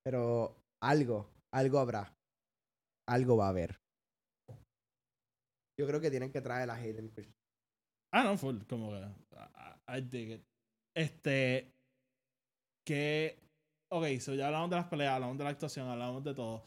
Pero 0.05 0.57
algo, 0.83 1.31
algo 1.53 1.79
habrá. 1.79 2.15
Algo 3.07 3.37
va 3.37 3.47
a 3.47 3.51
haber. 3.51 3.77
Yo 5.79 5.87
creo 5.87 6.01
que 6.01 6.11
tienen 6.11 6.33
que 6.33 6.41
traer 6.41 6.71
a 6.71 6.75
Hayden 6.75 7.09
Christensen. 7.11 7.38
Ah, 8.13 8.25
no, 8.25 8.37
full, 8.37 8.59
como 8.69 8.91
que. 8.91 8.99
I, 8.99 9.99
I 9.99 10.01
dig 10.01 10.31
it. 10.33 10.43
Este. 10.97 11.73
Que. 12.87 13.39
Ok, 13.91 14.05
so 14.21 14.35
ya 14.35 14.47
hablamos 14.47 14.71
de 14.71 14.77
las 14.77 14.87
peleas, 14.87 15.15
hablamos 15.15 15.39
de 15.39 15.45
la 15.45 15.51
actuación, 15.51 15.89
hablamos 15.89 16.23
de 16.25 16.35
todo. 16.35 16.65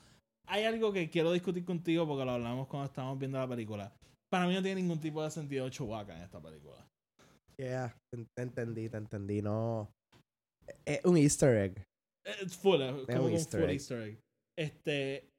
Hay 0.47 0.63
algo 0.63 0.91
que 0.91 1.09
quiero 1.09 1.31
discutir 1.31 1.63
contigo 1.63 2.07
porque 2.07 2.25
lo 2.25 2.31
hablamos 2.31 2.67
cuando 2.67 2.87
estábamos 2.87 3.19
viendo 3.19 3.37
la 3.37 3.47
película. 3.47 3.93
Para 4.31 4.47
mí 4.47 4.53
no 4.53 4.61
tiene 4.61 4.81
ningún 4.81 4.99
tipo 4.99 5.23
de 5.23 5.29
sentido 5.29 5.69
Chewbacca 5.69 6.15
en 6.15 6.23
esta 6.23 6.41
película. 6.41 6.87
Yeah, 7.57 7.95
te, 8.11 8.25
te 8.35 8.41
entendí, 8.41 8.89
te 8.89 8.97
entendí. 8.97 9.41
No. 9.41 9.91
Es 10.85 11.03
un 11.05 11.17
Easter 11.17 11.55
egg. 11.57 11.83
Es 12.25 12.55
full, 12.57 12.81
es 12.81 13.05
como 13.07 13.25
un 13.25 13.25
un 13.25 13.31
easter 13.31 13.61
full 13.61 13.69
egg. 13.69 13.75
easter 13.75 14.01
egg. 14.01 14.19
Este. 14.57 15.29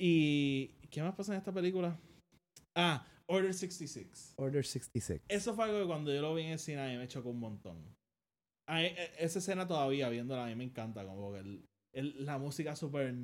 Y. 0.00 0.68
¿Qué 0.90 1.02
más 1.02 1.14
pasa 1.14 1.32
en 1.32 1.38
esta 1.38 1.52
película? 1.52 1.98
Ah, 2.76 3.06
Order 3.28 3.52
66. 3.54 4.34
Order 4.36 4.64
66. 4.64 5.22
Eso 5.28 5.54
fue 5.54 5.64
algo 5.64 5.80
que 5.80 5.86
cuando 5.86 6.14
yo 6.14 6.20
lo 6.22 6.34
vi 6.34 6.42
en 6.44 6.52
el 6.52 6.58
cine 6.58 6.80
a 6.82 6.88
mí 6.88 6.96
me 6.96 7.08
chocó 7.08 7.30
un 7.30 7.40
montón. 7.40 7.96
A 8.68 8.76
mí, 8.76 8.84
e- 8.86 9.12
esa 9.18 9.38
escena 9.38 9.66
todavía 9.66 10.08
viéndola 10.08 10.44
a 10.44 10.48
mí 10.48 10.54
me 10.54 10.64
encanta, 10.64 11.04
como 11.04 11.32
que 11.32 11.38
el, 11.40 11.68
el- 11.94 12.24
la 12.24 12.38
música 12.38 12.74
súper, 12.76 13.14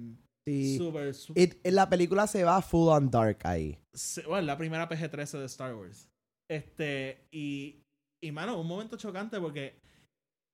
Sí. 0.46 0.76
súper, 0.76 1.14
su- 1.14 1.34
It- 1.36 1.60
en 1.64 1.74
la 1.76 1.88
película 1.88 2.26
se 2.26 2.42
va 2.44 2.60
full 2.62 2.88
on 2.88 3.10
dark 3.10 3.38
ahí. 3.44 3.78
se- 3.92 4.26
bueno, 4.26 4.46
la 4.46 4.56
primera 4.58 4.88
PG-13 4.88 5.38
de 5.38 5.46
Star 5.46 5.74
Wars. 5.74 6.08
Este, 6.50 7.26
y, 7.30 7.82
y 8.22 8.32
mano, 8.32 8.60
un 8.60 8.66
momento 8.66 8.96
chocante 8.96 9.40
porque 9.40 9.80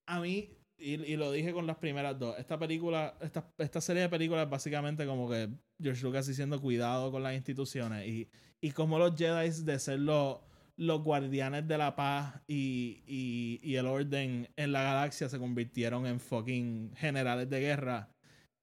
a 0.07 0.19
mí, 0.21 0.55
y, 0.77 0.93
y 0.93 1.17
lo 1.17 1.31
dije 1.31 1.51
con 1.53 1.67
las 1.67 1.77
primeras 1.77 2.17
dos, 2.17 2.37
esta 2.37 2.57
película, 2.57 3.17
esta, 3.21 3.51
esta 3.57 3.81
serie 3.81 4.03
de 4.03 4.09
películas 4.09 4.45
es 4.45 4.49
básicamente 4.49 5.05
como 5.05 5.29
que 5.29 5.49
George 5.81 6.03
Lucas 6.03 6.27
diciendo 6.27 6.61
cuidado 6.61 7.11
con 7.11 7.21
las 7.23 7.35
instituciones 7.35 8.07
y, 8.07 8.29
y 8.61 8.71
como 8.71 8.99
los 8.99 9.15
Jedi 9.15 9.49
de 9.63 9.79
ser 9.79 9.99
los, 9.99 10.37
los 10.77 11.01
guardianes 11.03 11.67
de 11.67 11.77
la 11.77 11.95
paz 11.95 12.41
y, 12.47 13.03
y, 13.07 13.59
y 13.63 13.75
el 13.75 13.85
orden 13.85 14.47
en 14.55 14.71
la 14.71 14.83
galaxia 14.83 15.29
se 15.29 15.39
convirtieron 15.39 16.05
en 16.05 16.19
fucking 16.19 16.93
generales 16.95 17.49
de 17.49 17.59
guerra. 17.59 18.09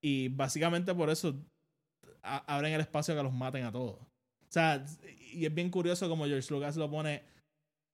Y 0.02 0.28
básicamente 0.28 0.94
por 0.94 1.10
eso 1.10 1.34
a- 2.22 2.54
abren 2.54 2.72
el 2.74 2.80
espacio 2.80 3.14
a 3.14 3.16
que 3.16 3.22
los 3.22 3.32
maten 3.32 3.64
a 3.64 3.72
todos. 3.72 3.96
O 4.00 4.48
sea, 4.50 4.84
y 5.32 5.44
es 5.44 5.54
bien 5.54 5.70
curioso 5.70 6.08
como 6.08 6.26
George 6.26 6.52
Lucas 6.52 6.76
lo 6.76 6.90
pone 6.90 7.22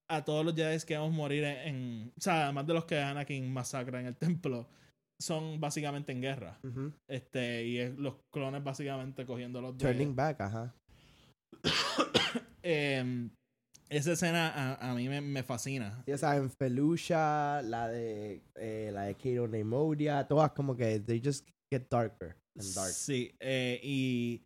a 0.09 0.23
todos 0.23 0.45
los 0.45 0.53
Jedi 0.55 0.77
que 0.85 0.97
vamos 0.97 1.13
a 1.13 1.17
morir 1.17 1.43
en, 1.43 1.57
en- 1.75 2.13
O 2.17 2.21
sea, 2.21 2.43
además 2.45 2.67
de 2.67 2.73
los 2.73 2.85
que 2.85 2.99
Anakin 2.99 3.51
masacra 3.51 3.99
en 3.99 4.07
el 4.07 4.15
templo, 4.17 4.67
son 5.21 5.59
básicamente 5.59 6.11
en 6.11 6.21
guerra. 6.21 6.59
Este, 7.09 7.65
y 7.65 7.79
es 7.79 7.97
los 7.97 8.15
clones 8.31 8.63
básicamente 8.63 9.25
cogiendo 9.25 9.61
los 9.61 9.77
de... 9.77 9.85
Turning 9.85 10.15
back, 10.15 10.41
ajá. 10.41 10.75
Em, 12.65 13.29
esa 13.89 14.13
escena 14.13 14.49
a, 14.49 14.91
a 14.91 14.95
mí 14.95 15.09
me, 15.09 15.19
me 15.19 15.43
fascina. 15.43 16.01
Ya 16.07 16.17
saben, 16.17 16.49
Felucia, 16.49 17.61
la 17.61 17.89
de 17.89 18.41
eh, 18.55 18.89
la 18.93 19.03
de 19.03 19.15
Kato 19.15 19.47
Neimodia, 19.47 20.25
todas 20.25 20.51
como 20.51 20.75
que 20.75 20.99
they 21.01 21.21
just 21.23 21.47
get 21.69 21.89
darker 21.89 22.37
and 22.57 22.73
dark. 22.73 22.91
Sí, 22.91 23.35
eh, 23.41 23.79
y, 23.83 24.41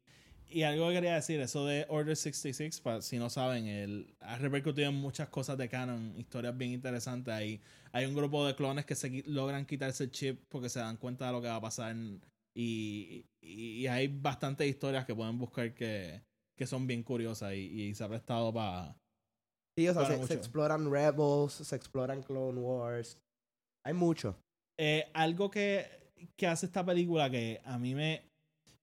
y 0.50 0.64
algo 0.64 0.88
que 0.88 0.96
quería 0.96 1.16
decir, 1.16 1.40
eso 1.40 1.66
de 1.66 1.86
Order 1.90 2.16
66, 2.16 2.82
para, 2.82 3.02
si 3.02 3.20
no 3.20 3.30
saben, 3.30 3.68
él 3.68 4.16
ha 4.20 4.38
repercutido 4.38 4.90
en 4.90 4.96
muchas 4.96 5.30
cosas 5.30 5.58
de 5.58 5.70
canon, 5.70 6.14
historias 6.18 6.58
bien 6.58 6.72
interesantes. 6.72 7.34
Hay, 7.34 7.62
hay 7.92 8.06
un 8.06 8.16
grupo 8.16 8.46
de 8.46 8.56
clones 8.56 8.86
que 8.86 8.96
se 8.96 9.24
logran 9.28 9.66
quitarse 9.66 10.06
el 10.06 10.12
chip 10.12 10.42
porque 10.50 10.70
se 10.70 10.80
dan 10.80 10.98
cuenta 10.98 11.28
de 11.28 11.32
lo 11.34 11.42
que 11.42 11.48
va 11.48 11.56
a 11.56 11.62
pasar. 11.62 11.96
Y, 12.54 13.26
y, 13.40 13.82
y 13.82 13.88
hay 13.88 14.08
bastantes 14.08 14.68
historias 14.68 15.06
que 15.06 15.14
pueden 15.14 15.38
buscar 15.38 15.74
que, 15.76 16.22
que 16.58 16.68
son 16.68 16.88
bien 16.88 17.04
curiosas 17.04 17.54
y, 17.54 17.84
y 17.84 17.96
se 17.96 18.04
ha 18.04 18.10
prestado 18.10 18.54
para... 18.54 18.98
Sí, 19.78 19.88
o 19.88 19.94
sea, 19.94 20.26
se, 20.26 20.34
exploran 20.34 20.92
Rebels, 20.92 21.54
se 21.54 21.76
exploran 21.76 22.24
Clone 22.24 22.60
Wars. 22.60 23.20
Hay 23.86 23.94
mucho. 23.94 24.36
Eh, 24.76 25.08
algo 25.14 25.52
que, 25.52 25.86
que 26.36 26.48
hace 26.48 26.66
esta 26.66 26.84
película 26.84 27.30
que 27.30 27.62
a 27.64 27.78
mí 27.78 27.94
me. 27.94 28.24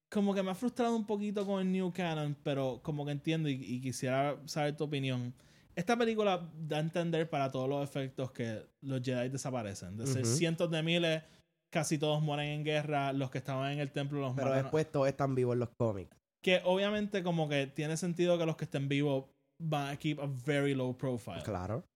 Como 0.08 0.32
que 0.32 0.44
me 0.44 0.52
ha 0.52 0.54
frustrado 0.54 0.94
un 0.94 1.04
poquito 1.04 1.44
con 1.44 1.60
el 1.60 1.72
New 1.72 1.92
Canon, 1.92 2.36
pero 2.44 2.80
como 2.84 3.04
que 3.04 3.10
entiendo 3.10 3.48
y, 3.48 3.54
y 3.54 3.80
quisiera 3.80 4.40
saber 4.46 4.76
tu 4.76 4.84
opinión. 4.84 5.34
Esta 5.74 5.96
película 5.96 6.48
da 6.56 6.76
a 6.76 6.80
entender 6.80 7.28
para 7.28 7.50
todos 7.50 7.68
los 7.68 7.82
efectos 7.82 8.30
que 8.30 8.64
los 8.80 9.02
Jedi 9.02 9.28
desaparecen. 9.30 9.96
De 9.96 10.06
ser 10.06 10.24
cientos 10.24 10.70
de 10.70 10.80
miles, 10.84 11.24
casi 11.70 11.98
todos 11.98 12.22
mueren 12.22 12.50
en 12.50 12.64
guerra. 12.64 13.12
Los 13.12 13.32
que 13.32 13.38
estaban 13.38 13.72
en 13.72 13.80
el 13.80 13.90
templo 13.90 14.20
los 14.20 14.34
Pero 14.34 14.46
matan. 14.50 14.62
después 14.62 14.88
todos 14.92 15.08
están 15.08 15.34
vivos 15.34 15.54
en 15.54 15.58
los 15.58 15.70
cómics. 15.70 16.16
Que 16.44 16.60
obviamente, 16.64 17.22
como 17.22 17.48
que 17.48 17.66
tiene 17.66 17.96
sentido 17.96 18.36
que 18.36 18.44
los 18.44 18.56
que 18.56 18.66
estén 18.66 18.86
vivos 18.86 19.24
van 19.58 19.88
a 19.88 19.96
keep 19.96 20.20
a 20.20 20.26
very 20.44 20.74
low 20.74 20.94
profile. 20.94 21.42
Claro. 21.42 21.86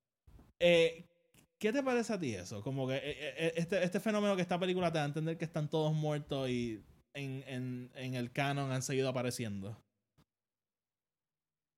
Eh, 0.58 1.04
¿Qué 1.61 1.70
te 1.70 1.82
parece 1.82 2.14
a 2.14 2.18
ti 2.18 2.34
eso? 2.34 2.62
Como 2.62 2.88
que 2.88 2.94
eh, 2.94 3.02
eh, 3.04 3.52
este, 3.56 3.82
este 3.84 4.00
fenómeno 4.00 4.37
que 4.37 4.42
esta 4.42 4.58
película 4.58 4.90
te 4.90 4.98
da 4.98 5.04
a 5.04 5.08
entender 5.08 5.37
que 5.37 5.44
están 5.44 5.68
todos 5.68 5.92
muertos 5.92 6.48
y 6.48 6.82
en, 7.14 7.44
en, 7.46 7.90
en 7.94 8.14
el 8.14 8.32
canon 8.32 8.72
han 8.72 8.80
seguido 8.80 9.11
apareciendo. 9.11 9.76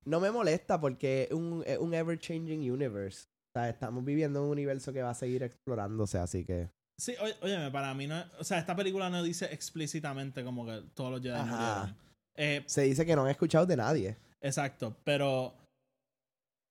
No 0.04 0.20
me 0.20 0.30
molesta 0.30 0.80
porque 0.80 1.24
es 1.24 1.32
un, 1.32 1.64
es 1.66 1.78
un 1.78 1.92
ever-changing 1.92 2.70
universe. 2.70 3.26
O 3.48 3.58
sea, 3.58 3.68
estamos 3.68 4.04
viviendo 4.04 4.38
en 4.38 4.44
un 4.44 4.52
universo 4.52 4.92
que 4.92 5.02
va 5.02 5.10
a 5.10 5.14
seguir 5.14 5.42
explorándose, 5.42 6.18
así 6.18 6.44
que... 6.44 6.70
Sí, 6.98 7.14
oye, 7.20 7.34
óyeme, 7.42 7.70
para 7.72 7.92
mí 7.94 8.06
no. 8.06 8.22
O 8.38 8.44
sea, 8.44 8.58
esta 8.58 8.76
película 8.76 9.10
no 9.10 9.24
dice 9.24 9.46
explícitamente 9.52 10.44
como 10.44 10.64
que 10.66 10.82
todos 10.94 11.10
los 11.10 11.20
Jedi 11.20 11.40
murieron. 11.42 12.09
Eh, 12.42 12.62
Se 12.66 12.82
dice 12.82 13.04
que 13.04 13.14
no 13.14 13.24
han 13.24 13.30
escuchado 13.30 13.66
de 13.66 13.76
nadie. 13.76 14.16
exacto, 14.40 14.96
pero 15.04 15.54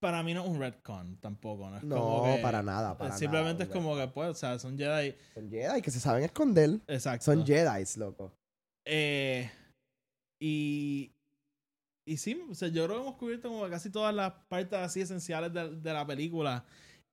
para 0.01 0.23
mí 0.23 0.33
no 0.33 0.43
es 0.43 0.49
un 0.49 0.59
retcon 0.59 1.17
tampoco. 1.17 1.69
No, 1.69 1.77
es 1.77 1.83
No, 1.83 1.95
como 1.97 2.35
que- 2.35 2.41
para 2.41 2.63
nada, 2.63 2.97
para 2.97 3.15
Simplemente 3.17 3.65
nada, 3.65 3.65
es 3.65 3.69
como 3.69 3.95
que, 3.95 4.07
pues, 4.07 4.29
o 4.29 4.33
sea, 4.33 4.57
son 4.57 4.77
Jedi. 4.77 5.13
Son 5.33 5.49
Jedi 5.49 5.81
que 5.81 5.91
se 5.91 5.99
saben 5.99 6.23
esconder. 6.23 6.79
Exacto. 6.87 7.25
Son 7.25 7.45
Jedi, 7.45 7.83
loco. 7.97 8.31
Eh, 8.85 9.49
y, 10.41 11.11
y 12.07 12.17
sí, 12.17 12.41
o 12.49 12.55
sea, 12.55 12.69
yo 12.69 12.85
creo 12.85 12.97
que 12.97 13.01
hemos 13.03 13.15
cubierto 13.17 13.49
como 13.49 13.69
casi 13.69 13.91
todas 13.91 14.15
las 14.15 14.31
partes 14.47 14.79
así 14.79 15.01
esenciales 15.01 15.53
de, 15.53 15.75
de 15.75 15.93
la 15.93 16.07
película. 16.07 16.65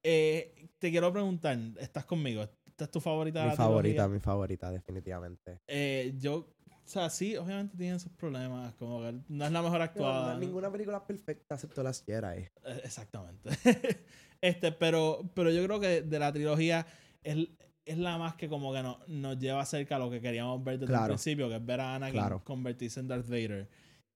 Eh, 0.05 0.69
te 0.79 0.90
quiero 0.90 1.12
preguntar, 1.12 1.59
¿estás 1.79 2.05
conmigo? 2.07 2.42
¿Esta 2.64 2.85
es 2.85 2.90
tu 2.90 3.01
favorita 3.01 3.40
de 3.40 3.45
Mi 3.47 3.51
la 3.51 3.57
favorita, 3.57 3.95
trilogía? 4.05 4.14
mi 4.14 4.21
favorita, 4.21 4.71
definitivamente. 4.71 5.59
Eh, 5.66 6.14
yo, 6.19 6.55
o 6.87 6.88
sea, 6.88 7.11
sí, 7.11 7.37
obviamente 7.37 7.77
tienen 7.77 7.99
sus 7.99 8.12
problemas, 8.12 8.72
como 8.75 9.01
que 9.03 9.18
no 9.29 9.44
es 9.44 9.51
la 9.53 9.61
mejor 9.62 9.79
No, 9.79 9.85
actuada. 9.85 10.35
no, 10.35 10.38
ninguna 10.40 10.70
película 10.70 10.99
es 10.99 11.03
perfecta 11.03 11.57
excepto 11.57 11.83
las 11.83 12.05
Jedi. 12.05 12.42
Eh, 12.42 12.81
Exactamente. 12.85 13.51
este, 14.40 14.70
pero, 14.72 15.31
pero 15.35 15.51
yo 15.51 15.64
creo 15.64 15.81
que 15.81 16.03
de 16.03 16.18
la 16.18 16.33
trilogía 16.33 16.87
es, 17.25 17.49
es 17.85 17.99
la 17.99 18.18
más 18.18 18.37
que 18.37 18.49
como 18.49 18.72
que 18.72 18.83
no, 18.83 19.01
nos 19.09 19.38
lleva 19.38 19.64
cerca 19.66 19.96
a 19.96 19.99
lo 19.99 20.11
que 20.11 20.20
queríamos 20.20 20.62
ver 20.62 20.79
desde 20.79 20.92
el 20.92 20.99
Claro. 20.99 21.14
principio, 21.14 21.49
que 21.49 21.57
es 21.57 21.64
ver 21.66 21.81
a 21.81 21.96
Anakin 21.96 22.14
Claro. 22.20 22.44
convertirse 22.44 23.01
en 23.01 23.09
Darth 23.09 23.27
Vader. 23.29 23.68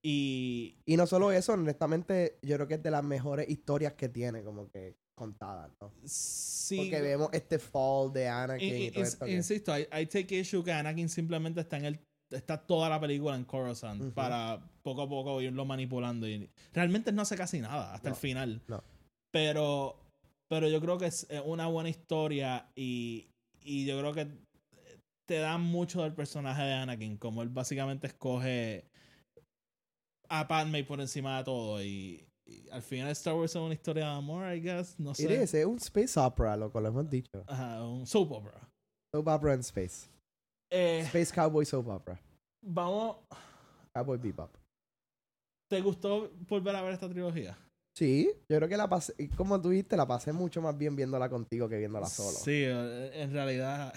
Y, 0.03 0.77
Y 0.85 0.97
no 0.97 1.05
solo 1.05 1.31
eso, 1.31 1.53
honestamente, 1.53 2.39
yo 2.41 2.55
creo 2.55 2.67
que 2.67 2.73
es 2.75 2.83
de 2.83 2.89
las 2.91 3.03
mejores 3.03 3.47
historias 3.49 3.93
que 3.93 4.09
tiene, 4.09 4.43
como 4.43 4.69
que 4.69 4.95
contadas, 5.15 5.71
¿no? 5.79 5.93
Sí. 6.05 6.77
Porque 6.77 7.01
vemos 7.01 7.29
este 7.33 7.59
fall 7.59 8.11
de 8.11 8.23
in- 8.23 8.27
Anakin 8.29 8.75
y, 8.75 8.85
in- 8.87 8.93
todo 8.93 9.03
ins- 9.03 9.07
esto. 9.07 9.25
que- 9.25 9.31
Insisto, 9.33 9.77
I, 9.77 9.81
I 10.01 10.05
take 10.07 10.39
issue 10.39 10.63
que 10.63 10.71
Anakin 10.71 11.07
simplemente 11.09 11.61
está 11.61 11.77
en 11.77 11.85
el 11.85 11.99
está 12.31 12.57
toda 12.65 12.89
la 12.89 12.99
película 12.99 13.35
en 13.35 13.43
Coruscant 13.45 14.13
para 14.13 14.59
poco 14.83 15.01
a 15.03 15.09
poco 15.09 15.41
irlo 15.41 15.65
manipulando 15.65 16.27
y 16.27 16.49
realmente 16.73 17.11
no 17.11 17.21
hace 17.21 17.35
casi 17.37 17.59
nada 17.61 17.93
hasta 17.93 18.09
el 18.09 18.15
final. 18.15 18.61
no. 18.67 18.83
Pero 19.31 19.97
pero 20.49 20.67
yo 20.67 20.81
creo 20.81 20.97
que 20.97 21.05
es 21.05 21.25
una 21.45 21.67
buena 21.67 21.87
historia 21.89 22.69
y, 22.75 23.29
y 23.63 23.85
yo 23.85 23.97
creo 23.99 24.13
que 24.13 24.27
te 25.25 25.37
da 25.37 25.57
mucho 25.57 26.01
del 26.03 26.13
personaje 26.13 26.61
de 26.63 26.73
Anakin, 26.73 27.15
como 27.17 27.41
él 27.41 27.47
básicamente 27.47 28.07
escoge 28.07 28.85
a 30.27 30.47
Padme 30.47 30.83
por 30.83 30.99
encima 30.99 31.37
de 31.37 31.43
todo 31.45 31.81
y, 31.81 32.25
y 32.45 32.67
al 32.69 32.81
final 32.81 33.09
Star 33.11 33.35
Wars 33.35 33.51
es 33.55 33.61
una 33.61 33.73
historia 33.73 34.05
de 34.07 34.11
amor, 34.11 34.53
I 34.53 34.59
guess, 34.59 34.99
no 34.99 35.11
It 35.11 35.15
sé. 35.17 35.43
is, 35.43 35.53
es 35.53 35.65
un 35.65 35.77
space 35.77 36.19
opera, 36.19 36.57
loco, 36.57 36.81
lo 36.81 36.89
hemos 36.89 37.09
dicho. 37.09 37.43
Ajá, 37.47 37.85
un 37.87 38.05
soap 38.05 38.33
opera. 38.33 38.69
Soap 39.15 39.27
opera 39.29 39.53
en 39.53 39.59
space. 39.61 40.09
Eh, 40.71 41.01
Space 41.05 41.33
Cowboy 41.33 41.65
Soap 41.65 41.87
Opera. 41.89 42.19
vamos, 42.63 43.17
Cowboy 43.93 44.17
Bebop. 44.17 44.55
¿te 45.69 45.81
gustó 45.81 46.29
volver 46.49 46.75
a 46.75 46.81
ver 46.81 46.93
esta 46.93 47.07
trilogía? 47.09 47.57
Sí, 47.97 48.29
yo 48.49 48.57
creo 48.57 48.67
que 48.69 48.77
la 48.77 48.89
pasé, 48.89 49.13
como 49.37 49.61
tú 49.61 49.69
dijiste, 49.69 49.95
la 49.97 50.07
pasé 50.07 50.31
mucho 50.33 50.61
más 50.61 50.77
bien 50.77 50.95
viéndola 50.95 51.29
contigo 51.29 51.67
que 51.69 51.77
viéndola 51.77 52.07
solo. 52.07 52.37
Sí, 52.37 52.63
eh, 52.65 53.11
en 53.21 53.31
realidad 53.31 53.93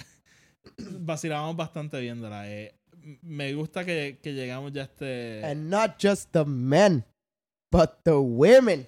vacilábamos 1.00 1.56
bastante 1.56 2.00
viéndola. 2.00 2.50
eh. 2.50 2.74
Me 3.22 3.52
gusta 3.54 3.84
que, 3.84 4.18
que 4.22 4.32
llegamos 4.32 4.72
ya 4.72 4.82
a 4.82 4.84
este... 4.84 5.44
And 5.44 5.68
not 5.68 5.96
just 6.00 6.30
the 6.32 6.44
men, 6.44 7.04
but 7.70 7.98
the 8.04 8.14
women 8.16 8.86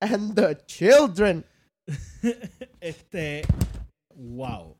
and 0.00 0.34
the 0.34 0.56
children. 0.66 1.44
este... 2.80 3.42
Wow. 4.14 4.76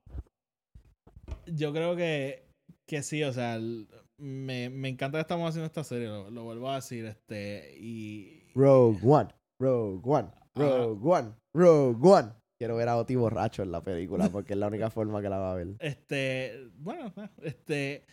Yo 1.47 1.73
creo 1.73 1.95
que, 1.97 2.48
que 2.89 3.03
sí, 3.03 3.23
o 3.23 3.33
sea, 3.33 3.61
me, 4.17 4.71
me 4.71 4.89
encanta 4.89 5.19
que 5.19 5.23
estamos 5.23 5.49
haciendo 5.51 5.67
esta 5.67 5.85
serie, 5.85 6.09
lo, 6.09 6.31
lo 6.31 6.43
vuelvo 6.43 6.71
a 6.71 6.77
decir, 6.77 7.05
este, 7.05 7.77
y... 7.79 8.51
Rogue 8.55 8.99
One, 9.05 9.29
Rogue 9.61 10.01
One, 10.03 10.31
Rogue 10.55 11.01
One, 11.05 11.35
Rogue 11.55 12.09
One. 12.09 12.33
Quiero 12.59 12.77
ver 12.77 12.89
a 12.89 12.97
Oti 12.97 13.15
borracho 13.15 13.63
en 13.63 13.71
la 13.71 13.83
película 13.83 14.31
porque 14.31 14.55
es 14.55 14.59
la 14.59 14.67
única 14.67 14.91
forma 14.91 15.23
que 15.23 15.29
la 15.29 15.39
va 15.39 15.53
a 15.53 15.55
ver. 15.55 15.77
Este, 15.79 16.71
bueno, 16.79 17.13
este, 17.43 18.05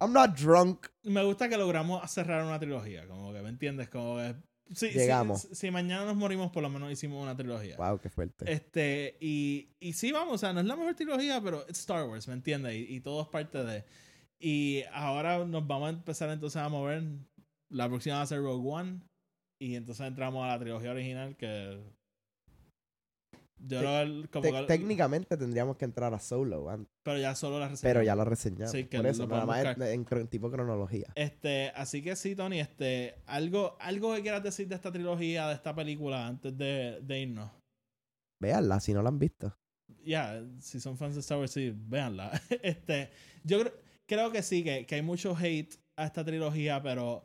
I'm 0.00 0.12
not 0.12 0.36
drunk. 0.36 0.88
me 1.04 1.24
gusta 1.24 1.48
que 1.48 1.56
logramos 1.56 2.10
cerrar 2.10 2.44
una 2.44 2.58
trilogía, 2.58 3.06
como 3.06 3.32
que, 3.32 3.40
¿me 3.40 3.48
entiendes? 3.48 3.88
Como 3.88 4.16
que 4.16 4.34
Sí, 4.72 4.90
Llegamos. 4.90 5.42
Si, 5.42 5.54
si 5.54 5.70
mañana 5.70 6.04
nos 6.04 6.16
morimos, 6.16 6.50
por 6.50 6.62
lo 6.62 6.70
menos 6.70 6.90
hicimos 6.90 7.22
una 7.22 7.36
trilogía. 7.36 7.76
Wow, 7.76 8.00
qué 8.00 8.08
fuerte. 8.08 8.50
Este, 8.50 9.16
y, 9.20 9.68
y 9.78 9.92
sí, 9.92 10.10
vamos, 10.10 10.34
o 10.34 10.38
sea, 10.38 10.52
no 10.52 10.60
es 10.60 10.66
la 10.66 10.76
mejor 10.76 10.94
trilogía, 10.94 11.40
pero 11.40 11.66
es 11.68 11.78
Star 11.80 12.08
Wars, 12.08 12.26
¿me 12.28 12.34
entiendes? 12.34 12.74
Y, 12.74 12.96
y 12.96 13.00
todo 13.00 13.22
es 13.22 13.28
parte 13.28 13.62
de. 13.62 13.84
Y 14.38 14.82
ahora 14.92 15.44
nos 15.44 15.66
vamos 15.66 15.86
a 15.86 15.90
empezar 15.90 16.30
entonces 16.30 16.60
a 16.60 16.68
mover. 16.68 17.02
La 17.68 17.88
próxima 17.88 18.16
va 18.16 18.22
a 18.22 18.26
ser 18.26 18.40
Rogue 18.40 18.68
One. 18.68 19.00
Y 19.58 19.76
entonces 19.76 20.06
entramos 20.06 20.44
a 20.44 20.48
la 20.48 20.58
trilogía 20.58 20.90
original 20.90 21.36
que. 21.36 21.80
Yo 23.66 23.80
como 24.30 24.42
que- 24.52 24.64
técnicamente 24.66 25.36
tendríamos 25.36 25.76
que 25.76 25.84
entrar 25.84 26.12
a 26.12 26.18
Solo, 26.18 26.68
an- 26.70 26.86
pero 27.02 27.18
ya 27.18 27.34
solo 27.34 27.58
la 27.58 27.72
pero 27.80 28.02
ya 28.02 28.14
lo 28.14 28.24
reseñamos. 28.24 28.70
Sí, 28.72 28.84
que 28.84 28.96
Por 28.98 29.06
eso, 29.06 29.26
nada 29.26 29.46
más 29.46 29.76
en, 29.78 30.28
tipo 30.28 30.50
cronología. 30.50 31.12
Este, 31.14 31.70
así 31.74 32.02
que 32.02 32.14
sí, 32.16 32.34
Tony, 32.36 32.60
este, 32.60 33.16
algo, 33.26 33.76
algo 33.80 34.14
que 34.14 34.22
quieras 34.22 34.42
decir 34.42 34.68
de 34.68 34.74
esta 34.74 34.92
trilogía, 34.92 35.48
de 35.48 35.54
esta 35.54 35.74
película, 35.74 36.26
antes 36.26 36.56
de, 36.56 37.00
de 37.02 37.20
irnos. 37.20 37.50
Véanla 38.42 38.80
si 38.80 38.92
no 38.92 39.02
la 39.02 39.08
han 39.08 39.18
visto. 39.18 39.56
ya, 40.04 40.42
si 40.60 40.80
son 40.80 40.96
fans 40.98 41.14
de 41.14 41.20
Star 41.20 41.38
Wars, 41.38 41.50
sí, 41.52 41.72
véanla. 41.74 42.30
este, 42.62 43.10
yo 43.44 43.60
creo, 43.60 43.72
creo 44.06 44.32
que 44.32 44.42
sí, 44.42 44.62
que, 44.62 44.84
que 44.86 44.96
hay 44.96 45.02
mucho 45.02 45.34
hate 45.36 45.74
a 45.96 46.04
esta 46.06 46.24
trilogía, 46.24 46.82
pero 46.82 47.24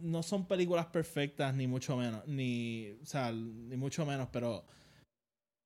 no 0.00 0.22
son 0.22 0.46
películas 0.46 0.86
perfectas, 0.86 1.54
ni 1.54 1.66
mucho 1.66 1.96
menos, 1.96 2.26
ni, 2.26 2.90
o 3.02 3.06
sea, 3.06 3.32
ni 3.32 3.76
mucho 3.76 4.06
menos, 4.06 4.28
pero 4.32 4.64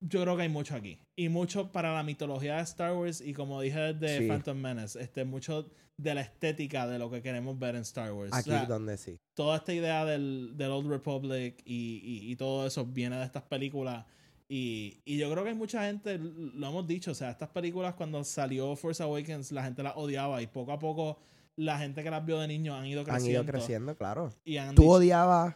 yo 0.02 0.22
creo 0.22 0.36
que 0.36 0.42
hay 0.42 0.48
mucho 0.48 0.74
aquí. 0.76 0.98
Y 1.16 1.28
mucho 1.28 1.72
para 1.72 1.94
la 1.94 2.02
mitología 2.02 2.56
de 2.56 2.62
Star 2.62 2.92
Wars, 2.94 3.20
y 3.20 3.32
como 3.32 3.60
dije 3.60 3.94
desde 3.94 4.18
Sí. 4.20 4.28
Phantom 4.28 4.56
Menace, 4.58 5.00
este, 5.00 5.24
mucho 5.24 5.70
de 5.96 6.14
la 6.14 6.20
estética 6.22 6.86
de 6.86 6.98
lo 6.98 7.10
que 7.10 7.22
queremos 7.22 7.58
ver 7.58 7.76
en 7.76 7.82
Star 7.82 8.12
Wars. 8.12 8.32
Aquí 8.32 8.50
O 8.50 8.52
sea, 8.52 8.64
donde 8.66 8.96
sí. 8.96 9.18
toda 9.34 9.56
esta 9.58 9.72
idea 9.72 10.04
del, 10.04 10.52
del 10.56 10.70
Old 10.70 10.88
Republic 10.90 11.62
y, 11.64 12.00
y- 12.02 12.32
y 12.32 12.36
todo 12.36 12.66
eso 12.66 12.84
viene 12.84 13.16
de 13.16 13.24
estas 13.24 13.42
películas. 13.44 14.04
Y, 14.48 15.00
y 15.04 15.16
yo 15.18 15.30
creo 15.30 15.44
que 15.44 15.50
hay 15.50 15.56
mucha 15.56 15.84
gente, 15.86 16.18
lo 16.18 16.66
hemos 16.68 16.86
dicho, 16.86 17.12
o 17.12 17.14
sea, 17.14 17.30
estas 17.30 17.48
películas 17.50 17.94
cuando 17.94 18.22
salió 18.24 18.74
Force 18.76 19.02
Awakens, 19.02 19.52
la 19.52 19.62
gente 19.64 19.82
las 19.82 19.94
odiaba 19.96 20.42
y 20.42 20.46
poco 20.46 20.72
a 20.72 20.78
poco 20.78 21.18
la 21.56 21.78
gente 21.78 22.02
que 22.02 22.10
las 22.10 22.24
vio 22.24 22.38
de 22.40 22.48
niños 22.48 22.76
han 22.78 22.86
ido 22.86 23.00
Han 23.00 23.06
creciendo. 23.06 23.42
ido 23.42 23.44
creciendo, 23.52 23.96
claro. 23.96 24.32
Y 24.44 24.56
han 24.56 24.74
Tú 24.74 24.82
dicho- 24.82 24.92
odiabas 24.94 25.54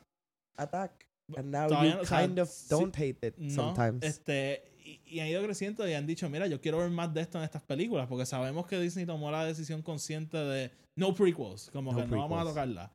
Attack. 0.56 1.05
And 1.36 1.50
now 1.50 1.68
you 1.68 1.90
no, 1.96 2.00
o 2.02 2.04
sea, 2.04 2.20
kind 2.26 2.38
of 2.38 2.48
sí- 2.48 2.66
don't 2.70 2.94
hate 2.96 3.18
it 3.26 3.34
no, 3.38 3.50
sometimes. 3.50 4.02
Este, 4.04 4.62
y, 4.84 5.00
y 5.04 5.20
han 5.20 5.28
ido 5.28 5.42
creciendo 5.42 5.88
y 5.88 5.94
han 5.94 6.06
dicho, 6.06 6.28
mira, 6.30 6.46
yo 6.46 6.60
quiero 6.60 6.78
ver 6.78 6.90
más 6.90 7.12
de 7.12 7.20
esto 7.22 7.38
en 7.38 7.44
estas 7.44 7.62
películas, 7.62 8.06
porque 8.06 8.26
sabemos 8.26 8.66
que 8.66 8.78
Disney 8.78 9.06
tomó 9.06 9.30
la 9.30 9.44
decisión 9.44 9.82
consciente 9.82 10.36
de 10.36 10.70
no 10.94 11.14
prequels, 11.14 11.70
como 11.72 11.92
No 11.92 11.98
que 11.98 12.06
no 12.06 12.16
vamos 12.18 12.38
a 12.38 12.42
prequels. 12.44 12.48
tocarla. 12.54 12.92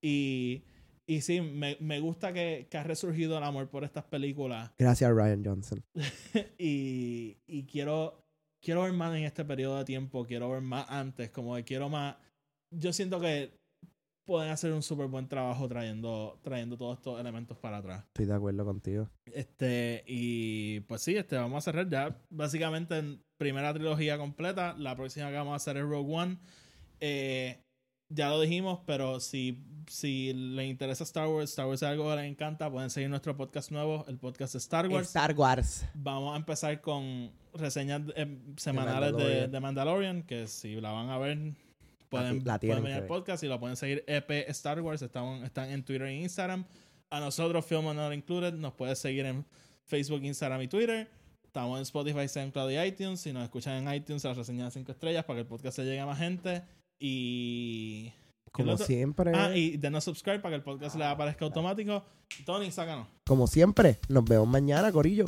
Y, 0.00 0.62
y 1.06 1.20
sí, 1.22 1.40
me, 1.40 1.76
me 1.80 1.98
gusta 2.00 2.32
que, 2.32 2.68
que 2.70 2.78
ha 2.78 2.84
resurgido 2.84 3.36
el 3.38 3.44
amor 3.44 3.68
por 3.68 3.82
estas 3.84 4.04
películas 4.04 4.70
Gracias 4.78 5.10
a 5.10 5.12
Ryan 5.14 5.44
Johnson. 5.44 5.82
y, 6.58 7.36
y 7.46 7.64
quiero, 7.64 8.24
quiero 8.60 8.82
ver 8.82 8.92
más 8.92 9.16
en 9.16 9.24
este 9.24 9.44
periodo 9.44 9.78
de 9.78 9.84
tiempo, 9.84 10.24
quiero 10.24 10.50
ver 10.50 10.60
más 10.62 10.86
antes, 10.88 11.30
como 11.30 11.54
que 11.56 11.64
quiero 11.64 11.88
más. 11.88 12.16
Yo 12.70 12.92
siento 12.92 13.20
que 13.20 13.52
pueden 14.24 14.50
hacer 14.50 14.72
un 14.72 14.82
súper 14.82 15.06
buen 15.06 15.28
trabajo 15.28 15.68
trayendo, 15.68 16.38
trayendo 16.42 16.76
todos 16.76 16.98
estos 16.98 17.20
elementos 17.20 17.56
para 17.58 17.78
atrás. 17.78 18.04
Estoy 18.08 18.26
de 18.26 18.34
acuerdo 18.34 18.64
contigo. 18.64 19.08
Este, 19.26 20.04
y 20.06 20.80
pues 20.80 21.02
sí, 21.02 21.16
este, 21.16 21.36
vamos 21.36 21.58
a 21.58 21.72
cerrar 21.72 21.88
ya. 21.88 22.16
Básicamente, 22.30 22.98
en 22.98 23.22
primera 23.36 23.74
trilogía 23.74 24.18
completa. 24.18 24.74
La 24.78 24.94
próxima 24.96 25.28
que 25.30 25.36
vamos 25.36 25.52
a 25.52 25.56
hacer 25.56 25.76
es 25.76 25.82
Rogue 25.82 26.14
One. 26.14 26.38
Eh, 27.00 27.64
ya 28.08 28.28
lo 28.28 28.40
dijimos, 28.40 28.80
pero 28.86 29.20
si, 29.20 29.64
si 29.88 30.32
les 30.32 30.68
interesa 30.68 31.02
Star 31.04 31.26
Wars, 31.28 31.50
Star 31.50 31.66
Wars 31.66 31.82
es 31.82 31.88
algo 31.88 32.08
que 32.10 32.16
les 32.16 32.30
encanta, 32.30 32.70
pueden 32.70 32.90
seguir 32.90 33.08
nuestro 33.10 33.36
podcast 33.36 33.70
nuevo, 33.70 34.04
el 34.06 34.18
podcast 34.18 34.52
de 34.52 34.58
Star 34.58 34.86
Wars. 34.86 35.08
Star 35.08 35.34
Wars. 35.34 35.84
Vamos 35.94 36.34
a 36.34 36.36
empezar 36.36 36.80
con 36.80 37.32
reseñas 37.54 38.02
eh, 38.14 38.38
semanales 38.56 39.12
de, 39.12 39.18
Mandalorian. 39.18 39.50
de 39.50 39.60
Mandalorian, 39.60 40.22
que 40.22 40.46
si 40.46 40.80
la 40.80 40.92
van 40.92 41.08
a 41.08 41.18
ver, 41.18 41.54
pueden, 42.12 42.44
la 42.44 42.58
pueden 42.58 42.82
venir 42.82 42.98
al 42.98 43.06
podcast 43.06 43.42
y 43.42 43.46
lo 43.46 43.58
pueden 43.58 43.76
seguir 43.76 44.04
EP 44.06 44.30
Star 44.50 44.80
Wars. 44.80 45.02
Están, 45.02 45.44
están 45.44 45.70
en 45.70 45.82
Twitter 45.82 46.06
e 46.08 46.14
Instagram. 46.20 46.64
A 47.10 47.20
nosotros, 47.20 47.64
Film 47.64 47.88
and 47.88 47.98
Not 47.98 48.12
Included, 48.12 48.54
nos 48.54 48.74
puedes 48.74 48.98
seguir 48.98 49.26
en 49.26 49.44
Facebook, 49.84 50.22
Instagram 50.22 50.62
y 50.62 50.68
Twitter. 50.68 51.10
Estamos 51.44 51.78
en 51.78 51.82
Spotify, 51.82 52.28
SoundCloud 52.28 52.70
y 52.70 52.78
iTunes. 52.78 53.20
Si 53.20 53.32
nos 53.32 53.42
escuchan 53.44 53.86
en 53.86 53.94
iTunes, 53.94 54.24
las 54.24 54.36
reseñas 54.36 54.72
de 54.72 54.80
5 54.80 54.92
estrellas 54.92 55.24
para 55.24 55.38
que 55.38 55.40
el 55.42 55.46
podcast 55.46 55.76
se 55.76 55.84
llegue 55.84 56.00
a 56.00 56.06
más 56.06 56.18
gente. 56.18 56.62
Y. 56.98 58.12
¿qué 58.54 58.62
es 58.62 58.66
lo 58.66 58.74
Como 58.74 58.86
siempre. 58.86 59.32
Ah, 59.34 59.54
y 59.54 59.76
denos 59.76 60.04
subscribe 60.04 60.38
para 60.38 60.52
que 60.52 60.56
el 60.56 60.62
podcast 60.62 60.96
les 60.96 61.06
aparezca 61.06 61.44
automático. 61.44 62.04
Tony, 62.44 62.70
sácanos. 62.70 63.08
Como 63.26 63.46
siempre. 63.46 63.98
Nos 64.08 64.24
vemos 64.24 64.48
mañana, 64.48 64.92
Corillo. 64.92 65.24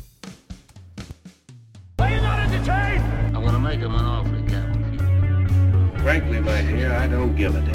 Frankly, 6.05 6.39
my 6.41 6.61
dear, 6.61 6.93
I 6.93 7.07
don't 7.07 7.35
give 7.35 7.57
a 7.57 7.61
damn. 7.61 7.73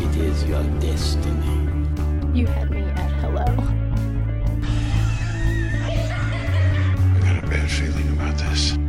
It 0.00 0.16
is 0.16 0.44
your 0.44 0.62
destiny. 0.80 1.68
You 2.32 2.46
had 2.46 2.70
me 2.70 2.80
at 2.80 3.10
hello. 3.20 3.44
I 5.84 5.86
got 7.20 7.44
a 7.44 7.46
bad 7.46 7.70
feeling 7.70 8.08
about 8.14 8.38
this. 8.38 8.81